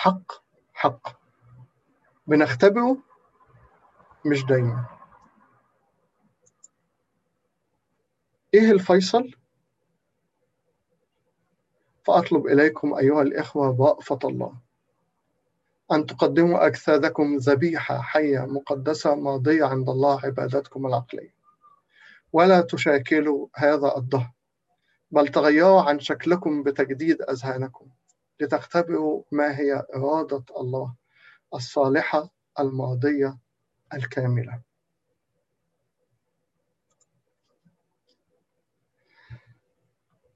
حق 0.00 0.32
حق. 0.74 1.20
بنختبره 2.26 2.96
مش 4.26 4.44
دايما. 4.44 4.84
إيه 8.54 8.70
الفيصل؟ 8.70 9.30
فأطلب 12.04 12.46
إليكم 12.46 12.94
أيها 12.94 13.22
الإخوة 13.22 13.76
رأفة 13.80 14.18
الله. 14.24 14.54
أن 15.92 16.06
تقدموا 16.06 16.66
أجسادكم 16.66 17.36
ذبيحة 17.36 18.00
حية 18.00 18.46
مقدسة 18.46 19.14
ماضية 19.14 19.64
عند 19.64 19.88
الله 19.88 20.20
عبادتكم 20.24 20.86
العقلية. 20.86 21.34
ولا 22.32 22.60
تشاكلوا 22.60 23.48
هذا 23.56 23.96
الدهر 23.96 24.32
بل 25.10 25.28
تغيروا 25.28 25.82
عن 25.82 26.00
شكلكم 26.00 26.62
بتجديد 26.62 27.22
أذهانكم. 27.22 27.99
لتختبروا 28.40 29.22
ما 29.32 29.58
هي 29.58 29.86
إرادة 29.96 30.44
الله 30.60 30.94
الصالحة 31.54 32.30
الماضية 32.58 33.38
الكاملة. 33.94 34.62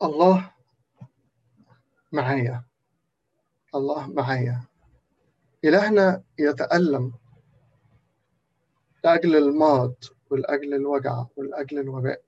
الله 0.03 0.51
معايا. 2.13 2.65
الله 3.75 4.07
معايا. 4.07 4.65
إلهنا 5.65 6.23
يتألم 6.39 7.13
لأجل 9.05 9.37
المرض 9.37 9.95
ولأجل 10.31 10.75
الوجع 10.75 11.25
ولأجل 11.37 11.79
الوباء. 11.79 12.23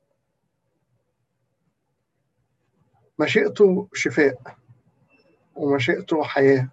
مشيئته 3.19 3.89
شفاء. 3.93 4.66
ومشيئته 5.57 6.23
حياة 6.25 6.69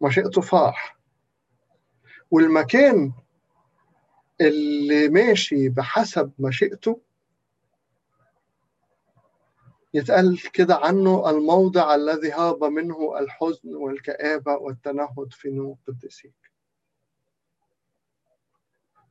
مشيئته 0.00 0.40
فرح 0.40 0.96
والمكان 2.30 3.12
اللي 4.40 5.08
ماشي 5.08 5.68
بحسب 5.68 6.32
مشيئته 6.38 7.00
يتقال 9.94 10.50
كده 10.52 10.76
عنه 10.76 11.30
الموضع 11.30 11.94
الذي 11.94 12.32
هاب 12.32 12.64
منه 12.64 13.18
الحزن 13.18 13.74
والكآبة 13.74 14.52
والتنهد 14.52 15.32
في 15.32 15.50
نور 15.50 15.76
قدسيك 15.88 16.34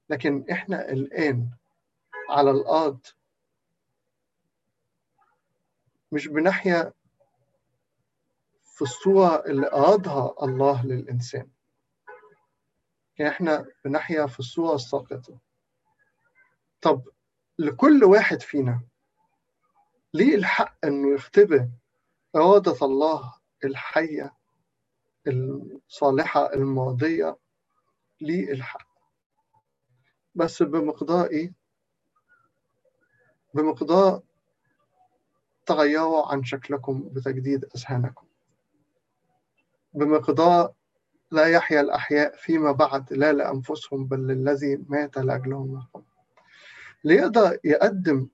لكن 0.09 0.45
إحنا 0.51 0.89
الآن 0.91 1.49
على 2.29 2.51
الأرض 2.51 2.99
مش 6.11 6.27
بنحيا 6.27 6.93
في 8.73 8.81
الصورة 8.81 9.43
اللي 9.45 9.67
أرادها 9.71 10.35
الله 10.43 10.85
للإنسان. 10.85 11.49
يعني 13.17 13.31
إحنا 13.31 13.65
بنحيا 13.85 14.25
في 14.25 14.39
الصورة 14.39 14.75
الساقطة. 14.75 15.39
طب 16.81 17.03
لكل 17.59 18.03
واحد 18.03 18.41
فينا 18.41 18.81
ليه 20.13 20.35
الحق 20.35 20.85
إنه 20.85 21.13
يختبر 21.13 21.69
إرادة 22.35 22.77
الله 22.81 23.33
الحية 23.63 24.33
الصالحة 25.27 26.53
الماضية؟ 26.53 27.37
ليه 28.21 28.51
الحق؟ 28.51 28.87
بس 30.35 30.63
بمقدار 30.63 31.25
إيه؟ 31.25 31.53
بمقدار 33.53 34.21
تغيروا 35.65 36.27
عن 36.31 36.43
شكلكم 36.43 37.09
بتجديد 37.09 37.65
أذهانكم. 37.75 38.27
بمقدار 39.93 40.73
لا 41.31 41.45
يحيا 41.47 41.81
الأحياء 41.81 42.35
فيما 42.35 42.71
بعد 42.71 43.13
لا 43.13 43.33
لأنفسهم 43.33 44.05
بل 44.05 44.27
للذي 44.27 44.85
مات 44.89 45.17
لأجلهم 45.17 45.73
وقام 45.73 46.03
ليقدر 47.03 47.57
يقدم 47.63 48.27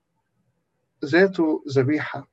ذاته 1.04 1.64
ذبيحة. 1.68 2.28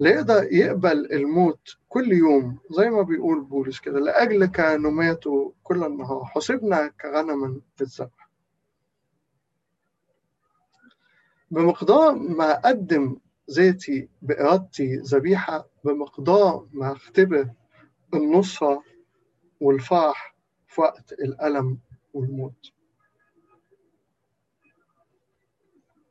ليقدر 0.00 0.52
يقبل 0.52 1.12
الموت 1.12 1.76
كل 1.88 2.12
يوم 2.12 2.58
زي 2.70 2.90
ما 2.90 3.02
بيقول 3.02 3.44
بولس 3.44 3.80
كده 3.80 4.00
لأجلك 4.00 4.60
نمات 4.60 5.24
كل 5.62 5.84
النهار. 5.84 6.24
حسبنا 6.24 6.86
كغنما 6.86 7.60
بالذبح 7.78 8.26
بمقدار 11.50 12.14
ما 12.14 12.54
قدم 12.54 13.16
ذاتي 13.50 14.08
بإرادتي 14.22 14.96
ذبيحة 14.96 15.68
بمقدار 15.84 16.66
ما 16.72 16.92
أختبر 16.92 17.50
النصرة 18.14 18.84
والفرح 19.60 20.34
في 20.68 20.80
وقت 20.80 21.12
الألم 21.12 21.78
والموت. 22.14 22.72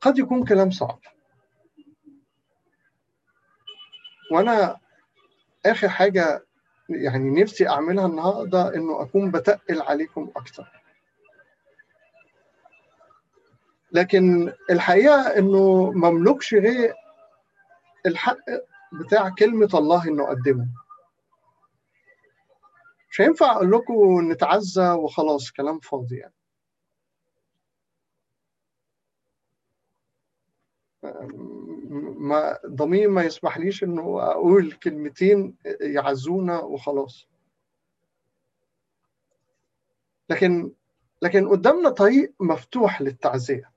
قد 0.02 0.20
يكون 0.20 0.46
كلام 0.46 0.72
صعب. 0.72 1.00
وأنا 4.32 4.80
آخر 5.66 5.90
حاجة 5.90 6.46
يعني 6.90 7.42
نفسي 7.42 7.70
أعملها 7.70 8.06
النهاردة 8.06 8.76
إنه 8.76 9.02
أكون 9.02 9.32
بتقل 9.32 9.82
عليكم 9.82 10.32
أكتر. 10.36 10.82
لكن 13.92 14.54
الحقيقة 14.70 15.38
إنه 15.38 15.92
مملكش 15.92 16.54
غير 16.54 16.94
الحق 18.06 18.38
بتاع 18.94 19.30
كلمة 19.30 19.70
الله 19.74 20.08
إنه 20.08 20.24
أقدمه. 20.24 20.68
مش 23.10 23.22
هينفع 23.22 23.52
أقول 23.52 23.72
لكم 23.72 24.32
نتعزى 24.32 24.92
وخلاص 24.92 25.52
كلام 25.52 25.80
فاضي 25.80 26.18
يعني. 26.18 26.34
ما 32.18 32.60
ضمير 32.66 33.10
ما 33.10 33.24
يسمحليش 33.24 33.84
انه 33.84 34.22
أقول 34.22 34.72
كلمتين 34.72 35.56
يعزونا 35.82 36.60
وخلاص. 36.60 37.28
لكن 40.30 40.72
لكن 41.22 41.48
قدامنا 41.50 41.90
طريق 41.90 42.34
مفتوح 42.40 43.02
للتعزية. 43.02 43.72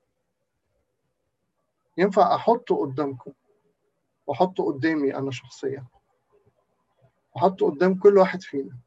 ينفع 1.99 2.35
أحطه 2.35 2.77
قدامكم 2.81 3.33
وأحطه 4.27 4.65
قدامي 4.67 5.15
أنا 5.15 5.31
شخصيا. 5.31 5.87
واحطه 7.35 7.71
قدام 7.71 7.95
كل 7.99 8.19
واحد 8.19 8.43
فينا. 8.43 8.79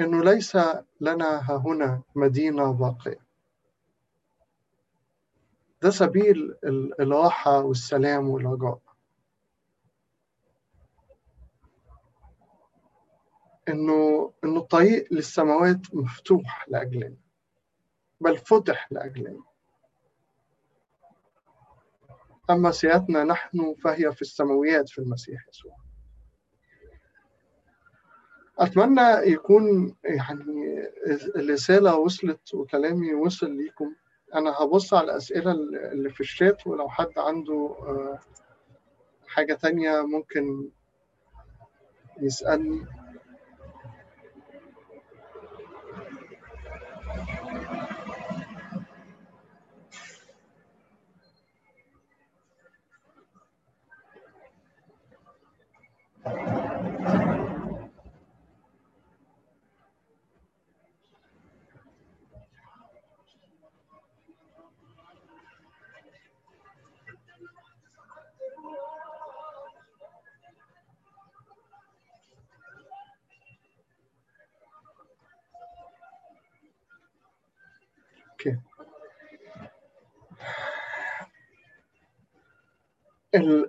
إنه 0.00 0.24
ليس 0.24 0.56
لنا 1.00 1.56
هنا 1.66 2.02
مدينة 2.14 2.72
باقيه 2.72 3.26
ده 5.82 5.90
سبيل 5.90 6.54
الراحة 7.00 7.60
والسلام 7.60 8.28
والرجاء. 8.28 8.78
إنه 13.68 14.32
إنه 14.44 14.56
الطريق 14.60 15.08
للسماوات 15.12 15.94
مفتوح 15.94 16.68
لأجلنا 16.68 17.16
بل 18.20 18.36
فتح 18.36 18.92
لأجلنا. 18.92 19.44
أما 22.50 22.70
سيادتنا 22.70 23.24
نحن 23.24 23.74
فهي 23.74 24.12
في 24.12 24.22
السماويات 24.22 24.88
في 24.88 24.98
المسيح 24.98 25.48
يسوع. 25.48 25.85
أتمنى 28.58 29.32
يكون 29.32 29.94
يعني 30.04 30.88
الرسالة 31.36 31.96
وصلت 31.96 32.54
وكلامي 32.54 33.14
وصل 33.14 33.50
ليكم. 33.56 33.94
أنا 34.34 34.50
هبص 34.50 34.94
على 34.94 35.04
الأسئلة 35.04 35.52
اللي 35.92 36.10
في 36.10 36.20
الشات 36.20 36.66
ولو 36.66 36.88
حد 36.88 37.18
عنده 37.18 37.76
حاجة 39.28 39.54
تانية 39.54 40.00
ممكن 40.06 40.70
يسألني. 42.20 42.86
أوكي 56.26 56.55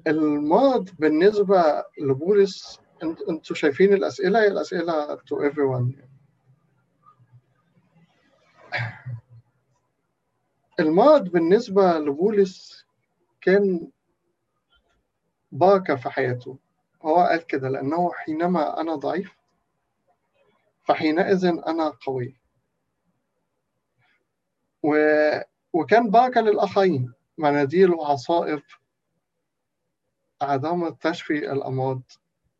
المرض 0.07 0.89
بالنسبة 0.99 1.83
لبولس 2.01 2.79
أنتوا 3.03 3.55
شايفين 3.55 3.93
الأسئلة؟ 3.93 4.39
هي 4.41 4.47
الأسئلة 4.47 5.15
to 5.15 5.35
everyone. 5.51 6.07
المرض 10.79 11.29
بالنسبة 11.29 11.99
لبولس 11.99 12.85
كان 13.41 13.91
بركة 15.51 15.95
في 15.95 16.09
حياته. 16.09 16.59
هو 17.01 17.15
قال 17.15 17.47
كده 17.47 17.69
لأنه 17.69 18.11
حينما 18.13 18.81
أنا 18.81 18.95
ضعيف 18.95 19.31
فحينئذ 20.83 21.45
أنا 21.45 21.89
قوي. 21.89 22.35
و... 24.83 24.95
وكان 25.73 26.09
بركة 26.09 26.41
للآخرين 26.41 27.13
مناديل 27.37 27.91
وعصائب. 27.93 28.61
أحدهما 30.41 30.89
تشفي 30.89 31.51
الأمراض. 31.51 32.01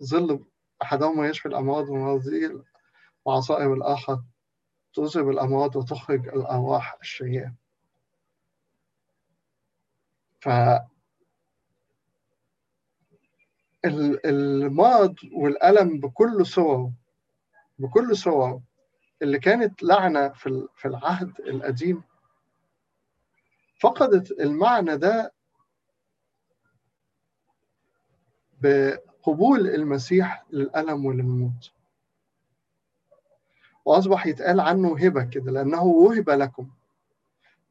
ظل 0.04 0.46
أحدهما 0.82 1.28
يشفي 1.28 1.48
الأمراض 1.48 1.90
ومناديل 1.90 2.64
وعصائب 3.26 3.72
الآخر. 3.74 4.22
تذهب 4.94 5.30
الأمراض 5.30 5.76
وتخرج 5.76 6.28
الأرواح 6.28 6.98
الشريرة 7.02 7.54
ف 10.42 10.50
المرض 14.26 15.16
والألم 15.34 16.00
بكل 16.00 16.46
صوره 16.46 16.92
بكل 17.80 18.18
صوره. 18.18 18.62
اللي 19.22 19.40
كانت 19.40 19.84
لعنة 19.84 20.30
في 20.76 20.86
العهد 20.86 21.40
القديم 21.40 22.04
فقدت 23.82 24.32
المعنى 24.32 24.98
ده 24.98 25.34
بقبول 28.62 29.68
المسيح 29.68 30.46
للألم 30.52 31.06
وللموت. 31.06 31.72
وأصبح 33.86 34.26
يتقال 34.28 34.60
عنه 34.60 34.98
هبة 34.98 35.24
كده 35.24 35.52
لأنه 35.52 35.84
وهب 35.84 36.30
لكم 36.30 36.70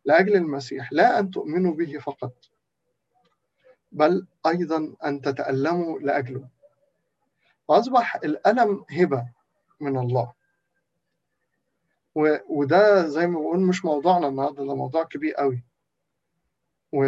لأجل 0.05 0.37
المسيح 0.37 0.93
لا 0.93 1.19
أن 1.19 1.31
تؤمنوا 1.31 1.75
به 1.75 1.99
فقط 1.99 2.35
بل 3.93 4.27
أيضا 4.47 4.95
أن 5.05 5.21
تتألموا 5.21 5.99
لأجله. 5.99 6.49
وأصبح 7.69 8.17
الألم 8.17 8.85
هبة 8.91 9.29
من 9.81 9.97
الله. 9.99 10.33
وده 12.49 13.07
زي 13.09 13.27
ما 13.27 13.41
بقول 13.41 13.61
مش 13.61 13.85
موضوعنا 13.85 14.29
النهارده 14.29 14.65
ده 14.67 14.75
موضوع 14.75 15.05
كبير 15.05 15.35
قوي. 15.35 15.63
و... 16.93 17.05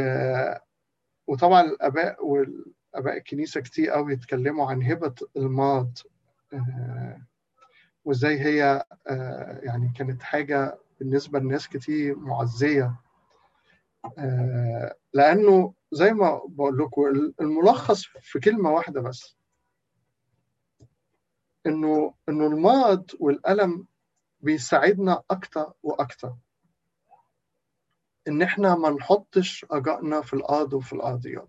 وطبعا 1.27 1.61
الآباء 1.63 2.25
والاباء 2.99 3.17
الكنيسة 3.19 3.61
كتير 3.61 3.91
قوي 3.91 4.13
يتكلموا 4.13 4.71
عن 4.71 4.83
هبة 4.83 5.15
الماض 5.37 5.99
آه 6.53 7.23
وإزاي 8.05 8.41
هي 8.41 8.85
آه 9.07 9.61
يعني 9.63 9.93
كانت 9.97 10.23
حاجة 10.23 10.79
بالنسبة 11.01 11.39
لناس 11.39 11.69
كتير 11.69 12.19
معزية 12.19 12.95
آه 14.19 14.95
لأنه 15.13 15.75
زي 15.93 16.13
ما 16.13 16.41
بقول 16.49 16.79
لكم 16.79 17.03
الملخص 17.41 18.05
في 18.05 18.41
كلمة 18.41 18.71
واحدة 18.71 19.01
بس 19.01 19.37
إنه 21.67 22.15
إنه 22.29 22.47
المرض 22.47 23.11
والألم 23.21 23.87
بيساعدنا 24.41 25.23
أكتر 25.31 25.73
وأكتر. 25.83 26.35
إن 28.29 28.43
إحنا 28.43 28.75
ما 28.75 28.91
نحطش 28.91 29.67
رجائنا 29.73 30.21
في 30.21 30.35
الأرض 30.35 30.73
وفي 30.75 30.93
الأرضيات. 30.93 31.49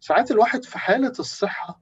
ساعات 0.00 0.30
الواحد 0.30 0.64
في 0.64 0.78
حالة 0.78 1.12
الصحة 1.18 1.80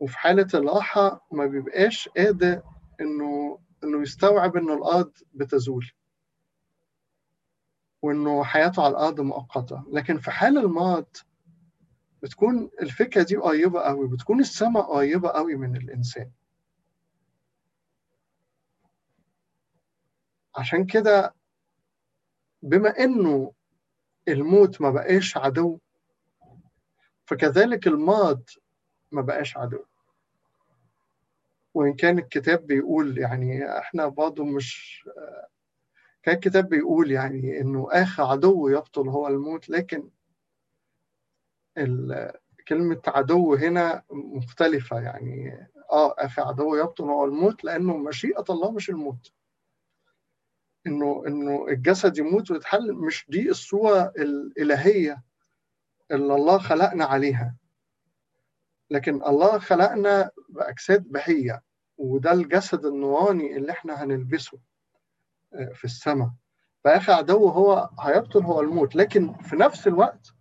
وفي 0.00 0.18
حالة 0.18 0.48
الراحة 0.54 1.26
ما 1.32 1.46
بيبقاش 1.46 2.08
قادر 2.08 2.62
إنه 3.00 3.58
إنه 3.84 4.02
يستوعب 4.02 4.56
إنه 4.56 4.74
الأرض 4.74 5.12
بتزول 5.34 5.90
وإنه 8.02 8.44
حياته 8.44 8.82
على 8.84 8.90
الأرض 8.90 9.20
مؤقتة. 9.20 9.84
لكن 9.92 10.18
في 10.18 10.30
حال 10.30 10.58
المرض 10.58 11.06
بتكون 12.22 12.70
الفكرة 12.82 13.22
دي 13.22 13.36
قريبة 13.36 13.80
قوي 13.80 14.08
بتكون 14.08 14.40
السماء 14.40 14.82
قريبة 14.82 15.28
قوي 15.28 15.54
من 15.56 15.76
الإنسان. 15.76 16.30
عشان 20.56 20.86
كده 20.86 21.34
بما 22.62 22.88
إنه 22.98 23.52
الموت 24.28 24.80
ما 24.80 24.90
بقاش 24.90 25.36
عدو 25.36 25.78
فكذلك 27.26 27.86
الماض 27.86 28.42
ما 29.12 29.22
بقاش 29.22 29.56
عدو. 29.56 29.84
وإن 31.74 31.94
كان 31.94 32.18
الكتاب 32.18 32.66
بيقول 32.66 33.18
يعني 33.18 33.78
إحنا 33.78 34.06
برضه 34.08 34.44
مش 34.44 35.04
كان 36.22 36.34
الكتاب 36.34 36.68
بيقول 36.68 37.10
يعني 37.10 37.60
إنه 37.60 37.88
آخر 37.90 38.22
عدو 38.22 38.68
يبطل 38.68 39.08
هو 39.08 39.28
الموت 39.28 39.68
لكن 39.68 40.08
كلمة 42.68 43.02
عدو 43.06 43.54
هنا 43.54 44.02
مختلفة 44.10 45.00
يعني. 45.00 45.66
آه 45.92 46.14
آخر 46.18 46.42
عدو 46.42 46.76
يبطل 46.76 47.04
هو 47.04 47.24
الموت 47.24 47.64
لأنه 47.64 47.96
مشيئة 47.96 48.44
الله 48.50 48.70
مش 48.70 48.90
الموت. 48.90 49.32
إنه 50.86 51.24
إنه 51.26 51.66
الجسد 51.68 52.18
يموت 52.18 52.50
ويتحل 52.50 52.92
مش 52.92 53.26
دي 53.28 53.50
الصورة 53.50 54.12
الإلهية. 54.18 55.22
اللي 56.12 56.34
الله 56.34 56.58
خلقنا 56.58 57.04
عليها. 57.04 57.54
لكن 58.90 59.14
الله 59.14 59.58
خلقنا 59.58 60.30
بأجساد 60.48 61.08
بهية 61.12 61.62
وده 61.98 62.32
الجسد 62.32 62.84
النوراني 62.86 63.56
اللي 63.56 63.72
إحنا 63.72 64.04
هنلبسه 64.04 64.58
في 65.74 65.84
السماء. 65.84 66.30
فآخر 66.84 67.12
عدو 67.12 67.48
هو 67.48 67.90
هيبطل 68.00 68.42
هو 68.44 68.60
الموت. 68.60 68.96
لكن 68.96 69.32
في 69.34 69.56
نفس 69.56 69.86
الوقت 69.86 70.32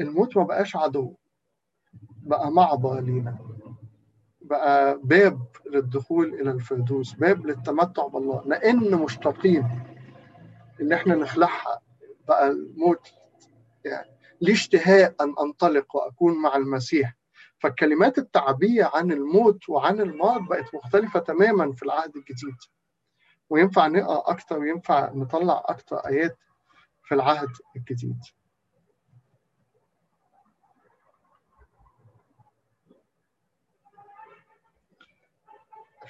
الموت 0.00 0.36
ما 0.36 0.42
بقاش 0.44 0.76
عدو 0.76 1.14
بقى 2.02 2.50
معبر 2.50 3.00
لينا. 3.00 3.38
بقى 4.40 4.98
باب 5.02 5.46
للدخول 5.70 6.34
إلى 6.34 6.50
الفردوس 6.50 7.12
باب 7.14 7.46
للتمتع 7.46 8.06
بالله. 8.06 8.42
لأن 8.46 8.94
مشتاقين 8.94 9.82
إن 10.80 10.92
إحنا 10.92 11.14
نخلعها 11.14 11.80
بقى 12.28 12.48
الموت 12.50 13.12
يعني 13.84 14.15
لي 14.40 14.52
اشتهاء 14.52 15.14
أن 15.20 15.34
أنطلق 15.40 15.96
وأكون 15.96 16.42
مع 16.42 16.56
المسيح. 16.56 17.14
فالكلمات 17.58 18.18
التعبية 18.18 18.90
عن 18.94 19.12
الموت 19.12 19.68
وعن 19.68 20.00
الماض 20.00 20.48
بقت 20.48 20.74
مختلفة 20.74 21.20
تماما 21.20 21.72
في 21.72 21.82
العهد 21.82 22.16
الجديد. 22.16 22.56
وينفع 23.50 23.86
نقرأ 23.86 24.30
أكتر 24.30 24.58
وينفع 24.58 25.12
نطلع 25.14 25.62
أكتر 25.66 25.96
آيات 25.96 26.38
في 27.04 27.14
العهد 27.14 27.48
الجديد. 27.76 28.18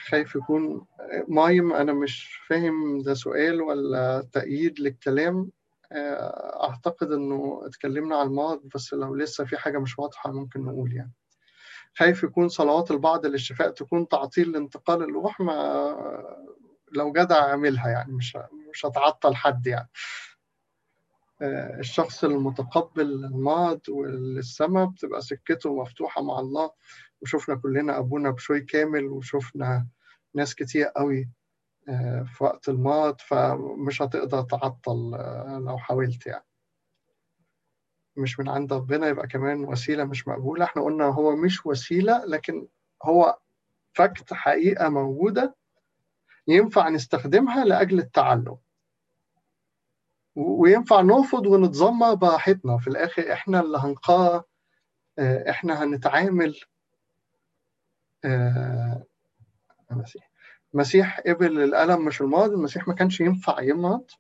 خايف 0.09 0.35
يكون 0.37 0.87
مايم 1.29 1.73
أنا 1.73 1.93
مش 1.93 2.41
فاهم 2.49 3.03
ده 3.03 3.15
سؤال 3.15 3.63
ولا 3.63 4.29
تأييد 4.33 4.81
للكلام. 4.81 5.51
أعتقد 5.93 7.13
إنه 7.13 7.63
اتكلمنا 7.65 8.17
عن 8.17 8.27
الماض 8.27 8.61
بس 8.75 8.95
لو 8.95 9.15
لسه 9.15 9.45
في 9.45 9.57
حاجة 9.57 9.79
مش 9.79 9.99
واضحة 9.99 10.33
ممكن 10.33 10.65
نقول 10.65 10.93
يعني. 10.93 11.13
خايف 11.95 12.23
يكون 12.23 12.49
صلوات 12.49 12.91
البعض 12.91 13.27
للشفاء 13.27 13.71
تكون 13.71 14.09
تعطيل 14.09 14.53
لانتقال 14.53 15.03
الروح 15.03 15.41
ما 15.41 16.47
لو 16.93 17.13
جدع 17.13 17.37
أعملها 17.37 17.89
يعني 17.89 18.13
مش 18.13 18.39
مش 18.73 18.87
هتعطل 18.87 19.35
حد 19.35 19.67
يعني. 19.67 19.89
الشخص 21.79 22.25
المتقبل 22.25 23.03
الماض 23.25 23.81
والسماء 23.89 24.87
بتبقى 24.87 25.21
سكته 25.23 25.75
مفتوحة 25.83 26.23
مع 26.23 26.39
الله 26.41 26.71
وشفنا 27.21 27.55
كلنا 27.57 27.99
أبونا 27.99 28.31
بشوي 28.31 28.61
كامل 28.61 29.05
وشفنا 29.05 29.87
ناس 30.35 30.55
كتير 30.55 30.87
قوي 30.87 31.29
في 32.25 32.37
وقت 32.45 32.69
الماض 32.69 33.21
فمش 33.21 34.03
هتقدر 34.03 34.43
تعطل 34.43 35.11
لو 35.67 35.79
حاولت 35.79 36.27
يعني. 36.27 36.45
مش 38.17 38.41
من 38.41 38.49
عند 38.49 38.73
ربنا 38.73 39.07
يبقى 39.09 39.27
كمان 39.27 39.65
وسيلة 39.65 40.05
مش 40.05 40.29
مقبولة. 40.29 40.65
إحنا 40.65 40.83
قلنا 40.83 41.05
هو 41.05 41.37
مش 41.37 41.67
وسيلة 41.67 42.25
لكن 42.25 42.69
هو 43.05 43.39
فكت 43.93 44.33
حقيقة 44.35 44.89
موجودة 44.89 45.57
ينفع 46.49 46.89
نستخدمها 46.89 47.65
لأجل 47.65 47.99
التعلم. 47.99 48.57
وينفع 50.35 51.01
نرفض 51.01 51.47
ونتذمر 51.47 52.15
براحتنا. 52.15 52.79
في 52.79 52.89
الآخر 52.89 53.33
إحنا 53.33 53.61
اللي 53.61 53.79
هنقرر 53.79 54.43
إحنا 55.49 55.85
هنتعامل 55.85 56.61
المسيح 59.91 60.31
المسيح 60.77 61.21
قبل 61.21 61.63
الألم 61.63 62.05
مش 62.05 62.21
المرض 62.21 62.53
المسيح 62.53 62.89
ما 62.89 62.95
كانش 62.95 63.21
ينفع 63.21 63.61
يمرض 63.63 64.11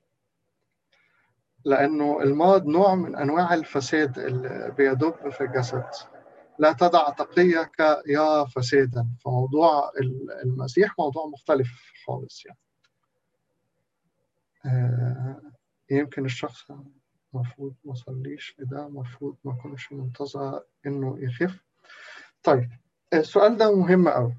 لأنه 1.65 2.21
المرض 2.23 2.67
نوع 2.67 2.95
من 2.95 3.17
أنواع 3.17 3.55
الفساد 3.55 4.19
اللي 4.19 4.75
بيدب 4.79 5.29
في 5.31 5.41
الجسد. 5.41 5.85
لا 6.59 6.73
تدع 6.73 7.11
تقيك 7.11 7.81
يا 8.07 8.45
فسادا. 8.45 9.09
فموضوع 9.25 9.91
المسيح 10.45 10.95
موضوع 10.99 11.27
مختلف 11.27 11.69
خالص 12.07 12.47
يعني. 12.47 12.59
آه 14.67 15.41
يمكن 15.91 16.25
الشخص 16.25 16.71
المفروض 17.35 17.75
ما 17.85 17.95
صليش 17.95 18.57
لده 18.59 18.87
المفروض 18.87 19.37
ما 19.45 19.53
يكونش 19.59 19.93
منتظر 19.93 20.63
إنه 20.87 21.19
يخف. 21.21 21.65
طيب 22.43 22.71
السؤال 23.15 23.57
ده 23.57 23.77
مهم 23.77 24.09
قوي 24.09 24.37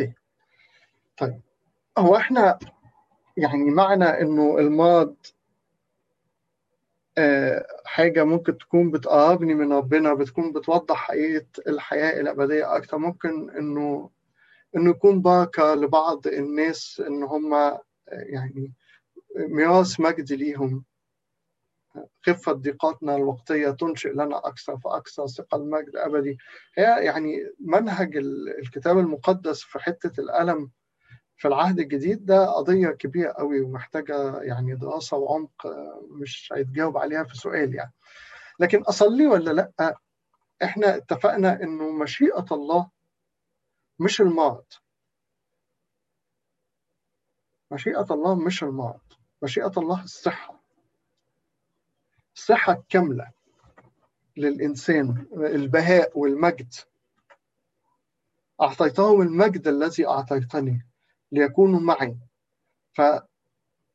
أوكي. 0.00 0.12
طيب. 1.16 1.40
هو 1.98 2.16
إحنا 2.16 2.58
يعني 3.36 3.70
معنى 3.70 4.04
إنه 4.04 4.58
الماض 4.58 5.14
آه 7.18 7.66
حاجة 7.84 8.24
ممكن 8.24 8.58
تكون 8.58 8.90
بتقربني 8.90 9.54
من 9.54 9.72
ربنا 9.72 10.14
بتكون 10.14 10.52
بتوضح 10.52 10.96
حقيقة 10.96 11.46
الحياة 11.66 12.20
الأبدية 12.20 12.76
أكتر 12.76 12.98
ممكن 12.98 13.50
إنه 13.50 14.10
إنه 14.76 14.90
يكون 14.90 15.22
بركة 15.22 15.74
لبعض 15.74 16.26
الناس 16.26 17.02
إن 17.06 17.22
هم 17.22 17.78
يعني 18.12 18.72
ميراث 19.36 20.00
مجد 20.00 20.32
ليهم. 20.32 20.84
خفة 22.26 22.52
ضيقاتنا 22.52 23.16
الوقتية 23.16 23.70
تنشئ 23.70 24.12
لنا 24.12 24.38
أكثر 24.38 24.78
فأكثر 24.78 25.26
ثقة 25.26 25.56
المجد 25.56 25.88
الأبدي 25.88 26.38
هي 26.74 27.04
يعني 27.04 27.36
منهج 27.60 28.16
الكتاب 28.58 28.98
المقدس 28.98 29.62
في 29.62 29.78
حتة 29.78 30.20
الألم 30.20 30.70
في 31.36 31.48
العهد 31.48 31.78
الجديد 31.78 32.24
ده 32.24 32.46
قضية 32.46 32.88
كبيرة 32.88 33.32
قوي 33.32 33.60
ومحتاجة 33.60 34.40
يعني 34.42 34.74
دراسة 34.74 35.16
وعمق 35.16 35.66
مش 36.10 36.52
هيتجاوب 36.56 36.98
عليها 36.98 37.24
في 37.24 37.34
سؤال 37.36 37.74
يعني. 37.74 37.92
لكن 38.60 38.82
أصلي 38.82 39.26
ولا 39.26 39.50
لأ 39.50 39.96
إحنا 40.62 40.96
اتفقنا 40.96 41.62
إنه 41.62 41.90
مشيئة 41.90 42.46
الله 42.52 42.90
مش 43.98 44.20
المرض 44.20 44.64
مشيئة 47.70 48.06
الله 48.10 48.34
مش 48.34 48.62
المرض 48.62 49.00
مشيئة 49.42 49.72
الله 49.76 50.04
الصحة. 50.04 50.63
الصحة 52.36 52.72
الكاملة 52.72 53.30
للإنسان 54.36 55.26
البهاء 55.32 56.18
والمجد. 56.18 56.74
أعطيتهم 58.60 59.20
المجد 59.22 59.68
الذي 59.68 60.06
أعطيتني 60.06 60.86
ليكونوا 61.32 61.80
معي. 61.80 62.16
ف 62.92 63.02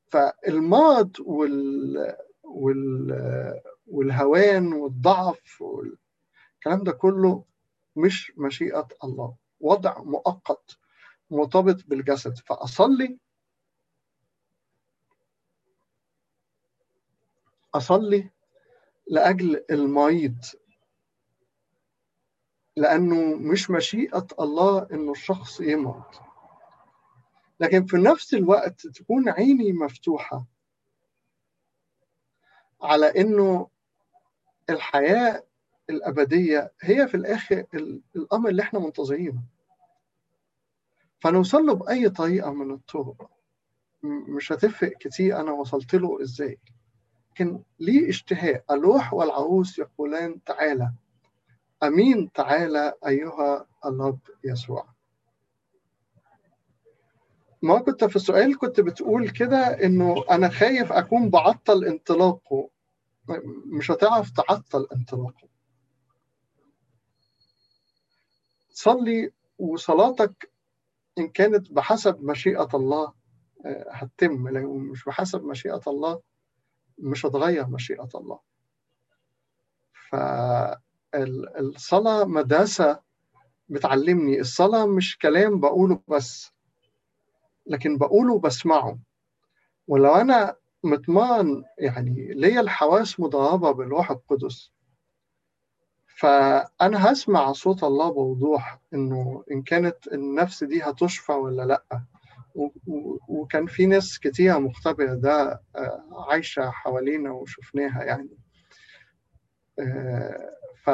فالمرض 0.08 1.12
وال... 1.20 2.16
وال... 2.44 3.62
والهوان 3.88 4.74
والضعف 4.74 5.62
والكلام 5.62 6.84
ده 6.84 6.92
كله 6.92 7.46
مش 7.96 8.32
مشيئة 8.38 8.88
الله. 9.04 9.36
وضع 9.60 10.02
مؤقت 10.04 10.78
مرتبط 11.30 11.84
بالجسد. 11.88 12.38
فأصلي 12.38 13.18
أصلي 17.76 18.30
لأجل 19.08 19.66
المريض 19.72 20.36
لأنه 22.78 23.36
مش 23.36 23.70
مشيئة 23.72 24.28
الله 24.40 24.88
إنه 24.94 25.12
الشخص 25.12 25.62
يمرض 25.62 26.04
لكن 27.60 27.86
في 27.86 27.98
نفس 27.98 28.34
الوقت 28.34 28.88
تكون 28.88 29.30
عيني 29.30 29.74
مفتوحة 29.74 30.46
على 32.82 33.06
إنه 33.22 33.68
الحياة 34.70 35.44
الأبدية 35.90 36.72
هي 36.82 37.08
في 37.08 37.16
الآخر 37.18 37.66
الأمر 38.16 38.50
اللي 38.50 38.62
إحنا 38.62 38.80
منتظرينه. 38.80 39.42
فنوصل 41.20 41.66
له 41.66 41.74
بأي 41.76 42.10
طريقة 42.10 42.54
من 42.54 42.72
الطرق. 42.74 43.30
مش 44.04 44.52
هتفرق 44.52 44.98
كتير 44.98 45.40
أنا 45.40 45.52
وصلت 45.52 45.96
له 45.96 46.22
إزاي. 46.22 46.58
لكن 47.40 47.60
ليه 47.80 48.10
اشتهاء. 48.10 48.64
الروح 48.72 49.14
والعروس 49.14 49.80
يقولان 49.80 50.44
تعالى. 50.44 50.92
أمين 51.84 52.32
تعالى 52.32 52.94
أيها 53.08 53.66
الرب 53.86 54.20
يسوع. 54.44 54.88
ما 57.62 57.80
كنت 57.80 58.04
في 58.04 58.16
السؤال 58.16 58.58
كنت 58.58 58.80
بتقول 58.80 59.30
كده 59.30 59.58
إنه 59.58 60.24
أنا 60.32 60.50
خايف 60.50 60.92
أكون 60.92 61.30
بعطل 61.30 61.86
انطلاقه. 61.86 62.70
مش 63.66 63.92
هتعرف 63.92 64.30
تعطل 64.32 64.88
انطلاقه. 64.96 65.48
صلي 68.70 69.32
وصلاتك 69.60 70.52
إن 71.18 71.28
كانت 71.28 71.72
بحسب 71.72 72.24
مشيئة 72.24 72.70
الله 72.74 73.14
هتتم 73.92 74.48
لو 74.50 74.78
مش 74.78 75.04
بحسب 75.06 75.44
مشيئة 75.44 75.82
الله 75.88 76.22
مش 77.00 77.26
هتغير 77.26 77.68
مشيئة 77.68 78.10
الله. 78.16 78.40
فالصلاة 81.14 82.26
مدرسة 82.26 83.00
بتعلمني 83.70 84.40
الصلاة 84.40 84.86
مش 84.86 85.18
كلام 85.18 85.60
بقوله 85.60 86.02
بس 86.08 86.52
لكن 87.68 87.98
بقوله 87.98 88.40
بسمعه. 88.40 89.00
ولو 89.88 90.16
أنا 90.16 90.56
مطمئن 90.84 91.64
يعني 91.78 92.34
ليا 92.34 92.62
الحواس 92.62 93.20
مضربة 93.20 93.72
بالروح 93.72 94.12
القدس 94.12 94.72
فأنا 96.18 97.12
هسمع 97.12 97.52
صوت 97.52 97.84
الله 97.84 98.10
بوضوح 98.12 98.80
إنه 98.94 99.44
إن 99.52 99.62
كانت 99.62 100.08
النفس 100.08 100.64
دي 100.64 100.82
هتشفى 100.84 101.32
ولا 101.32 101.64
لأ. 101.66 101.84
وكان 103.28 103.66
في 103.68 103.86
ناس 103.86 104.20
كتيرة 104.20 104.58
مختبرة 104.58 105.14
ده 105.14 105.62
عايشة 106.30 106.70
حوالينا 106.70 107.32
وشفناها 107.32 108.04
يعني. 108.04 108.38
ف 110.84 110.90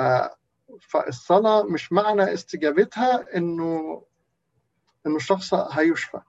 فالصلاة 0.81 1.63
مش 1.63 1.91
معنى 1.93 2.33
استجابتها 2.33 3.37
إنه 3.37 4.03
إنه 5.07 5.15
الشخص 5.15 5.53
هيشفى. 5.53 6.19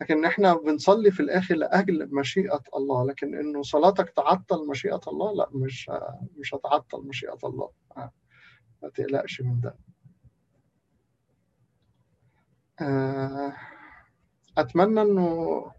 لكن 0.00 0.24
إحنا 0.24 0.54
بنصلي 0.54 1.10
في 1.10 1.20
الآخر 1.20 1.54
لأجل 1.54 2.08
مشيئة 2.14 2.62
الله. 2.76 3.06
لكن 3.06 3.34
إنه 3.34 3.62
صلاتك 3.62 4.10
تعطل 4.10 4.66
مشيئة 4.68 5.00
الله 5.08 5.32
لا 5.32 5.48
مش 5.52 5.90
مش 6.36 6.54
هتعطل 6.54 7.02
مشيئة 7.06 7.38
الله. 7.44 7.70
ما 8.82 8.88
تقلقش 8.94 9.40
من 9.40 9.60
ده. 9.60 9.76
أتمنى 14.58 15.02
إنه 15.02 15.72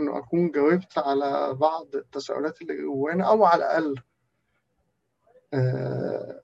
إنه 0.00 0.18
أكون 0.18 0.50
جاوبت 0.50 0.98
على 0.98 1.54
بعض 1.54 1.96
التساؤلات 1.96 2.62
اللي 2.62 2.82
جوانا 2.82 3.28
أو 3.28 3.44
على 3.44 3.64
الأقل 3.64 3.94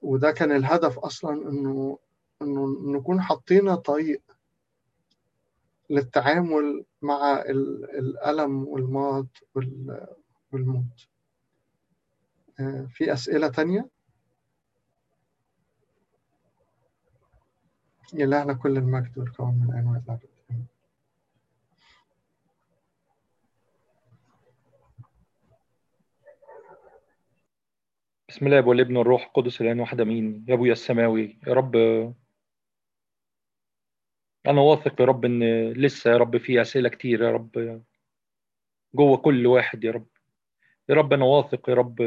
وده 0.03 0.31
كان 0.31 0.53
الهدف 0.53 0.99
أصلا 0.99 1.49
إنه 1.51 1.99
إنه 2.43 2.67
نكون 2.99 3.21
حاطين 3.23 3.75
طريق 3.75 4.23
للتعامل 5.91 6.85
مع 7.03 7.41
الألم 7.43 8.69
والمرض 8.69 9.29
والموت 10.53 11.07
في 12.89 13.13
أسئلة 13.13 13.49
تانية؟ 13.49 13.89
إلهنا 18.15 18.55
كل 18.55 18.77
المجد 18.77 19.19
والكرم 19.19 19.55
من 19.55 19.75
أنواع 19.75 20.01
الأبد 20.07 20.29
بسم 28.29 28.47
الله 28.47 28.67
والابن 28.67 28.97
والروح 28.97 29.27
القدس 29.27 29.61
الآن 29.61 29.81
واحد 29.81 30.01
امين 30.01 30.45
يا 30.49 30.55
أبويا 30.55 30.73
السماوي 30.73 31.39
يا 31.47 31.53
رب. 31.53 31.77
أنا 34.47 34.61
واثق 34.61 35.01
يا 35.01 35.07
رب 35.07 35.25
إن 35.25 35.73
لسه 35.73 36.11
يا 36.11 36.17
رب 36.17 36.37
في 36.37 36.61
أسئلة 36.61 36.89
كتير 36.89 37.23
يا 37.23 37.31
رب. 37.31 37.83
جوه 38.95 39.17
كل 39.17 39.47
واحد 39.47 39.85
يا 39.85 39.91
رب. 39.93 40.07
يا 40.89 40.95
رب 40.95 41.13
أنا 41.13 41.25
واثق 41.25 41.69
يا 41.71 41.75
رب. 41.75 41.99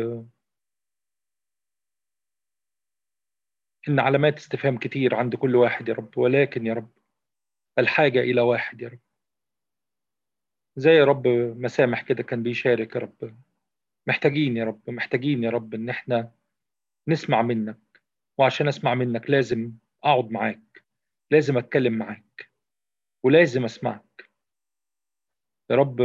إن 3.89 3.99
علامات 3.99 4.37
استفهام 4.37 4.77
كتير 4.77 5.15
عند 5.15 5.35
كل 5.35 5.55
واحد 5.55 5.89
يا 5.89 5.93
رب 5.93 6.17
ولكن 6.17 6.65
يا 6.65 6.73
رب 6.73 6.89
الحاجة 7.79 8.19
إلى 8.19 8.41
واحد 8.41 8.81
يا 8.81 8.87
رب. 8.89 8.99
زي 10.75 10.91
يا 10.91 11.05
رب 11.05 11.27
مسامح 11.57 12.01
كده 12.01 12.23
كان 12.23 12.43
بيشارك 12.43 12.95
يا 12.95 12.99
رب. 13.01 13.37
محتاجين 14.07 14.57
يا 14.57 14.65
رب 14.65 14.89
محتاجين 14.89 15.43
يا 15.43 15.49
رب 15.49 15.73
إن 15.73 15.89
إحنا 15.89 16.31
نسمع 17.07 17.41
منك 17.41 18.01
وعشان 18.37 18.67
أسمع 18.67 18.93
منك 18.95 19.29
لازم 19.29 19.73
أقعد 20.03 20.31
معاك 20.31 20.83
لازم 21.31 21.57
أتكلم 21.57 21.93
معاك 21.93 22.51
ولازم 23.23 23.65
أسمعك. 23.65 24.29
يا 25.69 25.75
رب 25.75 25.95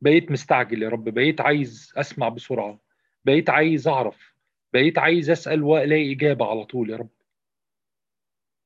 بقيت 0.00 0.30
مستعجل 0.30 0.82
يا 0.82 0.88
رب 0.88 1.08
بقيت 1.08 1.40
عايز 1.40 1.92
أسمع 1.96 2.28
بسرعة 2.28 2.80
بقيت 3.24 3.50
عايز 3.50 3.88
أعرف 3.88 4.35
بقيت 4.72 4.98
عايز 4.98 5.30
أسأل 5.30 5.62
وألاقي 5.62 6.12
إجابة 6.12 6.46
على 6.50 6.64
طول 6.64 6.90
يا 6.90 6.96
رب. 6.96 7.08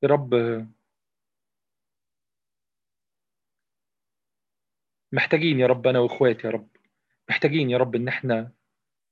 يا 0.02 0.08
رب. 0.08 0.34
محتاجين 5.12 5.60
يا 5.60 5.66
رب 5.66 5.86
أنا 5.86 5.98
وإخواتي 5.98 6.46
يا 6.46 6.52
رب. 6.52 6.68
محتاجين 7.30 7.70
يا 7.70 7.78
رب 7.78 7.94
إن 7.94 8.08
إحنا 8.08 8.52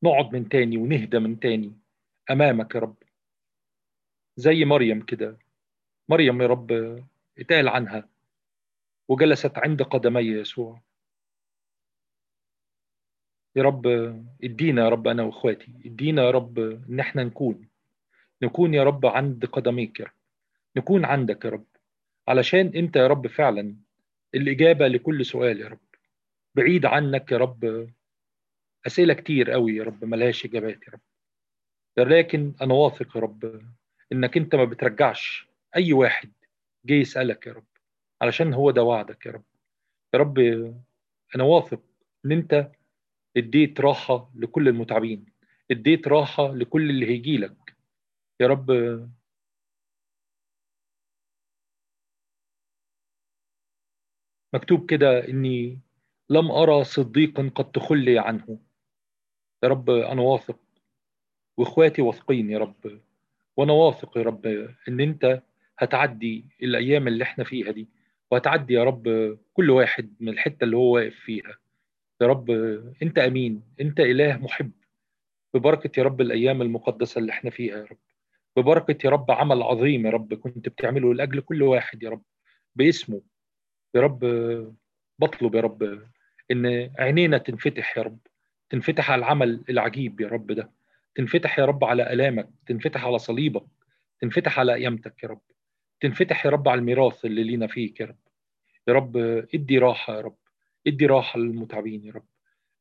نقعد 0.02 0.32
من 0.32 0.48
تاني 0.48 0.76
ونهدى 0.78 1.18
من 1.18 1.40
تاني 1.40 1.78
أمامك 2.30 2.74
يا 2.74 2.80
رب. 2.80 2.96
زي 4.36 4.64
مريم 4.64 5.04
كده. 5.04 5.38
مريم 6.08 6.42
يا 6.42 6.46
رب 6.46 6.72
اتقال 7.38 7.68
عنها. 7.68 8.08
وجلست 9.08 9.58
عند 9.58 9.82
قدمي 9.82 10.20
يسوع. 10.20 10.80
يا 13.58 13.62
رب 13.62 13.86
ادينا 14.44 14.84
يا 14.84 14.88
رب 14.88 15.08
أنا 15.08 15.22
وإخواتي 15.22 15.72
ادينا 15.86 16.22
يا 16.22 16.30
رب 16.30 16.58
إن 16.58 17.00
إحنا 17.00 17.24
نكون 17.24 17.68
نكون 18.42 18.74
يا 18.74 18.84
رب 18.84 19.06
عند 19.06 19.46
قدميك 19.46 20.00
يا 20.00 20.04
رب 20.04 20.12
نكون 20.76 21.04
عندك 21.04 21.44
يا 21.44 21.50
رب 21.50 21.64
علشان 22.28 22.66
أنت 22.76 22.96
يا 22.96 23.06
رب 23.06 23.26
فعلا 23.26 23.74
الإجابة 24.34 24.88
لكل 24.88 25.26
سؤال 25.26 25.60
يا 25.60 25.68
رب. 25.68 25.78
بعيد 26.54 26.86
عنك 26.86 27.32
يا 27.32 27.36
رب 27.36 27.88
أسئلة 28.86 29.14
كتير 29.14 29.50
قوي 29.50 29.76
يا 29.76 29.84
رب 29.84 30.04
ملهاش 30.04 30.44
إجابات 30.44 30.88
يا 30.88 30.92
رب. 30.92 31.00
لكن 32.08 32.52
أنا 32.62 32.74
واثق 32.74 33.16
يا 33.16 33.20
رب 33.20 33.62
إنك 34.12 34.36
أنت 34.36 34.54
ما 34.54 34.64
بترجعش 34.64 35.48
أي 35.76 35.92
واحد 35.92 36.32
جه 36.84 36.94
يسألك 36.94 37.46
يا 37.46 37.52
رب 37.52 37.64
علشان 38.22 38.54
هو 38.54 38.70
ده 38.70 38.82
وعدك 38.82 39.26
يا 39.26 39.30
رب. 39.32 39.44
يا 40.14 40.18
رب 40.18 40.38
أنا 41.34 41.44
واثق 41.44 41.80
إن 42.24 42.32
أنت 42.32 42.70
اديت 43.38 43.80
راحة 43.80 44.30
لكل 44.34 44.68
المتعبين 44.68 45.26
اديت 45.70 46.08
راحة 46.08 46.54
لكل 46.54 46.90
اللي 46.90 47.06
هيجي 47.06 47.36
لك. 47.38 47.76
يا 48.40 48.46
رب. 48.46 48.70
مكتوب 54.54 54.90
كده 54.90 55.28
إني 55.28 55.80
لم 56.30 56.50
أرى 56.50 56.84
صديقا 56.84 57.50
قد 57.54 57.70
تخلي 57.72 58.18
عنه. 58.18 58.58
يا 59.62 59.68
رب 59.68 59.90
أنا 59.90 60.22
واثق. 60.22 60.60
وإخواتي 61.56 62.02
واثقين 62.02 62.50
يا 62.50 62.58
رب. 62.58 63.00
وأنا 63.56 63.72
واثق 63.72 64.18
يا 64.18 64.22
رب 64.22 64.46
إن 64.88 65.00
أنت 65.00 65.42
هتعدي 65.78 66.46
الأيام 66.62 67.08
اللي 67.08 67.24
إحنا 67.24 67.44
فيها 67.44 67.70
دي. 67.72 67.88
وهتعدي 68.30 68.74
يا 68.74 68.84
رب 68.84 69.38
كل 69.54 69.70
واحد 69.70 70.14
من 70.20 70.28
الحتة 70.28 70.64
اللي 70.64 70.76
هو 70.76 70.94
واقف 70.94 71.14
فيها. 71.14 71.58
يا 72.20 72.26
رب 72.26 72.50
أنت 73.02 73.18
أمين 73.18 73.62
أنت 73.80 74.00
إله 74.00 74.36
محب. 74.36 74.70
ببركة 75.54 75.98
يا 76.00 76.04
رب 76.04 76.20
الأيام 76.20 76.62
المقدسة 76.62 77.18
اللي 77.18 77.32
إحنا 77.32 77.50
فيها 77.50 77.76
يا 77.76 77.84
رب. 77.84 77.98
ببركة 78.56 79.06
يا 79.06 79.10
رب 79.10 79.30
عمل 79.30 79.62
عظيم 79.62 80.06
يا 80.06 80.10
رب 80.10 80.34
كنت 80.34 80.68
بتعمله 80.68 81.14
لأجل 81.14 81.40
كل 81.40 81.62
واحد 81.62 82.02
يا 82.02 82.10
رب. 82.10 82.22
باسمه 82.76 83.22
يا 83.94 84.00
رب 84.00 84.18
بطلب 85.18 85.54
يا 85.54 85.60
رب 85.60 86.02
إن 86.50 86.90
عينينا 86.98 87.38
تنفتح 87.38 87.98
يا 87.98 88.02
رب. 88.02 88.18
تنفتح 88.70 89.10
على 89.10 89.18
العمل 89.18 89.64
العجيب 89.70 90.20
يا 90.20 90.28
رب 90.28 90.52
ده. 90.52 90.70
تنفتح 91.14 91.58
يا 91.58 91.64
رب 91.64 91.84
على 91.84 92.12
ألامك. 92.12 92.48
تنفتح 92.66 93.04
على 93.04 93.18
صليبك. 93.18 93.66
تنفتح 94.20 94.58
على 94.58 94.72
قيامتك 94.72 95.22
يا 95.22 95.28
رب. 95.28 95.40
تنفتح 96.00 96.46
يا 96.46 96.50
رب 96.50 96.68
على 96.68 96.78
الميراث 96.78 97.24
اللي 97.24 97.44
لينا 97.44 97.66
فيك 97.66 98.00
يا 98.00 98.06
رب. 98.06 98.18
يا 98.88 98.92
رب 98.92 99.16
ادي 99.54 99.78
راحة 99.78 100.16
يا 100.16 100.20
رب. 100.20 100.36
ادي 100.88 101.06
راحة 101.06 101.38
للمتعبين 101.38 102.04
يا 102.04 102.12
رب. 102.12 102.26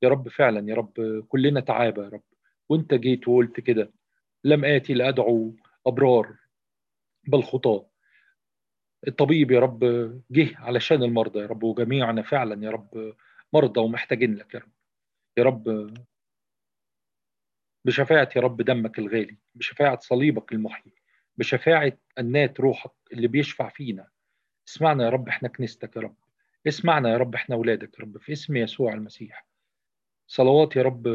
يا 0.01 0.09
رب 0.09 0.29
فعلا 0.29 0.69
يا 0.69 0.75
رب 0.75 1.23
كلنا 1.27 1.59
تعابى 1.59 2.01
يا 2.01 2.09
رب. 2.09 2.23
وانت 2.69 2.93
جيت 2.93 3.27
وقلت 3.27 3.59
كده. 3.59 3.91
لم 4.43 4.65
آتي 4.65 4.93
لأدعو 4.93 5.55
أبرار 5.87 6.37
بل 7.27 7.43
خطاة. 7.43 7.89
الطبيب 9.07 9.51
يا 9.51 9.59
رب 9.59 9.79
جه 10.31 10.57
علشان 10.57 11.03
المرضى 11.03 11.39
يا 11.39 11.45
رب 11.45 11.63
وجميعنا 11.63 12.21
فعلا 12.21 12.65
يا 12.65 12.71
رب 12.71 13.15
مرضى 13.53 13.79
ومحتاجين 13.79 14.35
لك 14.35 14.53
يا 14.53 14.59
رب. 14.59 14.71
يا 15.37 15.43
رب 15.43 15.93
بشفاعة 17.85 18.29
يا 18.35 18.41
رب 18.41 18.61
دمك 18.61 18.99
الغالي 18.99 19.37
بشفاعة 19.55 19.99
صليبك 19.99 20.51
المحيي 20.51 20.93
بشفاعة 21.37 21.97
أنات 22.19 22.59
روحك 22.59 22.91
اللي 23.13 23.27
بيشفع 23.27 23.69
فينا. 23.69 24.07
اسمعنا 24.67 25.03
يا 25.05 25.09
رب 25.09 25.27
إحنا 25.27 25.49
كنيستك 25.49 25.95
يا 25.95 26.01
رب. 26.01 26.15
اسمعنا 26.67 27.09
يا 27.09 27.17
رب 27.17 27.35
إحنا 27.35 27.55
اولادك 27.55 27.99
يا 27.99 28.03
رب 28.03 28.17
في 28.17 28.31
اسم 28.33 28.57
يسوع 28.57 28.93
المسيح. 28.93 29.47
صلوات 30.27 30.75
يا 30.75 30.81
رب 30.81 31.07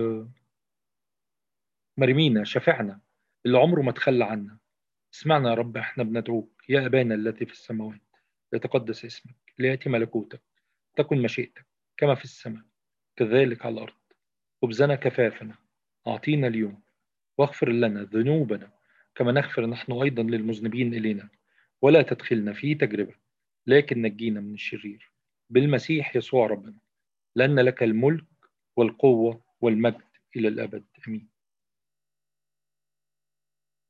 مرمينا 1.96 2.44
شفعنا 2.44 3.00
اللي 3.46 3.58
عمره 3.58 3.82
ما 3.82 3.92
تخلى 3.92 4.24
عنا. 4.24 4.58
اسمعنا 5.14 5.50
يا 5.50 5.54
رب 5.54 5.76
إحنا 5.76 6.04
بندعوك 6.04 6.64
يا 6.68 6.86
أبانا 6.86 7.14
الذي 7.14 7.46
في 7.46 7.52
السماوات 7.52 8.00
يتقدس 8.52 9.04
اسمك 9.04 9.34
ليأتي 9.58 9.88
ملكوتك 9.88 10.42
تكن 10.96 11.22
مشيئتك 11.22 11.66
كما 11.96 12.14
في 12.14 12.24
السماء 12.24 12.62
كذلك 13.16 13.66
على 13.66 13.74
الأرض. 13.74 13.94
خبزنا 14.62 14.94
كفافنا 14.94 15.54
أعطينا 16.06 16.46
اليوم 16.46 16.82
واغفر 17.38 17.68
لنا 17.68 18.02
ذنوبنا 18.02 18.70
كما 19.14 19.32
نغفر 19.32 19.66
نحن 19.66 19.92
أيضا 19.92 20.22
للمذنبين 20.22 20.94
إلينا. 20.94 21.28
ولا 21.82 22.02
تدخلنا 22.02 22.52
في 22.52 22.74
تجربة 22.74 23.14
لكن 23.66 24.02
نجينا 24.02 24.40
من 24.40 24.54
الشرير. 24.54 25.11
بالمسيح 25.52 26.16
يسوع 26.16 26.46
ربنا. 26.46 26.78
لأن 27.36 27.60
لك 27.60 27.82
الملك 27.82 28.24
والقوة 28.76 29.44
والمجد 29.60 30.02
إلى 30.36 30.48
الأبد. 30.48 30.84
آمين. 31.08 31.31